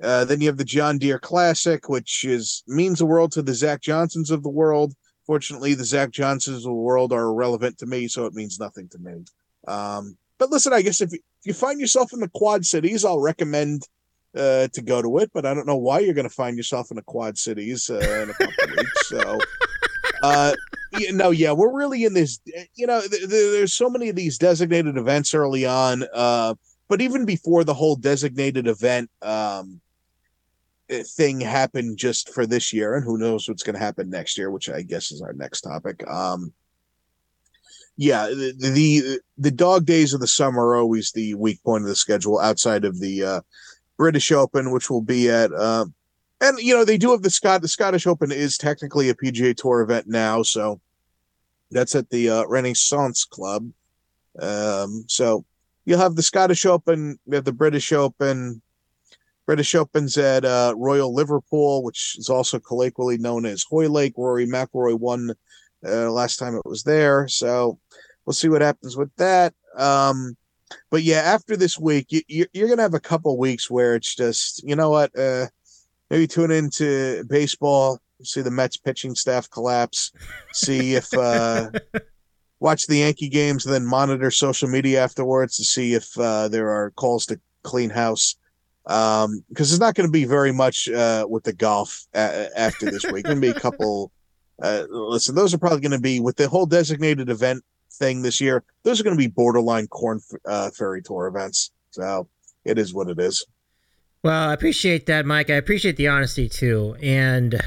[0.00, 3.52] Uh, then you have the John Deere Classic, which is means the world to the
[3.52, 4.94] Zach Johnsons of the world.
[5.26, 8.88] Fortunately, the Zach Johnsons of the world are irrelevant to me, so it means nothing
[8.90, 9.24] to me.
[9.66, 13.04] Um, but listen, I guess if you, if you find yourself in the Quad Cities,
[13.04, 13.82] I'll recommend
[14.36, 15.32] uh, to go to it.
[15.34, 17.98] But I don't know why you're going to find yourself in the Quad Cities uh,
[17.98, 19.08] in a couple weeks.
[19.08, 19.38] So,
[20.22, 20.54] uh,
[20.98, 22.40] you know, yeah, we're really in this.
[22.74, 26.04] You know, th- th- there's so many of these designated events early on.
[26.12, 26.54] Uh,
[26.88, 29.80] but even before the whole designated event, um,
[30.88, 34.50] thing happened just for this year, and who knows what's going to happen next year,
[34.50, 36.06] which I guess is our next topic.
[36.08, 36.52] Um,
[37.96, 41.88] yeah, the, the, the dog days of the summer are always the weak point of
[41.88, 43.40] the schedule outside of the uh,
[43.96, 45.52] British Open, which will be at.
[45.52, 45.86] Uh,
[46.42, 47.62] and you know they do have the Scott.
[47.62, 50.80] The Scottish Open is technically a PGA Tour event now, so
[51.70, 53.70] that's at the uh, Renaissance Club.
[54.40, 55.44] Um, so
[55.84, 58.60] you'll have the Scottish Open, you have the British Open,
[59.46, 64.14] British Open's at uh, Royal Liverpool, which is also colloquially known as Hoylake.
[64.16, 65.32] Rory McIlroy won
[65.86, 67.78] uh, last time it was there, so
[68.26, 69.54] we'll see what happens with that.
[69.76, 70.36] Um,
[70.90, 74.14] but yeah, after this week, you, are going to have a couple weeks where it's
[74.14, 75.46] just, you know what, uh,
[76.12, 80.12] maybe tune into baseball, see the Mets pitching staff collapse,
[80.52, 81.70] see if uh,
[82.60, 86.68] watch the Yankee games, and then monitor social media afterwards to see if uh, there
[86.68, 88.36] are calls to clean house.
[88.86, 92.90] Um because there's not going to be very much uh with the golf a- after
[92.90, 93.24] this week.
[93.24, 94.10] Going to be a couple
[94.60, 97.62] uh listen those are probably going to be with the whole designated event
[97.92, 101.70] thing this year those are going to be borderline Korn uh, ferry tour events.
[101.92, 102.28] So
[102.64, 103.46] it is what it is
[104.22, 107.60] well i appreciate that mike i appreciate the honesty too and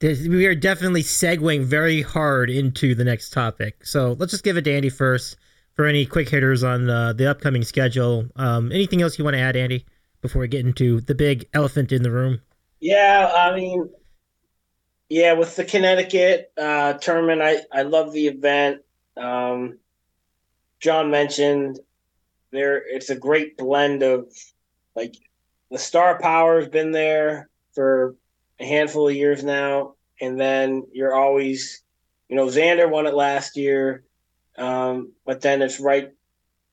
[0.00, 4.62] we are definitely segueing very hard into the next topic so let's just give it
[4.62, 5.36] to andy first
[5.74, 9.40] for any quick hitters on the, the upcoming schedule um anything else you want to
[9.40, 9.84] add andy
[10.26, 12.40] before we get into the big elephant in the room?
[12.80, 13.88] Yeah, I mean,
[15.08, 18.82] yeah, with the Connecticut uh, tournament, I, I love the event.
[19.16, 19.78] Um,
[20.80, 21.78] John mentioned
[22.50, 24.32] there, it's a great blend of
[24.94, 25.16] like
[25.70, 28.16] the star power has been there for
[28.60, 31.82] a handful of years now, and then you're always,
[32.28, 34.04] you know, Xander won it last year,
[34.56, 36.10] um, but then it's right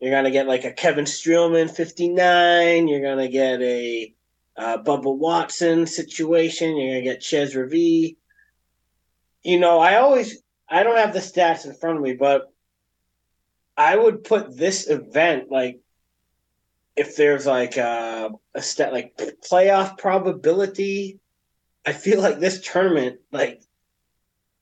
[0.03, 2.89] you're gonna get like a Kevin Streelman 59.
[2.89, 4.13] You're gonna get a
[4.57, 6.75] uh, Bubba Watson situation.
[6.75, 8.17] You're gonna get Chez Reavie.
[9.43, 12.51] You know, I always I don't have the stats in front of me, but
[13.77, 15.79] I would put this event like
[16.95, 21.19] if there's like a, a stat like playoff probability.
[21.85, 23.61] I feel like this tournament like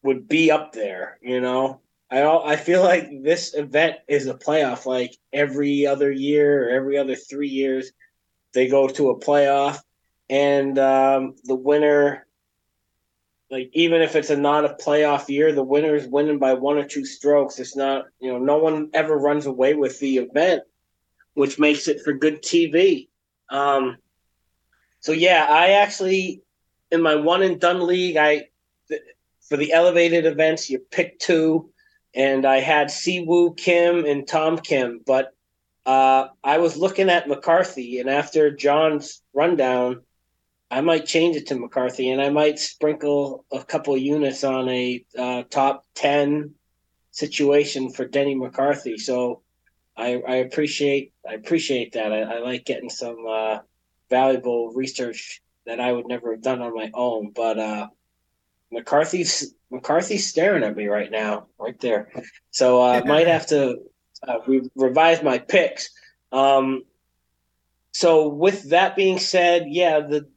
[0.03, 1.19] would be up there.
[1.21, 4.85] You know, I I feel like this event is a playoff.
[4.85, 7.91] Like every other year or every other three years,
[8.53, 9.79] they go to a playoff,
[10.29, 12.25] and um, the winner,
[13.49, 16.77] like even if it's a not a playoff year, the winner is winning by one
[16.77, 17.59] or two strokes.
[17.59, 20.63] It's not you know no one ever runs away with the event,
[21.33, 23.07] which makes it for good TV.
[23.49, 23.97] Um,
[24.99, 26.41] so yeah, I actually
[26.91, 28.49] in my one and done league, I
[29.41, 31.71] for the elevated events, you pick two
[32.13, 35.33] and I had Siwoo Kim and Tom Kim, but
[35.85, 40.01] uh, I was looking at McCarthy, and after John's rundown,
[40.69, 45.03] I might change it to McCarthy, and I might sprinkle a couple units on a
[45.17, 46.53] uh, top ten
[47.11, 48.97] situation for Denny McCarthy.
[48.97, 49.41] So
[49.97, 52.11] I, I appreciate I appreciate that.
[52.11, 53.59] I, I like getting some uh,
[54.09, 57.87] valuable research that I would never have done on my own, but uh,
[58.71, 62.11] McCarthy's McCarthy's staring at me right now, right there.
[62.51, 63.79] So I uh, might have to
[64.27, 65.89] uh, re- revise my picks.
[66.31, 66.83] Um,
[67.93, 70.27] so with that being said, yeah, the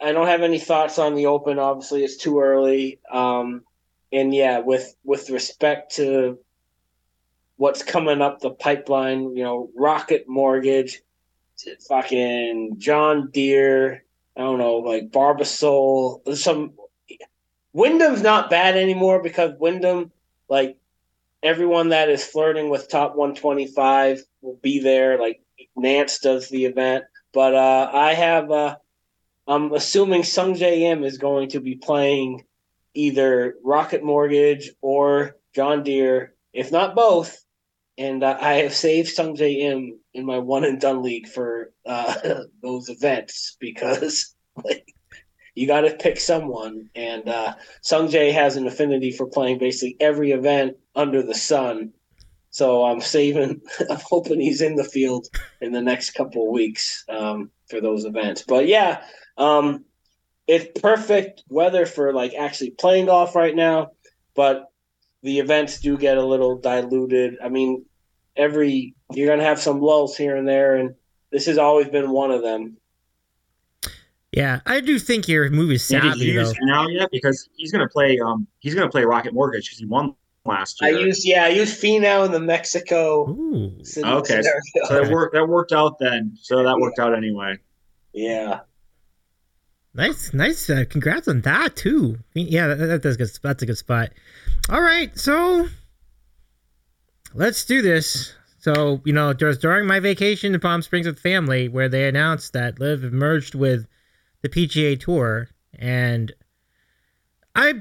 [0.00, 1.58] I don't have any thoughts on the Open.
[1.58, 3.00] Obviously, it's too early.
[3.10, 3.62] Um,
[4.12, 6.38] and yeah, with with respect to
[7.58, 11.02] what's coming up the pipeline, you know, Rocket Mortgage,
[11.88, 14.04] fucking John Deere,
[14.36, 16.72] I don't know, like Barbasol, some
[17.72, 20.12] Wyndham's not bad anymore because Wyndham,
[20.48, 20.78] like
[21.42, 25.18] everyone that is flirting with top 125 will be there.
[25.18, 25.42] Like
[25.76, 28.50] Nance does the event, but uh, I have.
[28.50, 28.76] Uh,
[29.46, 32.44] I'm assuming Sungjae Im is going to be playing
[32.94, 37.44] either Rocket Mortgage or John Deere, if not both.
[37.98, 42.14] And uh, I have saved Sungjae Im in my one and done league for uh,
[42.62, 44.34] those events because
[44.64, 44.94] like,
[45.54, 46.88] you got to pick someone.
[46.94, 51.92] And uh, Sungjae has an affinity for playing basically every event under the sun.
[52.50, 53.60] So I'm saving.
[53.90, 55.26] I'm hoping he's in the field
[55.60, 58.44] in the next couple of weeks um, for those events.
[58.46, 59.02] But yeah,
[59.36, 59.84] um,
[60.46, 63.90] it's perfect weather for like actually playing golf right now.
[64.36, 64.66] But
[65.22, 67.38] the events do get a little diluted.
[67.42, 67.84] I mean,
[68.38, 70.94] every you're gonna have some lulls here and there, and
[71.32, 72.76] this has always been one of them.
[74.32, 76.48] Yeah, I do think your move is Did savvy you though.
[76.48, 77.08] use now yet?
[77.10, 78.18] Because he's gonna play.
[78.20, 80.96] Um, he's gonna play Rocket Mortgage because he won last year.
[80.96, 83.28] I used yeah, I used Finau in the Mexico.
[83.30, 83.72] Ooh.
[83.82, 84.40] scen- Okay.
[84.42, 84.60] scenario.
[84.84, 85.34] so that worked.
[85.34, 86.36] That worked out then.
[86.40, 87.56] So that worked out anyway.
[88.12, 88.60] Yeah.
[89.94, 90.68] Nice, nice.
[90.70, 92.18] Uh, congrats on that too.
[92.34, 93.30] Yeah, that, that- that's good.
[93.42, 94.10] That's a good spot.
[94.68, 95.66] All right, so
[97.38, 98.34] let's do this.
[98.58, 102.80] So you know, during my vacation to Palm Springs with family, where they announced that
[102.80, 103.86] LIV merged with
[104.42, 105.48] the PGA Tour,
[105.78, 106.32] and
[107.54, 107.74] I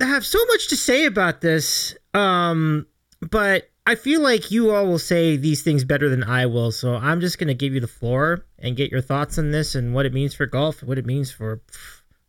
[0.00, 1.96] have so much to say about this.
[2.14, 2.86] Um,
[3.20, 6.94] but I feel like you all will say these things better than I will, so
[6.94, 10.06] I'm just gonna give you the floor and get your thoughts on this and what
[10.06, 11.60] it means for golf, what it means for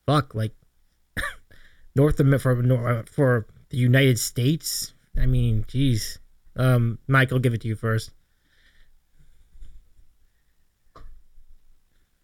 [0.08, 0.56] fuck like
[1.96, 4.94] North America for for the United States.
[5.18, 6.18] I mean, geez.
[6.56, 8.12] Um, Mike, I'll give it to you first.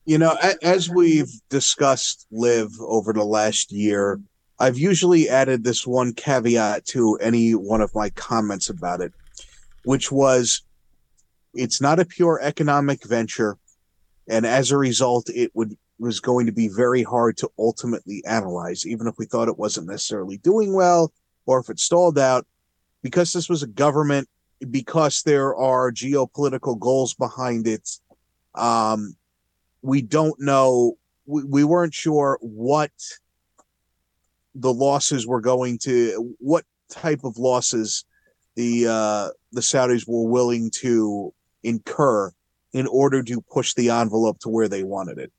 [0.05, 4.21] You know, as we've discussed LIV over the last year,
[4.57, 9.13] I've usually added this one caveat to any one of my comments about it,
[9.83, 10.61] which was
[11.53, 13.57] it's not a pure economic venture,
[14.29, 18.85] and as a result, it would was going to be very hard to ultimately analyze,
[18.85, 21.11] even if we thought it wasn't necessarily doing well
[21.45, 22.45] or if it stalled out,
[23.01, 24.27] because this was a government,
[24.69, 27.89] because there are geopolitical goals behind it.
[28.55, 29.15] Um,
[29.81, 30.97] we don't know
[31.27, 32.91] we, we weren't sure what
[34.55, 38.05] the losses were going to what type of losses
[38.55, 41.33] the uh the Saudis were willing to
[41.63, 42.31] incur
[42.73, 45.31] in order to push the envelope to where they wanted it.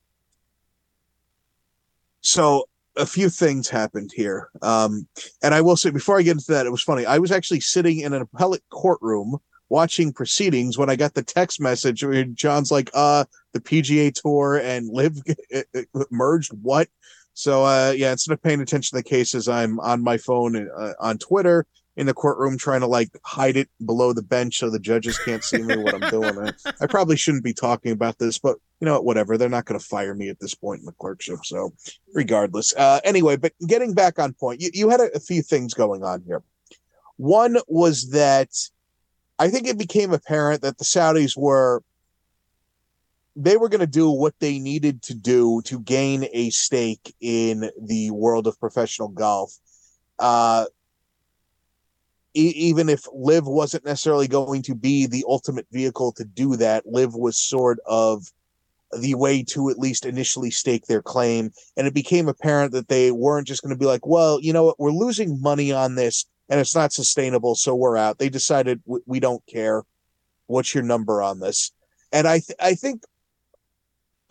[2.21, 2.65] So
[2.99, 4.49] a few things happened here.
[4.61, 5.07] Um
[5.41, 7.05] and I will say before I get into that, it was funny.
[7.05, 9.37] I was actually sitting in an appellate courtroom
[9.69, 12.03] watching proceedings when I got the text message
[12.33, 15.17] John's like, uh, the PGA Tour and LIV
[16.11, 16.51] merged.
[16.61, 16.89] What?
[17.33, 20.93] So, uh, yeah, instead of paying attention to the cases, I'm on my phone uh,
[20.99, 21.65] on Twitter
[21.99, 25.43] in the courtroom trying to like hide it below the bench so the judges can't
[25.43, 26.39] see me what I'm doing.
[26.39, 29.01] I, I probably shouldn't be talking about this, but you know?
[29.01, 29.37] Whatever.
[29.37, 31.39] They're not going to fire me at this point in the clerkship.
[31.43, 31.73] So,
[32.13, 32.73] regardless.
[32.73, 36.01] Uh, anyway, but getting back on point, you, you had a, a few things going
[36.05, 36.41] on here.
[37.17, 38.49] One was that
[39.37, 41.83] I think it became apparent that the Saudis were
[43.35, 47.69] they were going to do what they needed to do to gain a stake in
[47.81, 49.53] the world of professional golf.
[50.17, 50.65] Uh,
[52.33, 56.85] e- even if LIV wasn't necessarily going to be the ultimate vehicle to do that,
[56.85, 58.25] LIV was sort of
[58.97, 61.51] the way to at least initially stake their claim.
[61.77, 64.63] And it became apparent that they weren't just going to be like, well, you know
[64.65, 68.17] what, we're losing money on this and it's not sustainable, so we're out.
[68.17, 69.83] They decided we, we don't care.
[70.47, 71.71] What's your number on this?
[72.11, 73.03] And I th- I think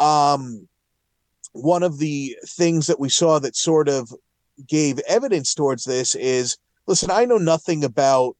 [0.01, 0.69] um
[1.53, 4.12] one of the things that we saw that sort of
[4.66, 6.57] gave evidence towards this is
[6.89, 8.36] listen, I know nothing about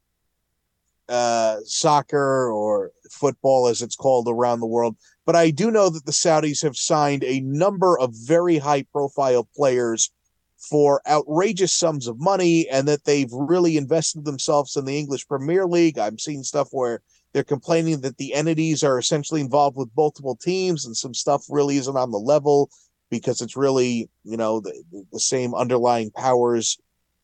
[1.09, 6.05] uh soccer or football as it's called around the world, but I do know that
[6.07, 10.11] the Saudis have signed a number of very high profile players
[10.59, 15.67] for outrageous sums of money and that they've really invested themselves in the English Premier
[15.67, 15.99] League.
[15.99, 17.01] I'm seeing stuff where
[17.33, 21.77] they're complaining that the entities are essentially involved with multiple teams and some stuff really
[21.77, 22.71] isn't on the level
[23.09, 26.77] because it's really, you know, the, the same underlying powers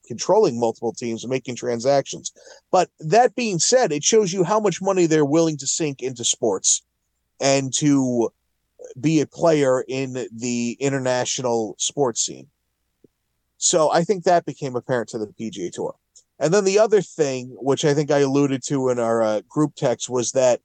[0.07, 2.33] controlling multiple teams and making transactions.
[2.71, 6.25] But that being said, it shows you how much money they're willing to sink into
[6.25, 6.83] sports
[7.41, 8.31] and to
[9.01, 12.49] be a player in the international sports scene.
[13.57, 15.95] So I think that became apparent to the PGA Tour.
[16.39, 19.75] And then the other thing, which I think I alluded to in our uh, group
[19.77, 20.61] text, was that,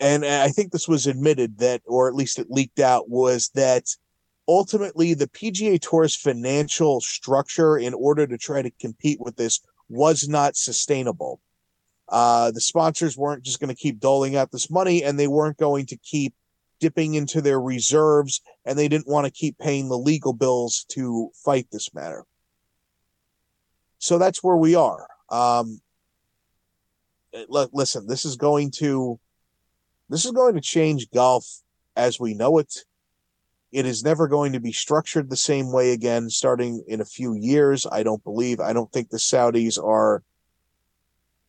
[0.00, 3.84] and I think this was admitted that, or at least it leaked out, was that
[4.48, 10.28] ultimately the PGA Tour's financial structure in order to try to compete with this was
[10.28, 11.40] not sustainable.
[12.08, 15.56] Uh, the sponsors weren't just going to keep doling out this money and they weren't
[15.56, 16.34] going to keep
[16.80, 21.30] dipping into their reserves and they didn't want to keep paying the legal bills to
[21.44, 22.24] fight this matter.
[23.98, 25.06] So that's where we are.
[25.30, 25.80] Um,
[27.48, 29.18] listen, this is going to
[30.08, 31.46] this is going to change golf
[31.96, 32.74] as we know it.
[33.72, 37.34] It is never going to be structured the same way again starting in a few
[37.34, 37.86] years.
[37.90, 38.60] I don't believe.
[38.60, 40.22] I don't think the Saudis are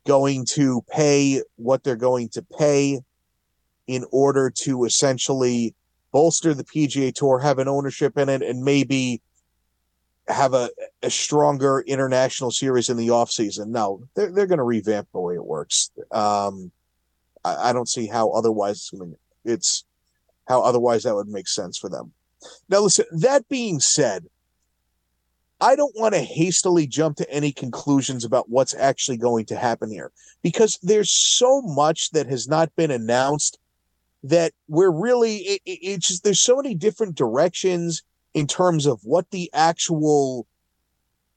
[0.08, 3.02] going to pay what they're going to pay
[3.88, 5.76] in order to essentially
[6.12, 9.22] bolster the PGA Tour, have an ownership in it, and maybe
[10.28, 10.70] have a,
[11.02, 13.68] a stronger international series in the offseason.
[13.68, 15.92] No, they're, they're going to revamp the way it works.
[16.12, 16.72] Um,
[17.44, 18.90] I, I don't see how otherwise
[19.44, 19.84] it's
[20.48, 22.12] how otherwise that would make sense for them.
[22.70, 24.26] Now, listen, that being said,
[25.62, 29.90] I don't want to hastily jump to any conclusions about what's actually going to happen
[29.90, 30.12] here
[30.42, 33.60] because there's so much that has not been announced
[34.24, 38.04] that we're really it, it, it's just there's so many different directions
[38.34, 40.48] in terms of what the actual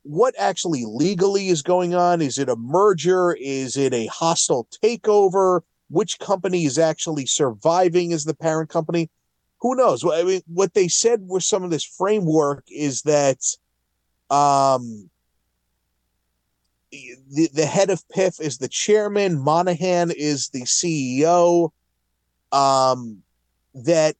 [0.03, 2.23] what actually legally is going on.
[2.23, 3.37] Is it a merger?
[3.41, 9.11] Is it a hostile takeover which company is actually surviving as the parent company
[9.61, 13.39] who knows i mean what they said with some of this framework is that
[14.31, 15.09] um
[16.91, 19.39] the, the head of PIF is the chairman.
[19.39, 21.71] Monahan is the CEO.
[22.53, 23.23] Um,
[23.75, 24.17] that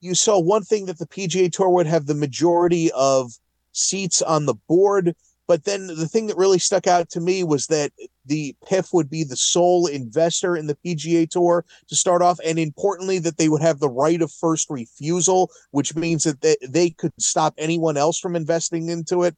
[0.00, 3.32] you saw one thing that the PGA Tour would have the majority of
[3.72, 5.16] seats on the board,
[5.48, 7.90] but then the thing that really stuck out to me was that
[8.24, 12.58] the PIF would be the sole investor in the PGA Tour to start off, and
[12.58, 16.90] importantly, that they would have the right of first refusal, which means that they, they
[16.90, 19.36] could stop anyone else from investing into it.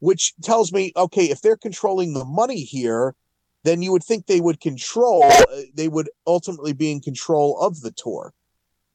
[0.00, 3.14] Which tells me, okay, if they're controlling the money here,
[3.62, 7.80] then you would think they would control, uh, they would ultimately be in control of
[7.80, 8.34] the tour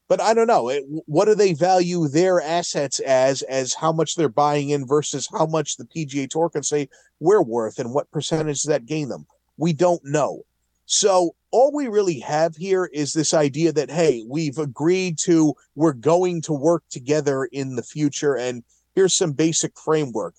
[0.10, 0.70] but I don't know.
[0.70, 5.30] It, what do they value their assets as, as how much they're buying in versus
[5.32, 9.10] how much the PGA Tour can say we're worth and what percentage does that gain
[9.10, 9.28] them?
[9.58, 10.42] We don't know.
[10.88, 15.94] So all we really have here is this idea that, hey, we've agreed to, we're
[15.94, 18.36] going to work together in the future.
[18.36, 18.64] And
[18.96, 20.34] here's some basic framework.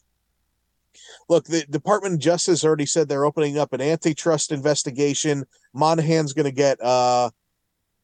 [1.28, 5.44] Look, the Department of Justice already said they're opening up an antitrust investigation.
[5.72, 7.30] Monahan's going to get uh,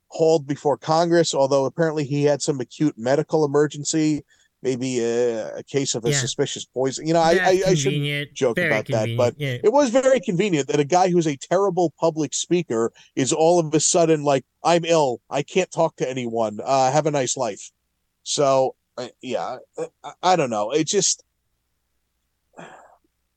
[0.09, 4.25] hauled before Congress, although apparently he had some acute medical emergency,
[4.63, 6.17] maybe a, a case of a yeah.
[6.17, 7.07] suspicious poison.
[7.07, 9.59] You know, I, I, I should joke very about that, but yeah.
[9.63, 13.75] it was very convenient that a guy who's a terrible public speaker is all of
[13.75, 15.21] a sudden like, I'm ill.
[15.29, 16.59] I can't talk to anyone.
[16.65, 17.71] Uh, have a nice life.
[18.23, 19.59] So, uh, yeah,
[20.03, 20.71] I, I don't know.
[20.71, 21.23] It just,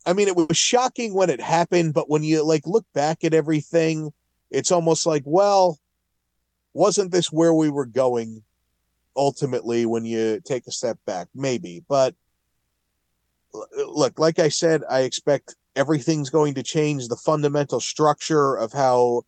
[0.05, 3.33] I mean, it was shocking when it happened, but when you like look back at
[3.33, 4.11] everything,
[4.49, 5.77] it's almost like, well,
[6.73, 8.43] wasn't this where we were going
[9.15, 11.27] ultimately when you take a step back?
[11.33, 12.15] Maybe, but
[13.87, 17.07] look, like I said, I expect everything's going to change.
[17.07, 19.23] The fundamental structure of how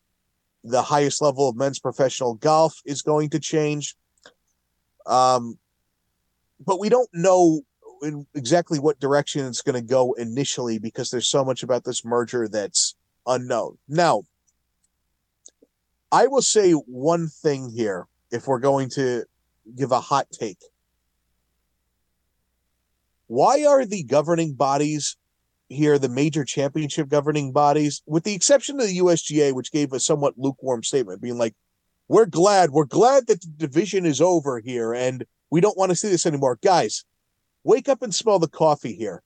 [0.64, 3.96] the highest level of men's professional golf is going to change.
[5.06, 5.58] Um,
[6.64, 7.62] but we don't know
[8.36, 12.48] exactly what direction it's going to go initially because there's so much about this merger
[12.48, 12.96] that's
[13.26, 13.78] unknown.
[13.88, 14.24] Now,
[16.12, 19.24] I will say one thing here if we're going to
[19.76, 20.60] give a hot take.
[23.28, 25.16] Why are the governing bodies
[25.70, 30.02] here, the major championship governing bodies, with the exception of the USGA, which gave a
[30.02, 31.56] somewhat lukewarm statement, being like,
[32.10, 35.96] we're glad, we're glad that the division is over here and we don't want to
[35.96, 36.60] see this anymore.
[36.62, 37.06] Guys,
[37.64, 39.24] wake up and smell the coffee here.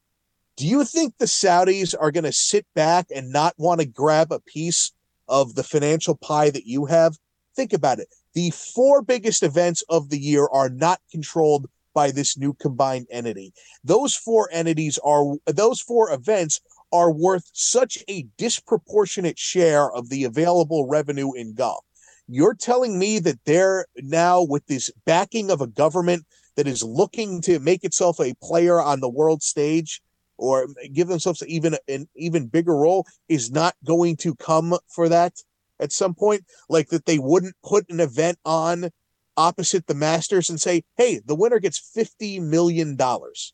[0.56, 4.32] Do you think the Saudis are going to sit back and not want to grab
[4.32, 4.91] a piece
[5.27, 7.18] of the financial pie that you have,
[7.56, 8.07] think about it.
[8.34, 13.53] The four biggest events of the year are not controlled by this new combined entity.
[13.84, 16.61] Those four entities are those four events
[16.91, 21.84] are worth such a disproportionate share of the available revenue in golf.
[22.27, 26.26] You're telling me that they're now with this backing of a government
[26.56, 30.02] that is looking to make itself a player on the world stage
[30.38, 35.34] or give themselves even an even bigger role is not going to come for that
[35.80, 38.90] at some point like that they wouldn't put an event on
[39.38, 43.53] opposite the masters and say hey the winner gets 50 million dollars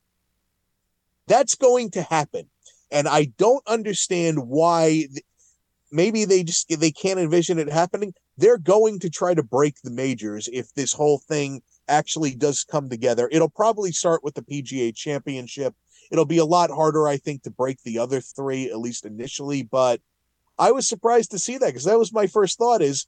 [1.27, 2.49] that's going to happen
[2.91, 5.05] and i don't understand why
[5.91, 9.91] maybe they just they can't envision it happening they're going to try to break the
[9.91, 13.29] majors if this whole thing actually does come together.
[13.31, 15.75] It'll probably start with the PGA Championship.
[16.11, 19.63] It'll be a lot harder, I think, to break the other three, at least initially.
[19.63, 20.01] But
[20.59, 23.07] I was surprised to see that because that was my first thought is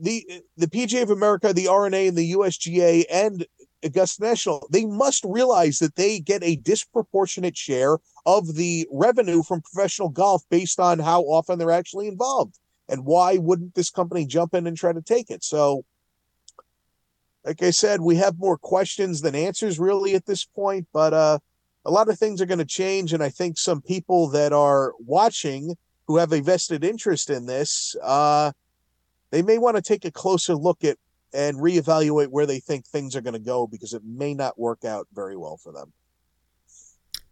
[0.00, 3.46] the the PGA of America, the R&A, and the USGA, and
[3.82, 9.62] Augusta National, they must realize that they get a disproportionate share of the revenue from
[9.62, 12.58] professional golf based on how often they're actually involved.
[12.88, 15.44] And why wouldn't this company jump in and try to take it?
[15.44, 15.84] So,
[17.44, 21.38] like I said, we have more questions than answers really at this point, but uh,
[21.84, 23.12] a lot of things are going to change.
[23.12, 25.76] And I think some people that are watching
[26.06, 28.52] who have a vested interest in this, uh,
[29.30, 30.98] they may want to take a closer look at
[31.32, 34.84] and reevaluate where they think things are going to go because it may not work
[34.84, 35.92] out very well for them.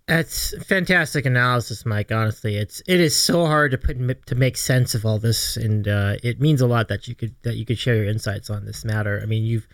[0.07, 2.11] That's fantastic analysis, Mike.
[2.11, 5.87] Honestly, it's it is so hard to put to make sense of all this, and
[5.87, 8.65] uh, it means a lot that you could that you could share your insights on
[8.65, 9.21] this matter.
[9.23, 9.69] I mean, you've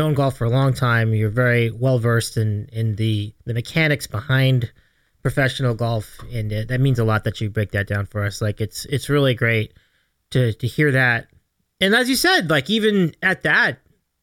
[0.00, 1.14] known golf for a long time.
[1.14, 4.72] You're very well versed in in the the mechanics behind
[5.22, 8.40] professional golf, and it, that means a lot that you break that down for us.
[8.40, 9.74] Like it's it's really great
[10.30, 11.28] to to hear that
[11.80, 13.78] and as you said, like even at that,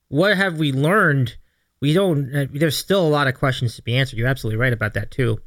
[0.09, 1.35] what have we learned?
[1.81, 2.35] We don't.
[2.35, 4.17] Uh, there's still a lot of questions to be answered.
[4.17, 5.39] You're absolutely right about that too.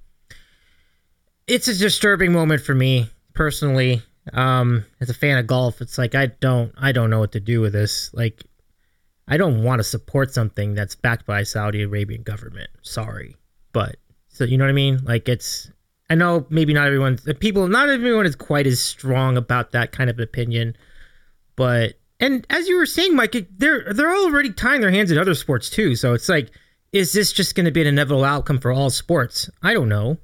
[1.47, 4.03] It's a disturbing moment for me personally.
[4.33, 7.41] Um, as a fan of golf, it's like I don't, I don't know what to
[7.41, 8.13] do with this.
[8.13, 8.43] Like,
[9.29, 12.71] I don't want to support something that's backed by Saudi Arabian government.
[12.83, 13.37] Sorry,
[13.73, 13.97] but
[14.29, 15.05] so you know what I mean.
[15.05, 15.71] Like, it's.
[16.11, 20.09] I know maybe not everyone, people, not everyone is quite as strong about that kind
[20.09, 20.75] of opinion
[21.59, 25.35] but and as you were saying, Mike, they're they're already tying their hands in other
[25.35, 25.97] sports too.
[25.97, 26.53] So it's like,
[26.93, 29.51] is this just going to be an inevitable outcome for all sports?
[29.61, 30.19] I don't know.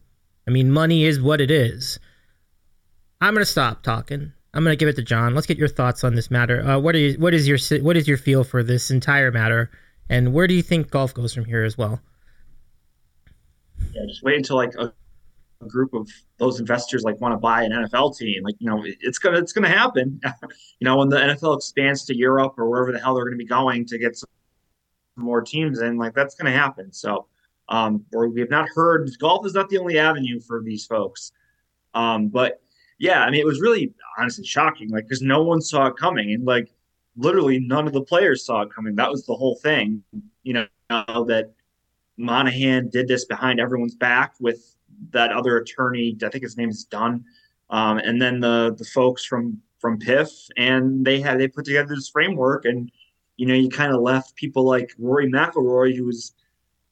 [0.47, 1.99] I mean, money is what it is.
[3.21, 4.33] I'm going to stop talking.
[4.55, 5.35] I'm going to give it to John.
[5.35, 6.65] Let's get your thoughts on this matter.
[6.67, 9.71] Uh, what is what is your what is your feel for this entire matter,
[10.09, 12.01] and where do you think golf goes from here as well?
[13.93, 14.93] Yeah, just wait until like a
[15.65, 16.09] a group of
[16.39, 18.43] those investors like want to buy an NFL team.
[18.43, 20.21] Like, you know, it's gonna it's gonna happen.
[20.79, 23.45] you know, when the NFL expands to Europe or wherever the hell they're gonna be
[23.45, 24.29] going to get some
[25.17, 26.93] more teams in, like that's gonna happen.
[26.93, 27.27] So
[27.71, 31.33] um or we have not heard golf is not the only avenue for these folks.
[31.95, 32.61] Um, but
[32.99, 36.33] yeah, I mean it was really honestly shocking, like because no one saw it coming
[36.33, 36.71] and like
[37.16, 38.95] literally none of the players saw it coming.
[38.97, 40.03] That was the whole thing,
[40.43, 41.53] you know, that
[42.16, 44.75] Monahan did this behind everyone's back with
[45.11, 47.25] that other attorney, I think his name is Dunne,
[47.71, 51.95] um, and then the the folks from from PIF, and they had they put together
[51.95, 52.91] this framework, and
[53.37, 56.35] you know you kind of left people like Rory McIlroy, who was,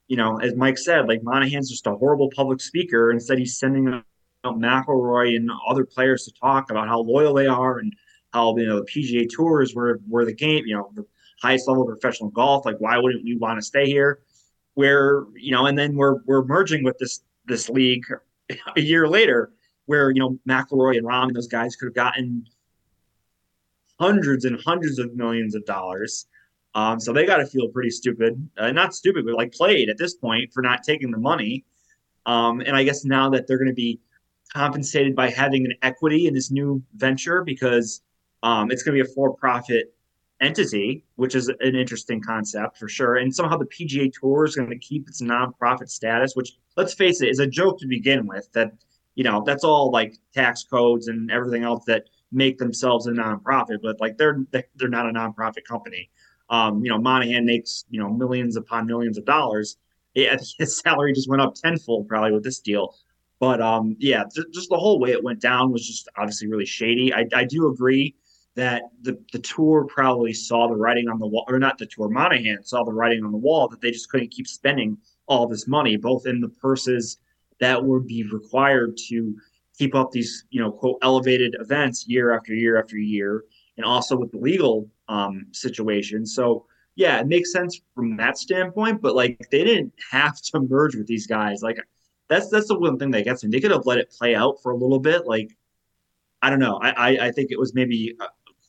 [0.09, 3.11] you know, as Mike said, like Monahan's just a horrible public speaker.
[3.11, 4.03] Instead, he's sending
[4.45, 7.95] out McIlroy and other players to talk about how loyal they are and
[8.33, 11.07] how you know the PGA Tour is where where the game, you know, the
[11.41, 12.65] highest level of professional golf.
[12.67, 14.21] Like, why wouldn't we want to stay here?
[14.75, 18.05] Where you know, and then we're we're merging with this this league
[18.77, 19.53] a year later,
[19.87, 22.45] where you know McIlroy and Rahm and those guys could have gotten
[24.01, 26.27] hundreds and hundreds of millions of dollars.
[26.75, 29.99] Um, so they got to feel pretty stupid, uh, not stupid, but like played at
[29.99, 31.67] this point for not taking the money.
[32.25, 34.01] Um, and I guess now that they're going to be
[34.55, 38.03] compensated by having an equity in this new venture because
[38.43, 39.95] um, it's going to be a for-profit
[40.41, 43.17] entity, which is an interesting concept for sure.
[43.17, 47.23] And somehow the PGA Tour is going to keep its nonprofit status, which let's face
[47.23, 48.53] it, is a joke to begin with.
[48.53, 48.73] That
[49.15, 53.79] you know that's all like tax codes and everything else that make themselves a nonprofit,
[53.83, 56.11] but like they're they're not a nonprofit company.
[56.51, 59.77] Um, you know, Monahan makes you know millions upon millions of dollars.
[60.15, 62.97] Yeah, his salary just went up tenfold probably with this deal.
[63.43, 64.23] But um, yeah,
[64.55, 67.13] just the whole way it went down was just obviously really shady.
[67.13, 68.15] I, I do agree
[68.55, 72.09] that the, the tour probably saw the writing on the wall, or not the tour,
[72.09, 74.97] Monahan saw the writing on the wall that they just couldn't keep spending
[75.27, 77.19] all this money, both in the purses
[77.59, 79.35] that would be required to
[79.77, 83.43] keep up these, you know, quote, elevated events year after year after year,
[83.77, 86.25] and also with the legal um, situation.
[86.25, 86.65] So,
[86.95, 91.09] yeah, it makes sense from that standpoint, but like they didn't have to merge with
[91.09, 91.61] these guys.
[91.61, 91.81] Like,
[92.29, 93.51] that's that's the one thing that gets me.
[93.51, 95.27] They could have let it play out for a little bit.
[95.27, 95.57] Like,
[96.41, 96.77] I don't know.
[96.77, 98.27] I I, I think it was maybe a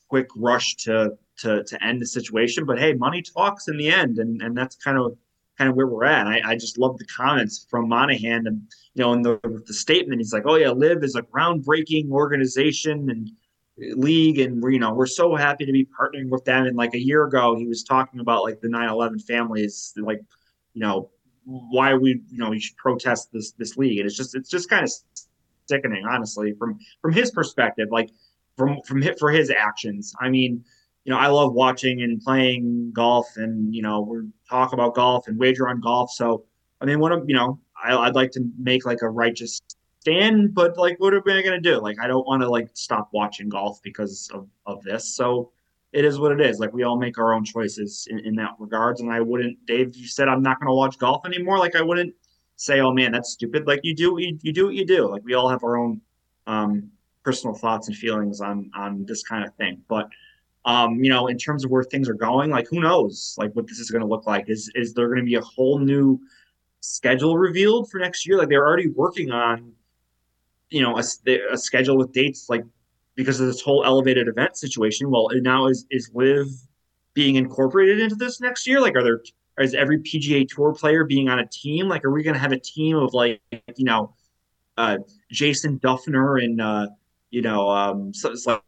[0.08, 4.18] quick rush to to to end the situation, but hey, money talks in the end,
[4.18, 5.16] and and that's kind of
[5.58, 6.26] kind of where we're at.
[6.26, 8.62] I, I just love the comments from Monahan and
[8.94, 13.10] you know in the the statement he's like, oh yeah, LIV is a groundbreaking organization
[13.10, 13.30] and
[13.76, 16.94] league and we're you know we're so happy to be partnering with them and like
[16.94, 20.20] a year ago he was talking about like the 9-11 families like
[20.74, 21.10] you know
[21.44, 24.68] why we you know we should protest this this league and it's just it's just
[24.68, 24.90] kind of
[25.66, 28.10] sickening honestly from from his perspective like
[28.56, 30.64] from from for his actions i mean
[31.04, 35.28] you know, I love watching and playing golf, and you know, we talk about golf
[35.28, 36.10] and wager on golf.
[36.10, 36.44] So,
[36.80, 39.60] I mean, what I'm, you know, I, I'd like to make like a righteous
[40.00, 41.78] stand, but like, what are we gonna do?
[41.78, 45.14] Like, I don't want to like stop watching golf because of of this.
[45.14, 45.52] So,
[45.94, 46.58] it is what it is.
[46.58, 49.00] Like, we all make our own choices in, in that regards.
[49.00, 51.58] And I wouldn't, Dave, you said I'm not gonna watch golf anymore.
[51.58, 52.14] Like, I wouldn't
[52.56, 53.66] say, oh man, that's stupid.
[53.66, 55.08] Like, you do, you, you do what you do.
[55.08, 56.00] Like, we all have our own
[56.46, 56.90] um,
[57.22, 60.08] personal thoughts and feelings on on this kind of thing, but
[60.66, 63.66] um, you know, in terms of where things are going, like who knows, like what
[63.66, 64.48] this is going to look like?
[64.48, 66.20] Is is there going to be a whole new
[66.80, 68.38] schedule revealed for next year?
[68.38, 69.72] Like they're already working on,
[70.70, 71.02] you know, a,
[71.52, 72.64] a schedule with dates, like
[73.14, 75.10] because of this whole elevated event situation.
[75.10, 76.48] Well, now is is LIV
[77.14, 78.80] being incorporated into this next year?
[78.80, 79.22] Like, are there
[79.60, 81.88] is every PGA Tour player being on a team?
[81.88, 83.40] Like, are we going to have a team of like
[83.76, 84.14] you know,
[84.76, 84.98] uh,
[85.30, 86.88] Jason Dufner and uh,
[87.30, 88.62] you know, um, so it's like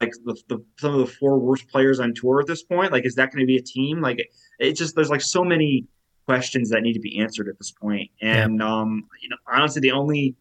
[0.00, 2.90] like the, the, some of the four worst players on tour at this point?
[2.92, 4.00] Like, is that going to be a team?
[4.00, 5.86] Like, it, it, just there's like so many
[6.26, 8.10] questions that need to be answered at this point.
[8.22, 8.80] And yeah.
[8.80, 10.36] um, you know, honestly, the only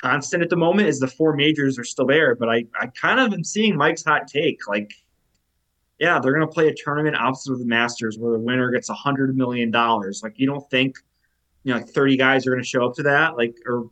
[0.00, 2.34] constant at the moment is the four majors are still there.
[2.34, 4.66] But I I kind of am seeing Mike's hot take.
[4.68, 4.92] Like,
[5.98, 8.88] yeah, they're going to play a tournament opposite of the Masters where the winner gets
[8.88, 10.22] a hundred million dollars.
[10.22, 10.96] Like, you don't think
[11.64, 13.84] you know, like 30 guys are going to show up to that, like, or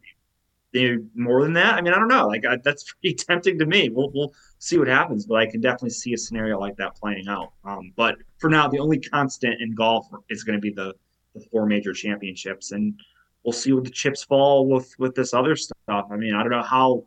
[1.15, 1.75] more than that.
[1.75, 2.27] I mean, I don't know.
[2.27, 3.89] Like I, that's pretty tempting to me.
[3.89, 7.29] We'll we'll see what happens, but I can definitely see a scenario like that playing
[7.29, 7.53] out.
[7.65, 10.95] Um, but for now, the only constant in golf is going to be the
[11.35, 12.99] the four major championships, and
[13.45, 16.07] we'll see what the chips fall with with this other stuff.
[16.11, 17.05] I mean, I don't know how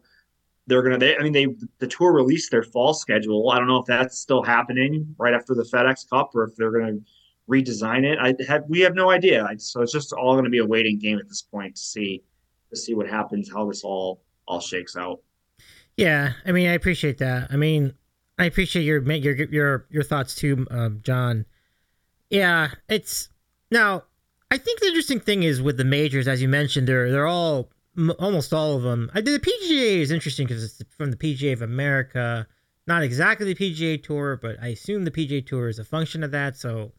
[0.67, 0.97] they're gonna.
[0.97, 1.47] They, I mean, they
[1.79, 3.49] the tour released their fall schedule.
[3.51, 6.71] I don't know if that's still happening right after the FedEx Cup, or if they're
[6.71, 6.97] gonna
[7.49, 8.17] redesign it.
[8.19, 9.47] I have we have no idea.
[9.57, 12.23] So it's just all to be a waiting game at this point to see
[12.69, 15.19] to see what happens, how this all all shakes out.
[15.97, 17.51] Yeah, I mean, I appreciate that.
[17.51, 17.93] I mean,
[18.39, 21.45] I appreciate your your your your thoughts too, um, John.
[22.29, 23.29] Yeah, it's
[23.69, 24.03] now.
[24.51, 27.69] I think the interesting thing is with the majors, as you mentioned, they're they're all
[28.19, 29.09] almost all of them.
[29.13, 32.45] I the PGA is interesting because it's from the PGA of America,
[32.85, 36.31] not exactly the PGA Tour, but I assume the PGA Tour is a function of
[36.31, 36.57] that.
[36.57, 36.91] So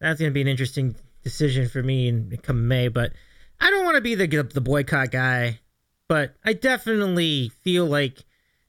[0.00, 0.94] that's going to be an interesting
[1.24, 2.86] decision for me in come May.
[2.86, 3.12] But
[3.60, 5.58] I don't want to be the the boycott guy,
[6.06, 8.24] but I definitely feel like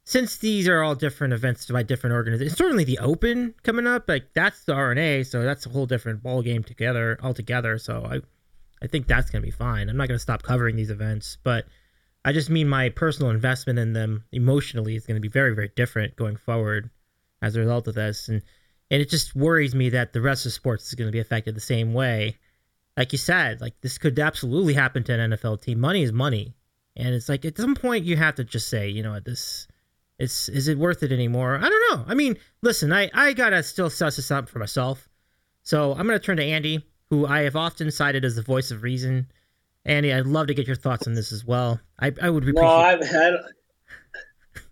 [0.05, 4.33] since these are all different events by different organizations, certainly the Open coming up, like
[4.33, 7.77] that's the R&A, so that's a whole different ball game together altogether.
[7.77, 8.21] So I,
[8.83, 9.89] I think that's gonna be fine.
[9.89, 11.65] I'm not gonna stop covering these events, but
[12.23, 16.15] I just mean my personal investment in them emotionally is gonna be very very different
[16.15, 16.89] going forward
[17.41, 18.41] as a result of this, and
[18.91, 21.61] and it just worries me that the rest of sports is gonna be affected the
[21.61, 22.37] same way
[22.97, 25.79] like you said, like this could absolutely happen to an NFL team.
[25.79, 26.55] Money is money,
[26.95, 29.67] and it's like at some point you have to just say, you know, at this,
[30.17, 31.57] it's is it worth it anymore?
[31.57, 32.05] I don't know.
[32.07, 35.09] I mean, listen, I I gotta still suss this out for myself.
[35.63, 38.83] So I'm gonna turn to Andy, who I have often cited as the voice of
[38.83, 39.27] reason.
[39.83, 41.79] Andy, I'd love to get your thoughts on this as well.
[41.99, 42.63] I I would appreciate.
[42.63, 43.33] Well, I've had.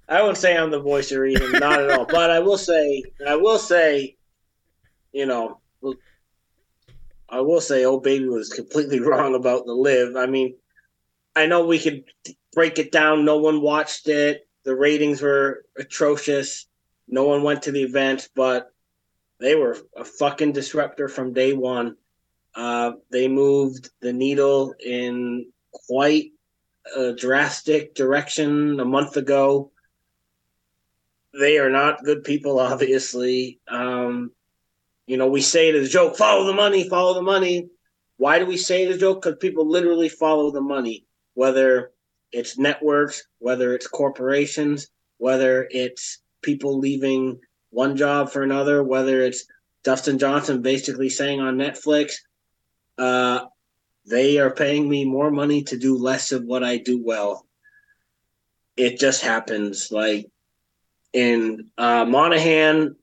[0.09, 2.05] I wouldn't say I'm the voice of reason, not at all.
[2.05, 4.17] But I will say, I will say,
[5.13, 5.59] you know,
[7.29, 10.15] I will say, old baby was completely wrong about the LIV.
[10.15, 10.55] I mean,
[11.35, 12.03] I know we could
[12.53, 13.25] break it down.
[13.25, 14.47] No one watched it.
[14.63, 16.67] The ratings were atrocious.
[17.07, 18.71] No one went to the event, but
[19.39, 21.97] they were a fucking disruptor from day one.
[22.55, 26.31] Uh, they moved the needle in quite
[26.95, 29.71] a drastic direction a month ago.
[31.37, 33.59] They are not good people, obviously.
[33.67, 34.31] Um,
[35.05, 37.69] you know, we say it as a joke, follow the money, follow the money.
[38.17, 39.21] Why do we say it as a joke?
[39.21, 41.91] Because people literally follow the money, whether
[42.33, 47.39] it's networks, whether it's corporations, whether it's people leaving
[47.69, 49.45] one job for another, whether it's
[49.83, 52.13] Dustin Johnson basically saying on Netflix,
[52.97, 53.45] uh,
[54.05, 57.45] they are paying me more money to do less of what I do well.
[58.75, 59.91] It just happens.
[59.91, 60.29] Like
[61.13, 62.95] in uh, Monahan,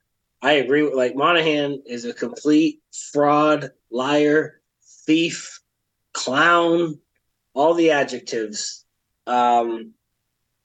[0.43, 2.81] I agree with like Monahan is a complete
[3.13, 4.61] fraud, liar,
[5.07, 5.61] thief,
[6.13, 6.99] clown,
[7.55, 8.85] all the adjectives.
[9.31, 9.95] Um,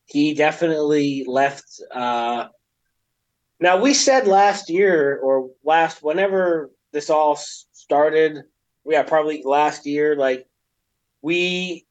[0.05, 1.65] he definitely left.
[1.91, 2.47] Uh,
[3.59, 8.43] now we said last year or last whenever this all started,
[8.85, 10.15] yeah, probably last year.
[10.15, 10.47] Like
[11.21, 11.85] we,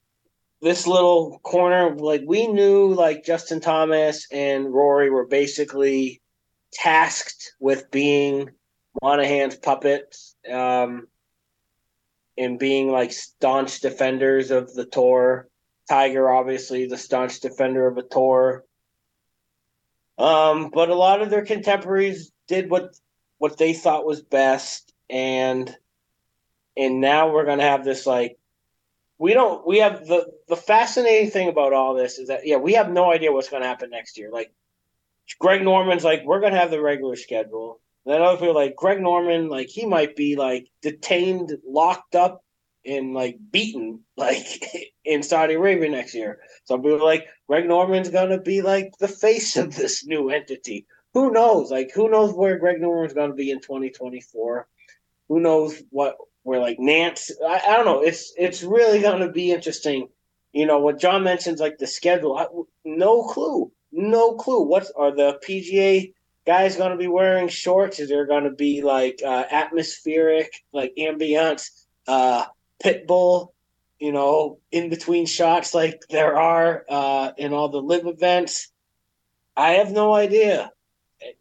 [0.60, 6.22] this little corner, like we knew, like Justin Thomas and Rory were basically
[6.72, 8.50] tasked with being
[9.02, 11.08] Monahan's puppets um,
[12.36, 15.48] and being like staunch defenders of the tour.
[15.88, 18.64] Tiger, obviously, the staunch defender of a tour.
[20.16, 22.94] Um, but a lot of their contemporaries did what
[23.38, 25.74] what they thought was best, and
[26.76, 28.38] and now we're gonna have this like
[29.18, 32.74] we don't we have the the fascinating thing about all this is that yeah we
[32.74, 34.30] have no idea what's gonna happen next year.
[34.30, 34.52] Like
[35.38, 37.80] Greg Norman's like we're gonna have the regular schedule.
[38.04, 42.43] And then other people like Greg Norman like he might be like detained, locked up,
[42.86, 44.46] and like beaten like
[45.04, 46.40] in Saudi Arabia next year.
[46.64, 50.86] Some people are like Greg Norman's gonna be like the face of this new entity.
[51.14, 51.70] Who knows?
[51.70, 54.66] Like who knows where Greg Norman's gonna be in 2024?
[55.28, 57.30] Who knows what where like Nantz?
[57.46, 58.02] I, I don't know.
[58.02, 60.08] It's it's really gonna be interesting.
[60.52, 62.36] You know what John mentions like the schedule.
[62.36, 62.46] I,
[62.84, 63.72] no clue.
[63.90, 64.62] No clue.
[64.62, 66.12] What are the PGA
[66.46, 68.00] guys going to be wearing shorts?
[68.00, 71.70] Is there going to be like uh, atmospheric, like ambiance,
[72.06, 72.44] uh,
[72.82, 73.48] Pitbull,
[73.98, 78.70] you know, in between shots like there are uh, in all the LIV events.
[79.56, 80.70] I have no idea.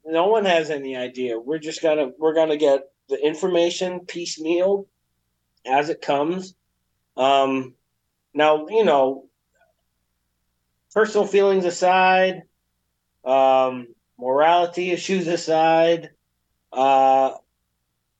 [0.06, 1.40] No one has any idea.
[1.40, 4.88] We're just gonna we're gonna get the information piecemeal
[5.66, 6.56] as it comes.
[7.18, 7.74] Um,
[8.34, 9.26] now you know,
[10.94, 12.44] personal feelings aside,
[13.26, 13.88] um,
[14.18, 16.12] morality issues aside,
[16.72, 17.32] uh,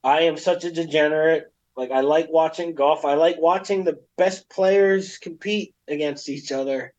[0.02, 3.04] I am such a degenerate like I like watching golf.
[3.04, 6.94] I like watching the best players compete against each other.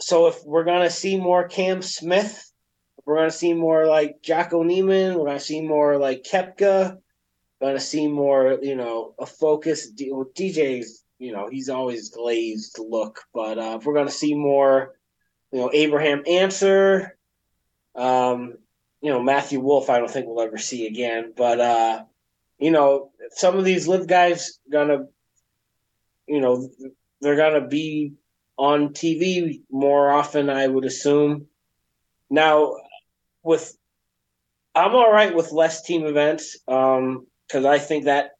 [0.00, 2.50] So if we're gonna see more Cam Smith,
[3.04, 6.98] we're gonna see more like Jocko Niemann, we're gonna see more like Koepka,
[7.60, 9.88] gonna see more, you know, a focus.
[9.88, 14.94] with DJ's, you know, he's always glazed look, but uh, if we're gonna see more,
[15.50, 17.16] you know, Abraham Ancer,
[17.96, 18.54] um,
[19.00, 22.04] you know, Matthew Wolff I don't think we'll ever see again, but uh,
[22.58, 25.06] you know, some of these LIV guys gonna,
[26.26, 26.68] you know,
[27.20, 28.14] they're gonna be
[28.56, 30.50] on TV more often.
[30.50, 31.46] I would assume.
[32.30, 32.76] Now,
[33.42, 33.76] with
[34.74, 38.32] I'm all right with less team events because um, I think that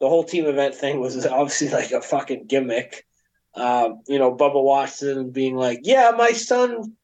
[0.00, 3.06] the whole team event thing was obviously like a fucking gimmick.
[3.54, 6.96] Um, you know, Bubba Watson being like, "Yeah, my son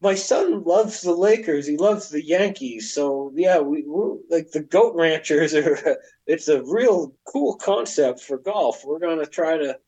[0.00, 1.66] my son loves the Lakers.
[1.66, 2.92] He loves the Yankees.
[2.92, 5.98] So yeah, we we're like the goat ranchers are.
[6.28, 8.84] It's a real cool concept for golf.
[8.84, 9.78] We're gonna try to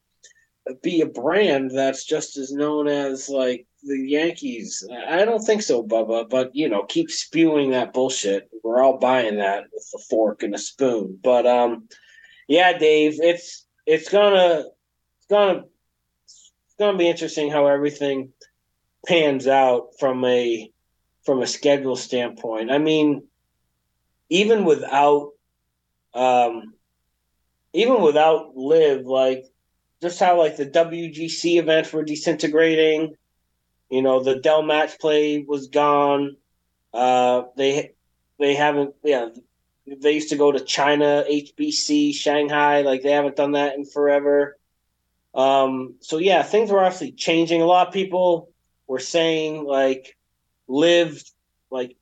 [0.82, 4.86] be a brand that's just as known as like the Yankees.
[5.09, 6.28] I don't think so, Bubba.
[6.30, 8.48] But you know, keep spewing that bullshit.
[8.62, 11.18] We're all buying that with a fork and a spoon.
[11.22, 11.89] But um,
[12.47, 14.64] yeah, Dave, it's it's gonna
[15.16, 15.64] it's gonna
[16.26, 18.32] it's gonna be interesting how everything
[19.07, 20.70] pans out from a
[21.25, 22.70] from a schedule standpoint.
[22.70, 23.25] I mean,
[24.29, 25.33] even without
[26.15, 26.75] um
[27.73, 29.45] even without LIV, like
[30.01, 33.15] just how like the WGC events were disintegrating,
[33.91, 36.37] you know, the Dell match play was gone.
[36.93, 37.93] Uh they
[38.39, 39.29] they haven't yeah
[40.01, 44.59] they used to go to China, HSBC, Shanghai, like they haven't done that in forever.
[45.35, 47.62] Um, so yeah, things were obviously changing.
[47.62, 48.51] A lot of people
[48.89, 50.16] were saying like
[50.66, 51.23] LIV
[51.70, 51.97] like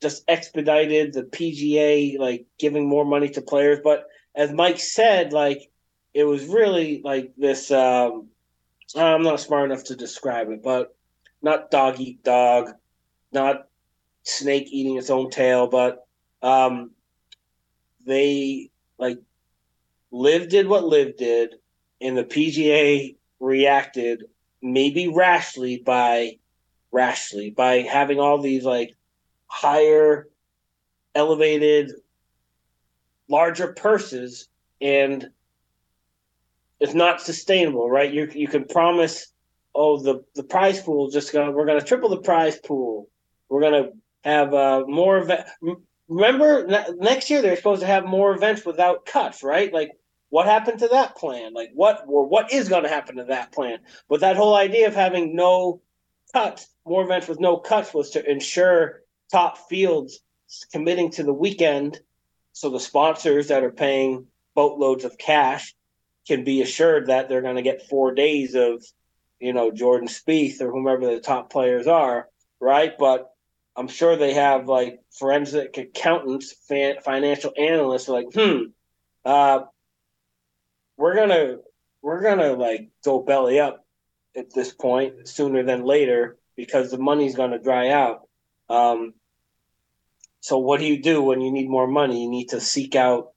[0.00, 5.70] just expedited the PGA like giving more money to players, but as Mike said, like
[6.12, 7.70] it was really like this.
[7.70, 8.28] Um,
[8.96, 10.94] I'm not smart enough to describe it, but
[11.42, 12.70] not dog eat dog,
[13.32, 13.68] not
[14.22, 16.06] snake eating its own tail, but
[16.42, 16.90] um,
[18.06, 19.18] they like
[20.10, 21.54] LIV did what LIV did,
[22.00, 24.24] and the PGA reacted
[24.64, 26.38] maybe rashly by
[26.90, 28.96] rashly by having all these like
[29.46, 30.26] higher
[31.14, 31.92] elevated
[33.28, 34.48] larger purses
[34.80, 35.28] and
[36.80, 38.12] it's not sustainable right?
[38.12, 39.32] You you can promise
[39.74, 43.10] oh the the prize pool just gonna we're gonna triple the prize pool.
[43.50, 43.90] We're gonna
[44.24, 45.46] have uh more event
[46.08, 46.66] remember
[46.98, 49.72] next year they're supposed to have more events without cuts right?
[49.72, 49.90] Like
[50.34, 51.54] what happened to that plan?
[51.54, 53.78] Like what or what is going to happen to that plan?
[54.08, 55.80] But that whole idea of having no
[56.32, 60.18] cuts, more events with no cuts, was to ensure top fields
[60.72, 62.00] committing to the weekend,
[62.50, 65.72] so the sponsors that are paying boatloads of cash
[66.26, 68.84] can be assured that they're going to get four days of,
[69.38, 72.28] you know, Jordan Spieth or whomever the top players are,
[72.58, 72.98] right?
[72.98, 73.30] But
[73.76, 76.52] I'm sure they have like forensic accountants,
[77.04, 78.62] financial analysts, like, hmm,
[79.24, 79.60] uh,
[80.96, 81.58] we're gonna
[82.02, 83.84] we're gonna like go belly up
[84.36, 88.28] at this point sooner than later because the money's gonna dry out.
[88.68, 89.14] Um,
[90.40, 92.22] so what do you do when you need more money?
[92.22, 93.32] You need to seek out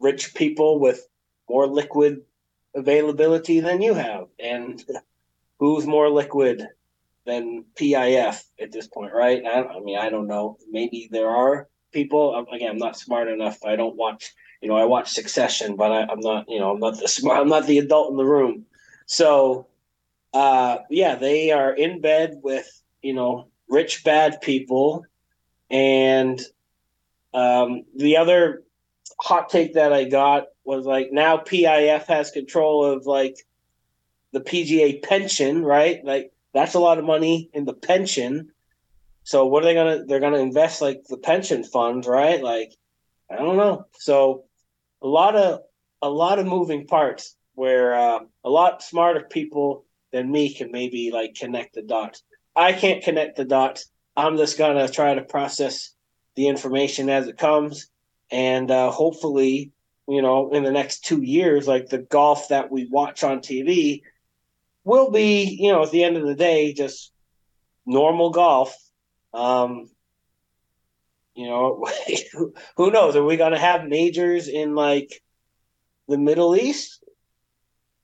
[0.00, 1.06] rich people with
[1.48, 2.22] more liquid
[2.74, 4.82] availability than you have, and
[5.58, 6.66] who's more liquid
[7.26, 9.44] than PIF at this point, right?
[9.44, 10.58] I, I mean, I don't know.
[10.70, 12.46] Maybe there are people.
[12.52, 13.64] Again, I'm not smart enough.
[13.64, 14.34] I don't watch.
[14.64, 16.48] You know, I watch Succession, but I, I'm not.
[16.48, 17.38] You know, I'm not the smart.
[17.38, 18.64] I'm not the adult in the room.
[19.04, 19.66] So,
[20.32, 22.66] uh, yeah, they are in bed with
[23.02, 25.04] you know rich bad people,
[25.70, 26.40] and
[27.34, 28.62] um, the other
[29.20, 33.36] hot take that I got was like now PIF has control of like
[34.32, 36.02] the PGA pension, right?
[36.02, 38.50] Like that's a lot of money in the pension.
[39.24, 40.06] So what are they gonna?
[40.06, 42.42] They're gonna invest like the pension fund, right?
[42.42, 42.72] Like
[43.30, 43.84] I don't know.
[43.98, 44.44] So
[45.04, 45.60] a lot of
[46.02, 51.10] a lot of moving parts where uh, a lot smarter people than me can maybe
[51.12, 52.22] like connect the dots.
[52.56, 53.86] I can't connect the dots.
[54.16, 55.90] I'm just gonna try to process
[56.36, 57.88] the information as it comes,
[58.30, 59.72] and uh, hopefully,
[60.08, 64.02] you know, in the next two years, like the golf that we watch on TV
[64.84, 67.12] will be, you know, at the end of the day, just
[67.86, 68.76] normal golf.
[69.32, 69.90] Um,
[71.34, 71.86] you know,
[72.76, 73.16] who knows?
[73.16, 75.22] Are we going to have majors in like
[76.08, 77.02] the Middle East?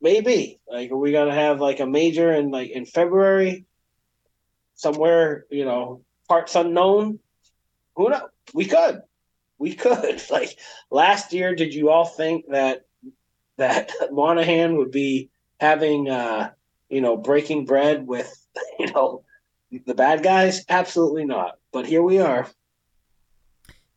[0.00, 0.60] Maybe.
[0.68, 3.66] Like, are we going to have like a major in like in February?
[4.74, 7.18] Somewhere, you know, parts unknown.
[7.96, 8.30] Who knows?
[8.54, 9.02] We could.
[9.58, 10.22] We could.
[10.30, 10.58] Like
[10.90, 12.86] last year, did you all think that
[13.58, 15.30] that Monahan would be
[15.60, 16.50] having uh
[16.90, 18.46] you know, breaking bread with,
[18.78, 19.22] you know,
[19.86, 20.64] the bad guys?
[20.68, 21.52] Absolutely not.
[21.72, 22.46] But here we are.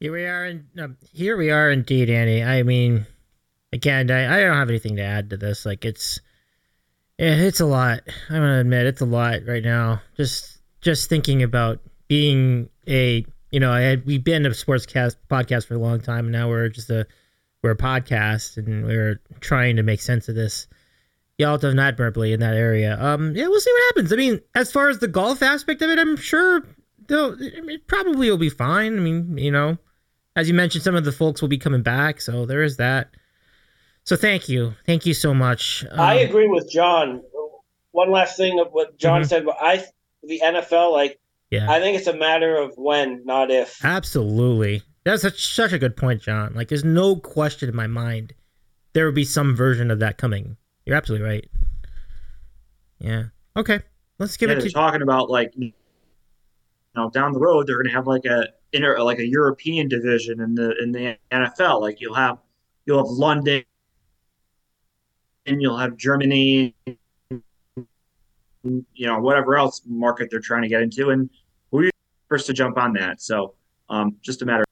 [0.04, 0.46] Here we are.
[0.48, 2.44] In, uh, here we are indeed, Andy.
[2.44, 3.08] I mean,
[3.72, 5.66] again, I, I don't have anything to add to this.
[5.66, 6.20] Like, it's,
[7.18, 8.02] yeah, it's a lot.
[8.30, 10.02] I'm gonna admit it's a lot right now.
[10.18, 15.16] Just, just thinking about being a, you know, I had, we've been a sports cast
[15.30, 17.08] podcast for a long time, and now we're just a,
[17.62, 20.68] we're a podcast, and we're trying to make sense of this
[21.38, 23.02] y'all done admirably in that area.
[23.02, 24.12] Um, yeah, we'll see what happens.
[24.12, 26.68] I mean, as far as the golf aspect of it, I'm sure
[27.08, 28.98] they'll I mean, probably will be fine.
[28.98, 29.78] I mean, you know,
[30.36, 33.10] as you mentioned, some of the folks will be coming back, so there is that.
[34.04, 35.86] So thank you, thank you so much.
[35.92, 37.22] Um, I agree with John.
[37.92, 39.28] One last thing of what John mm-hmm.
[39.30, 39.86] said, but I
[40.24, 41.20] the NFL like.
[41.52, 41.70] Yeah.
[41.70, 43.86] I think it's a matter of when, not if.
[43.86, 44.82] Absolutely.
[45.04, 46.56] That's such, such a good point, John.
[46.56, 48.34] Like, there's no question in my mind
[48.94, 51.50] there will be some version of that coming you're absolutely right.
[53.00, 53.24] Yeah.
[53.56, 53.80] Okay.
[54.20, 54.60] Let's give yeah, it.
[54.60, 54.74] They're to...
[54.74, 55.72] talking about like, you
[56.96, 60.42] know, down the road they're going to have like a inter like a European division
[60.42, 61.82] in the in the NFL.
[61.82, 62.40] Like you'll have
[62.86, 63.64] you'll have London,
[65.46, 66.76] and you'll have Germany,
[68.64, 71.30] you know, whatever else market they're trying to get into, and
[71.72, 71.90] we're
[72.28, 73.22] first to jump on that.
[73.22, 73.54] So,
[73.90, 74.66] um, just a matter.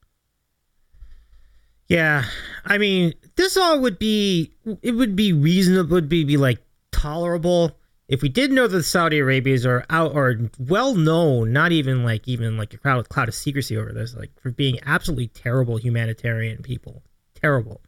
[1.88, 2.24] Yeah,
[2.66, 6.60] I mean, this all would be it would be reasonable, would be, be like
[6.92, 7.78] tolerable
[8.12, 12.04] if we did know that the Saudi Arabians are out or well known, not even
[12.04, 15.78] like even like a cloud, cloud of secrecy over this, like for being absolutely terrible
[15.78, 17.04] humanitarian people,
[17.36, 17.80] terrible.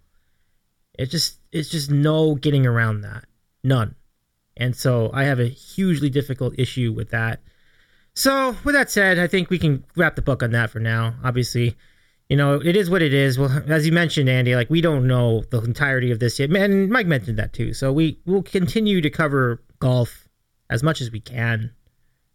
[0.97, 3.25] It's just it's just no getting around that,
[3.65, 3.95] none.
[4.55, 7.41] And so I have a hugely difficult issue with that.
[8.15, 11.15] So with that said, I think we can wrap the book on that for now.
[11.25, 11.75] Obviously,
[12.29, 13.37] you know, it is what it is.
[13.37, 16.49] Well, as you mentioned, Andy, like we don't know the entirety of this yet.
[16.49, 17.73] And Mike mentioned that too.
[17.73, 20.29] So we will continue to cover golf
[20.69, 21.69] as much as we can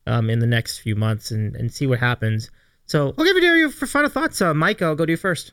[0.06, 2.50] um, in the next few months and, and see what happens.
[2.84, 4.42] So I'll give it to you for final thoughts.
[4.42, 5.52] Uh, Mike, I'll go to you first.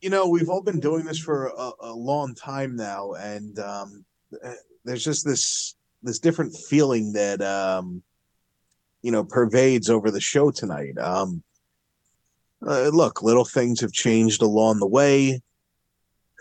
[0.00, 4.04] You know, we've all been doing this for a, a long time now, and um,
[4.42, 4.54] eh,
[4.84, 8.02] there's just this this different feeling that um,
[9.02, 10.96] you know pervades over the show tonight.
[10.98, 11.42] Um,
[12.64, 15.42] uh, look, little things have changed along the way.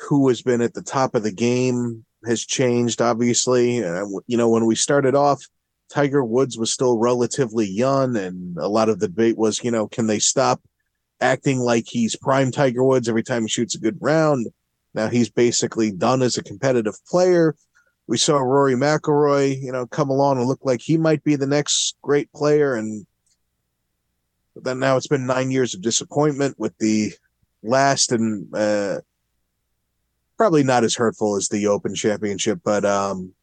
[0.07, 3.83] Who has been at the top of the game has changed, obviously.
[3.83, 5.41] Uh, you know, when we started off,
[5.89, 9.87] Tiger Woods was still relatively young, and a lot of the debate was, you know,
[9.87, 10.61] can they stop
[11.21, 14.47] acting like he's prime Tiger Woods every time he shoots a good round?
[14.93, 17.55] Now he's basically done as a competitive player
[18.07, 21.45] we saw Rory McIlroy, you know, come along and look like he might be the
[21.45, 23.05] next great player, and
[24.55, 27.11] then now it's been nine years of disappointment with the
[27.63, 28.99] last and uh,
[30.37, 33.33] probably not as hurtful as the Open Championship, but um,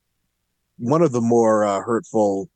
[0.78, 2.48] one of the more uh, hurtful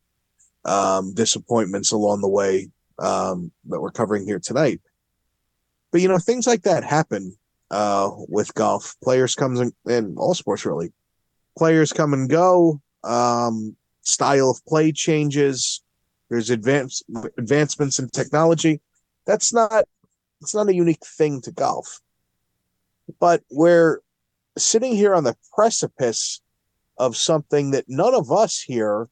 [0.64, 4.80] um, disappointments along the way um, that we're covering here tonight.
[5.90, 7.36] But you know, things like that happen
[7.70, 8.94] uh, with golf.
[9.02, 10.92] Players comes in, in all sports really
[11.58, 12.80] players come and go.
[13.04, 15.82] Um, style of play changes.
[16.30, 17.02] There's advance
[17.36, 18.80] advancements in technology.
[19.26, 19.84] That's not
[20.40, 22.00] it's not a unique thing to golf.
[23.18, 24.00] But we're
[24.58, 26.40] sitting here on the precipice
[26.98, 29.08] of something that none of us here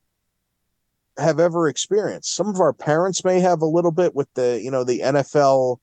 [1.18, 2.34] have ever experienced.
[2.34, 5.78] Some of our parents may have a little bit with the you know the NFL,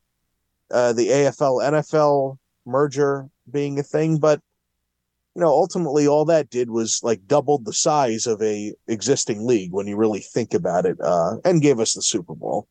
[0.72, 4.42] uh, the AFL NFL merger being a thing, but
[5.36, 9.72] you know ultimately all that did was like doubled the size of a existing league
[9.72, 12.68] when you really think about it, uh, and gave us the Super Bowl.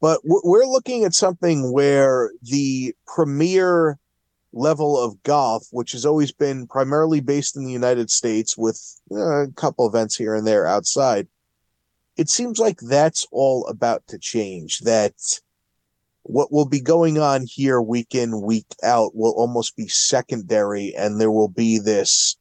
[0.00, 4.00] But we're looking at something where the premier
[4.52, 8.80] level of golf, which has always been primarily based in the United States with
[9.10, 11.26] uh, a couple events here and there outside,
[12.16, 14.80] it seems like that's all about to change.
[14.80, 15.14] That
[16.22, 21.20] what will be going on here week in, week out will almost be secondary, and
[21.20, 22.36] there will be this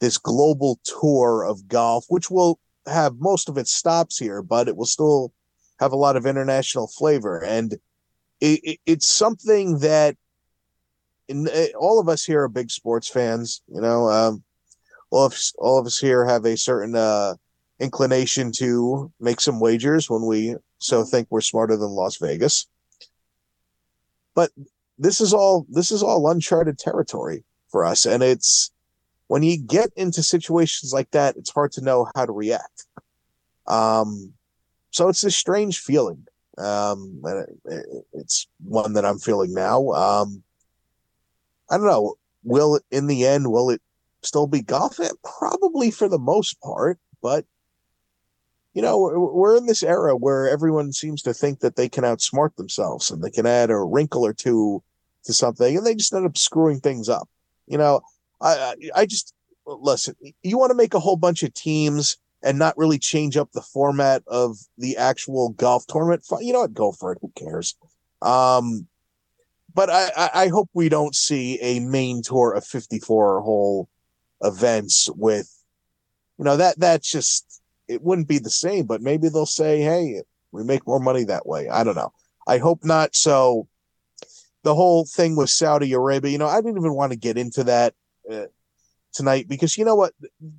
[0.00, 4.76] this global tour of golf, which will have most of its stops here, but it
[4.76, 5.32] will still
[5.78, 7.42] have a lot of international flavor.
[7.42, 7.74] And
[8.40, 10.16] it, it, it's something that
[11.30, 13.62] uh, all of us here are big sports fans.
[13.72, 14.42] You know, um,
[15.10, 17.34] all of all of us here have a certain uh,
[17.78, 22.66] inclination to make some wagers when we so think we're smarter than Las Vegas.
[24.34, 24.50] But
[24.98, 28.70] this is all this is all uncharted territory for us, and it's
[29.28, 32.86] when you get into situations like that, it's hard to know how to react.
[33.66, 34.32] Um,
[34.90, 36.26] so it's a strange feeling.
[36.58, 37.22] Um,
[38.12, 39.90] it's one that I'm feeling now.
[39.92, 40.42] Um,
[41.70, 42.14] I don't know.
[42.42, 43.80] Will it, in the end, will it
[44.22, 44.98] still be golf?
[45.38, 47.44] Probably for the most part, but
[48.74, 48.98] you know,
[49.34, 53.22] we're in this era where everyone seems to think that they can outsmart themselves and
[53.22, 54.82] they can add a wrinkle or two
[55.24, 57.28] to something, and they just end up screwing things up.
[57.66, 58.00] You know,
[58.40, 59.34] I I just
[59.66, 60.14] listen.
[60.42, 63.60] You want to make a whole bunch of teams and not really change up the
[63.60, 66.24] format of the actual golf tournament.
[66.40, 66.74] You know what?
[66.74, 67.18] Go for it.
[67.20, 67.74] Who cares?
[68.22, 68.86] Um,
[69.74, 73.88] but I, I hope we don't see a main tour of 54 hole
[74.42, 75.50] events with,
[76.38, 80.22] you know, that that's just, it wouldn't be the same, but maybe they'll say, hey,
[80.52, 81.68] we make more money that way.
[81.68, 82.12] I don't know.
[82.46, 83.14] I hope not.
[83.14, 83.68] So
[84.62, 87.64] the whole thing with Saudi Arabia, you know, I didn't even want to get into
[87.64, 87.94] that
[88.30, 88.46] uh,
[89.12, 90.12] tonight because you know what?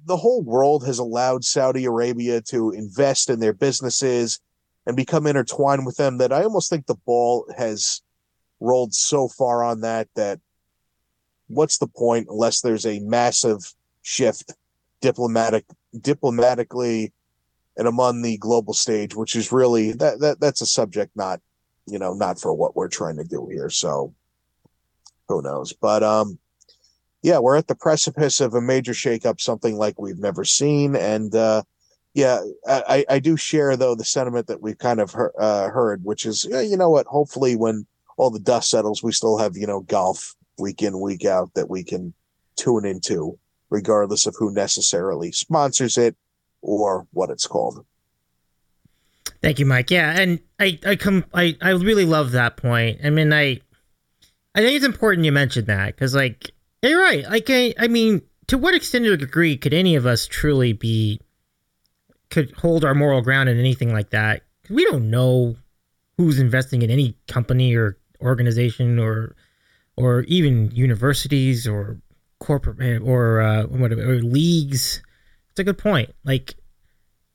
[0.06, 4.40] The whole world has allowed Saudi Arabia to invest in their businesses
[4.86, 8.02] and become intertwined with them that I almost think the ball has
[8.62, 10.40] rolled so far on that that
[11.48, 13.74] what's the point unless there's a massive
[14.04, 14.54] shift
[15.02, 15.66] diplomatic
[16.00, 17.12] diplomatically
[17.76, 21.42] and among the global stage which is really that, that that's a subject not
[21.88, 23.70] you know not for what we're trying to do here.
[23.70, 24.14] So
[25.28, 25.74] who knows?
[25.74, 26.40] But um
[27.24, 30.96] yeah we're at the precipice of a major shakeup something like we've never seen.
[30.96, 31.64] And uh
[32.14, 36.04] yeah i i do share though the sentiment that we've kind of heard, uh, heard
[36.04, 37.08] which is yeah, you know what?
[37.08, 37.86] Hopefully when
[38.18, 41.70] all the dust settles, we still have, you know, golf week in, week out that
[41.70, 42.14] we can
[42.56, 43.38] tune into,
[43.70, 46.16] regardless of who necessarily sponsors it
[46.62, 47.86] or what it's called.
[49.42, 49.90] Thank you, Mike.
[49.90, 53.00] Yeah, and I I come I I really love that point.
[53.04, 53.60] I mean, I
[54.54, 56.52] I think it's important you mentioned that because like
[56.84, 57.24] you're right.
[57.28, 61.20] Like I I mean, to what extent or degree could any of us truly be
[62.30, 64.44] could hold our moral ground in anything like that?
[64.70, 65.56] We don't know
[66.18, 69.36] who's investing in any company or organization or
[69.98, 71.98] or even universities or
[72.40, 75.02] corporate or uh, whatever or leagues.
[75.52, 76.14] It's a good point.
[76.24, 76.56] Like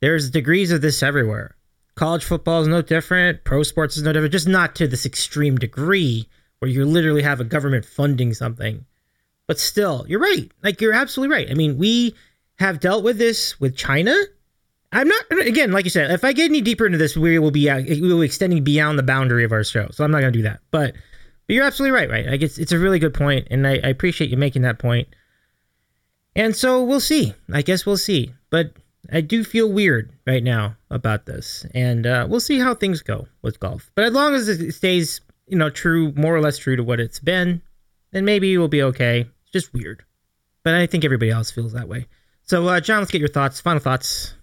[0.00, 1.56] there's degrees of this everywhere.
[1.94, 3.44] College football is no different.
[3.44, 4.32] Pro sports is no different.
[4.32, 8.84] Just not to this extreme degree where you literally have a government funding something.
[9.46, 10.50] But still, you're right.
[10.62, 11.50] Like you're absolutely right.
[11.50, 12.14] I mean, we
[12.58, 14.14] have dealt with this with China
[14.96, 16.10] I'm not again, like you said.
[16.10, 18.64] If I get any deeper into this, we will be uh, we will be extending
[18.64, 19.88] beyond the boundary of our show.
[19.90, 20.60] So I'm not going to do that.
[20.70, 20.94] But,
[21.46, 22.08] but you're absolutely right.
[22.08, 22.26] Right?
[22.26, 25.08] I guess it's a really good point, and I, I appreciate you making that point.
[26.34, 27.34] And so we'll see.
[27.52, 28.32] I guess we'll see.
[28.48, 28.72] But
[29.12, 33.28] I do feel weird right now about this, and uh, we'll see how things go
[33.42, 33.90] with golf.
[33.96, 37.00] But as long as it stays, you know, true, more or less true to what
[37.00, 37.60] it's been,
[38.12, 39.26] then maybe it will be okay.
[39.42, 40.04] It's just weird.
[40.62, 42.06] But I think everybody else feels that way.
[42.44, 43.60] So, uh, John, let's get your thoughts.
[43.60, 44.34] Final thoughts.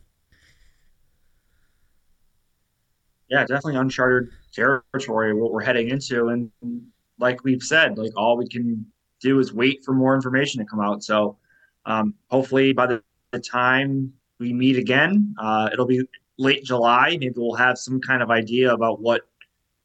[3.34, 6.52] Yeah, definitely uncharted territory what we're heading into, and
[7.18, 8.86] like we've said, like all we can
[9.22, 11.04] do is wait for more information to come out.
[11.04, 11.38] So
[11.88, 16.04] um, hopefully by the, the, time we meet again, uh, it'll be
[16.38, 17.18] late July.
[17.20, 19.22] Maybe we'll have some kind of idea about what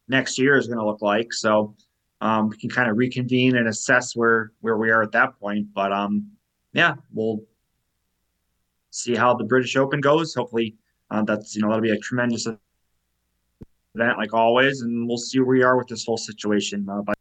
[0.07, 1.33] next year is going to look like.
[1.33, 1.75] So
[2.21, 5.73] um, we can kind of reconvene and assess where where we are at that point.
[5.73, 6.29] But um,
[6.73, 7.41] yeah, we'll
[8.91, 10.35] see how the British Open goes.
[10.35, 10.75] Hopefully,
[11.09, 12.45] uh, that's you know that'll be a tremendous
[13.95, 16.87] event like always, and we'll see where we are with this whole situation.
[16.89, 17.13] Uh, by-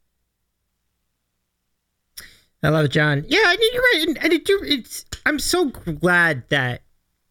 [2.63, 3.25] I love it, John.
[3.29, 5.05] Yeah, I mean, you're right, and, and it, it's.
[5.25, 6.83] I'm so glad that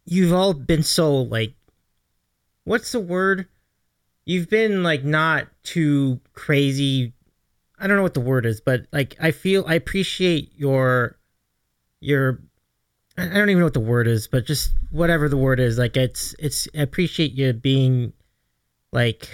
[0.05, 1.53] you've all been so like
[2.67, 3.47] what's the word?
[4.25, 7.13] You've been like not too crazy.
[7.79, 11.17] I don't know what the word is, but like I feel I appreciate your
[12.01, 12.41] your
[13.17, 15.95] I don't even know what the word is, but just whatever the word is, like
[15.95, 18.11] it's it's I appreciate you being
[18.97, 19.29] like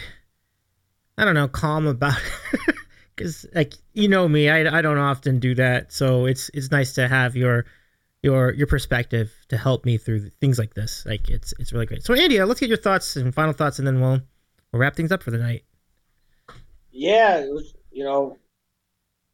[1.17, 2.21] I don't know, calm about
[2.53, 2.75] it.
[3.15, 5.93] Cuz like you know me, I I don't often do that.
[5.93, 7.65] So it's it's nice to have your
[8.23, 11.05] your your perspective to help me through things like this.
[11.05, 12.03] Like it's it's really great.
[12.03, 14.19] So Andy, uh, let's get your thoughts and final thoughts, and then we'll
[14.71, 15.63] we'll wrap things up for the night.
[16.91, 18.37] Yeah, it was you know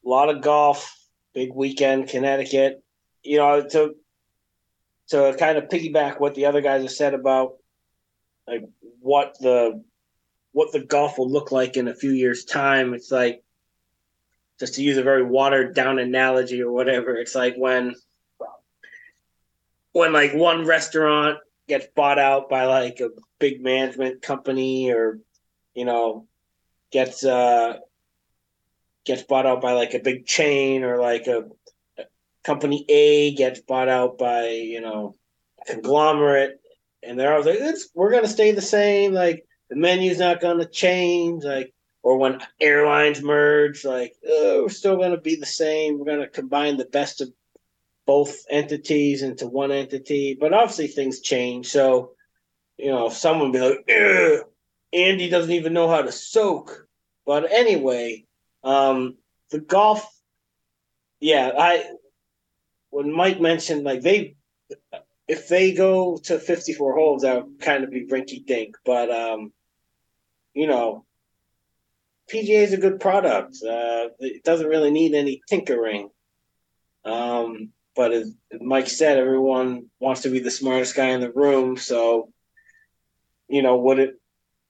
[0.06, 0.96] a lot of golf,
[1.34, 2.84] big weekend, Connecticut.
[3.24, 3.96] You know to
[5.10, 7.54] to kind of piggyback what the other guys have said about
[8.48, 8.64] like
[9.00, 9.84] what the
[10.52, 12.94] what the golf will look like in a few years time.
[12.94, 13.44] It's like
[14.60, 17.16] just to use a very watered down analogy or whatever.
[17.16, 17.96] It's like when
[19.92, 23.10] when like one restaurant gets bought out by like a
[23.40, 25.20] big management company or
[25.74, 26.28] you know
[26.92, 27.78] gets uh
[29.06, 31.46] gets bought out by like a big chain or like a,
[32.44, 35.16] company A gets bought out by you know
[35.68, 36.60] conglomerate
[37.04, 40.66] and they're always like it's we're gonna stay the same like the menu's not gonna
[40.66, 46.06] change like or when airlines merge like oh, we're still gonna be the same we're
[46.06, 47.32] gonna combine the best of
[48.10, 50.34] both entities into one entity.
[50.34, 51.68] But obviously things change.
[51.68, 52.14] So,
[52.76, 53.88] you know, someone be like,
[54.92, 56.88] Andy doesn't even know how to soak.
[57.24, 58.26] But anyway,
[58.64, 59.18] um,
[59.52, 60.12] the golf,
[61.20, 61.86] yeah, I
[62.90, 64.36] when Mike mentioned like they
[65.28, 68.76] if they go to 54 holes, that would kind of be rinky dink.
[68.84, 69.54] But um,
[70.60, 71.06] you know,
[72.30, 73.56] PGA is a good product.
[73.64, 76.10] Uh, it doesn't really need any tinkering.
[77.06, 81.78] Um, but as Mike said, everyone wants to be the smartest guy in the room.
[81.78, 82.34] So,
[83.48, 84.20] you know, would it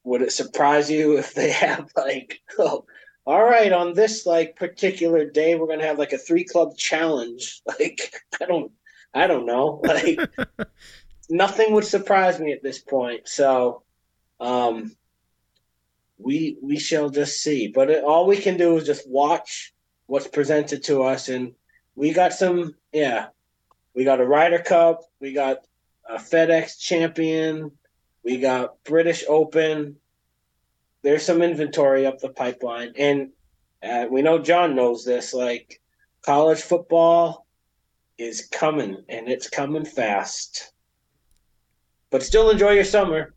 [0.03, 2.85] would it surprise you if they have like, oh,
[3.25, 7.63] all right, on this like particular day, we're gonna have like a three club challenge?
[7.79, 8.71] Like, I don't,
[9.11, 9.81] I don't know.
[9.83, 10.19] Like,
[11.31, 13.27] nothing would surprise me at this point.
[13.27, 13.81] So,
[14.39, 14.95] um,
[16.19, 17.67] we we shall just see.
[17.67, 19.73] But it, all we can do is just watch
[20.05, 21.53] what's presented to us and
[21.99, 23.27] we got some, yeah,
[23.93, 25.57] we got a Ryder Cup, we got
[26.07, 27.71] a FedEx Champion,
[28.23, 29.97] we got British Open.
[31.01, 33.31] There's some inventory up the pipeline, and
[33.83, 35.33] uh, we know John knows this.
[35.33, 35.81] Like
[36.21, 37.45] college football
[38.17, 40.71] is coming, and it's coming fast.
[42.11, 43.33] But still enjoy your summer.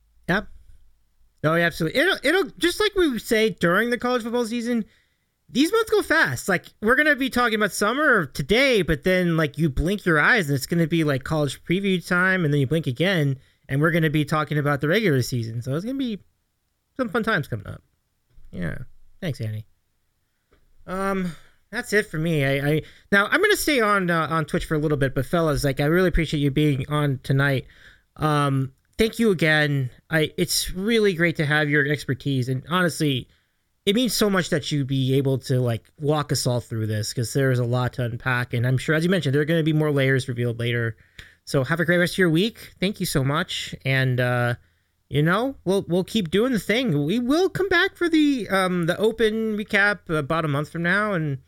[1.45, 2.01] Oh, yeah, absolutely.
[2.01, 4.85] It'll, it'll just like we say during the college football season
[5.53, 6.49] these months go fast.
[6.49, 10.49] Like we're gonna be talking about summer today, but then like you blink your eyes
[10.49, 13.39] and it's gonna be like college preview time, and then you blink again,
[13.69, 15.61] and we're gonna be talking about the regular season.
[15.63, 16.19] So it's gonna be
[16.97, 17.83] some fun times coming up.
[18.51, 18.79] Yeah.
[19.21, 19.67] Thanks, Andy.
[20.87, 21.37] Um,
[21.71, 22.45] that's it for me.
[22.45, 22.83] I, I
[23.13, 25.81] now I'm gonna stay on uh, on Twitch for a little bit, but fellas, like
[25.81, 27.67] I really appreciate you being on tonight.
[28.17, 29.91] Um, thank you again.
[30.13, 33.29] I it's really great to have your expertise, and honestly
[33.85, 37.11] it means so much that you'd be able to like walk us all through this
[37.11, 39.59] because there's a lot to unpack and i'm sure as you mentioned there are going
[39.59, 40.97] to be more layers revealed later.
[41.45, 42.73] So have a great rest of your week.
[42.79, 44.55] Thank you so much and uh
[45.09, 47.05] you know we'll we'll keep doing the thing.
[47.05, 51.13] We will come back for the um the open recap about a month from now
[51.15, 51.39] and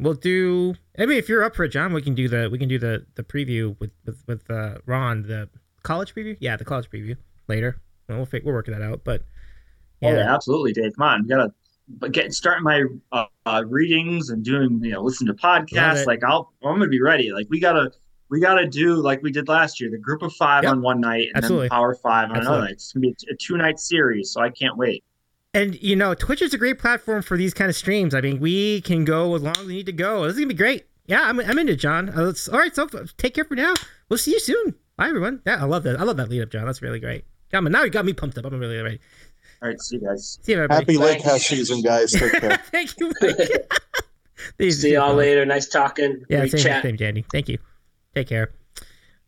[0.00, 2.58] we'll do i mean if you're up for it john we can do the we
[2.58, 5.48] can do the the preview with with with uh ron the
[5.84, 6.36] college preview?
[6.40, 7.16] Yeah the college preview
[7.48, 9.22] later we'll we'll work that out but
[10.02, 10.14] Oh, yeah.
[10.14, 10.96] Oh, yeah, absolutely, Dave.
[10.96, 11.52] Come on, we gotta
[12.10, 16.06] get starting my uh, uh, readings and doing you know listen to podcasts.
[16.06, 17.32] Like I'll I'm gonna be ready.
[17.32, 17.92] Like we gotta
[18.28, 20.72] we gotta do like we did last year, the group of five yep.
[20.72, 21.68] on one night and Absolutely.
[21.68, 22.46] then Power Five on Absolutely.
[22.46, 22.72] another night.
[22.72, 25.04] It's gonna be a, a two night series, so I can't wait.
[25.54, 28.14] And you know, Twitch is a great platform for these kind of streams.
[28.14, 30.24] I mean, we can go as long as we need to go.
[30.24, 30.86] This is gonna be great.
[31.06, 32.08] Yeah, I'm, I'm into it, John.
[32.08, 32.86] Uh, all right, so
[33.18, 33.74] take care for now.
[34.08, 34.74] We'll see you soon.
[34.96, 35.42] Bye, everyone.
[35.44, 36.00] Yeah, I love that.
[36.00, 36.64] I love that lead up, John.
[36.64, 37.24] That's really great.
[37.52, 38.46] Come on, now you got me pumped up.
[38.46, 38.98] I'm really ready.
[39.62, 40.38] All right, see you guys.
[40.42, 40.94] See you, everybody.
[40.94, 42.12] Happy Lake House season, guys.
[42.12, 42.56] Take care.
[42.70, 42.98] Thank
[44.58, 44.70] you.
[44.70, 45.44] see y'all later.
[45.44, 46.24] Nice talking.
[46.28, 46.82] Yeah, same, chat.
[46.82, 47.24] same, Jandy.
[47.30, 47.58] Thank you.
[48.14, 48.52] Take care.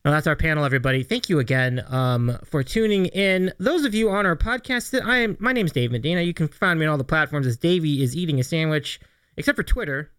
[0.04, 1.02] Well, that's our panel, everybody.
[1.02, 3.52] Thank you again um, for tuning in.
[3.58, 5.36] Those of you on our podcast, I am.
[5.38, 6.22] My name is Dave Medina.
[6.22, 9.00] You can find me on all the platforms as Davey is eating a sandwich,
[9.36, 10.10] except for Twitter.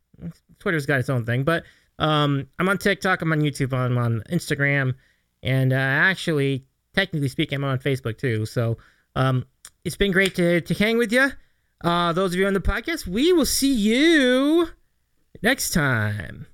[0.59, 1.63] Twitter's got its own thing, but
[1.99, 3.21] um, I'm on TikTok.
[3.21, 3.73] I'm on YouTube.
[3.73, 4.95] I'm on Instagram,
[5.43, 6.65] and uh, actually,
[6.95, 8.45] technically speaking, I'm on Facebook too.
[8.45, 8.77] So
[9.15, 9.45] um,
[9.83, 11.31] it's been great to, to hang with you.
[11.83, 14.69] Uh, those of you on the podcast, we will see you
[15.43, 16.47] next time.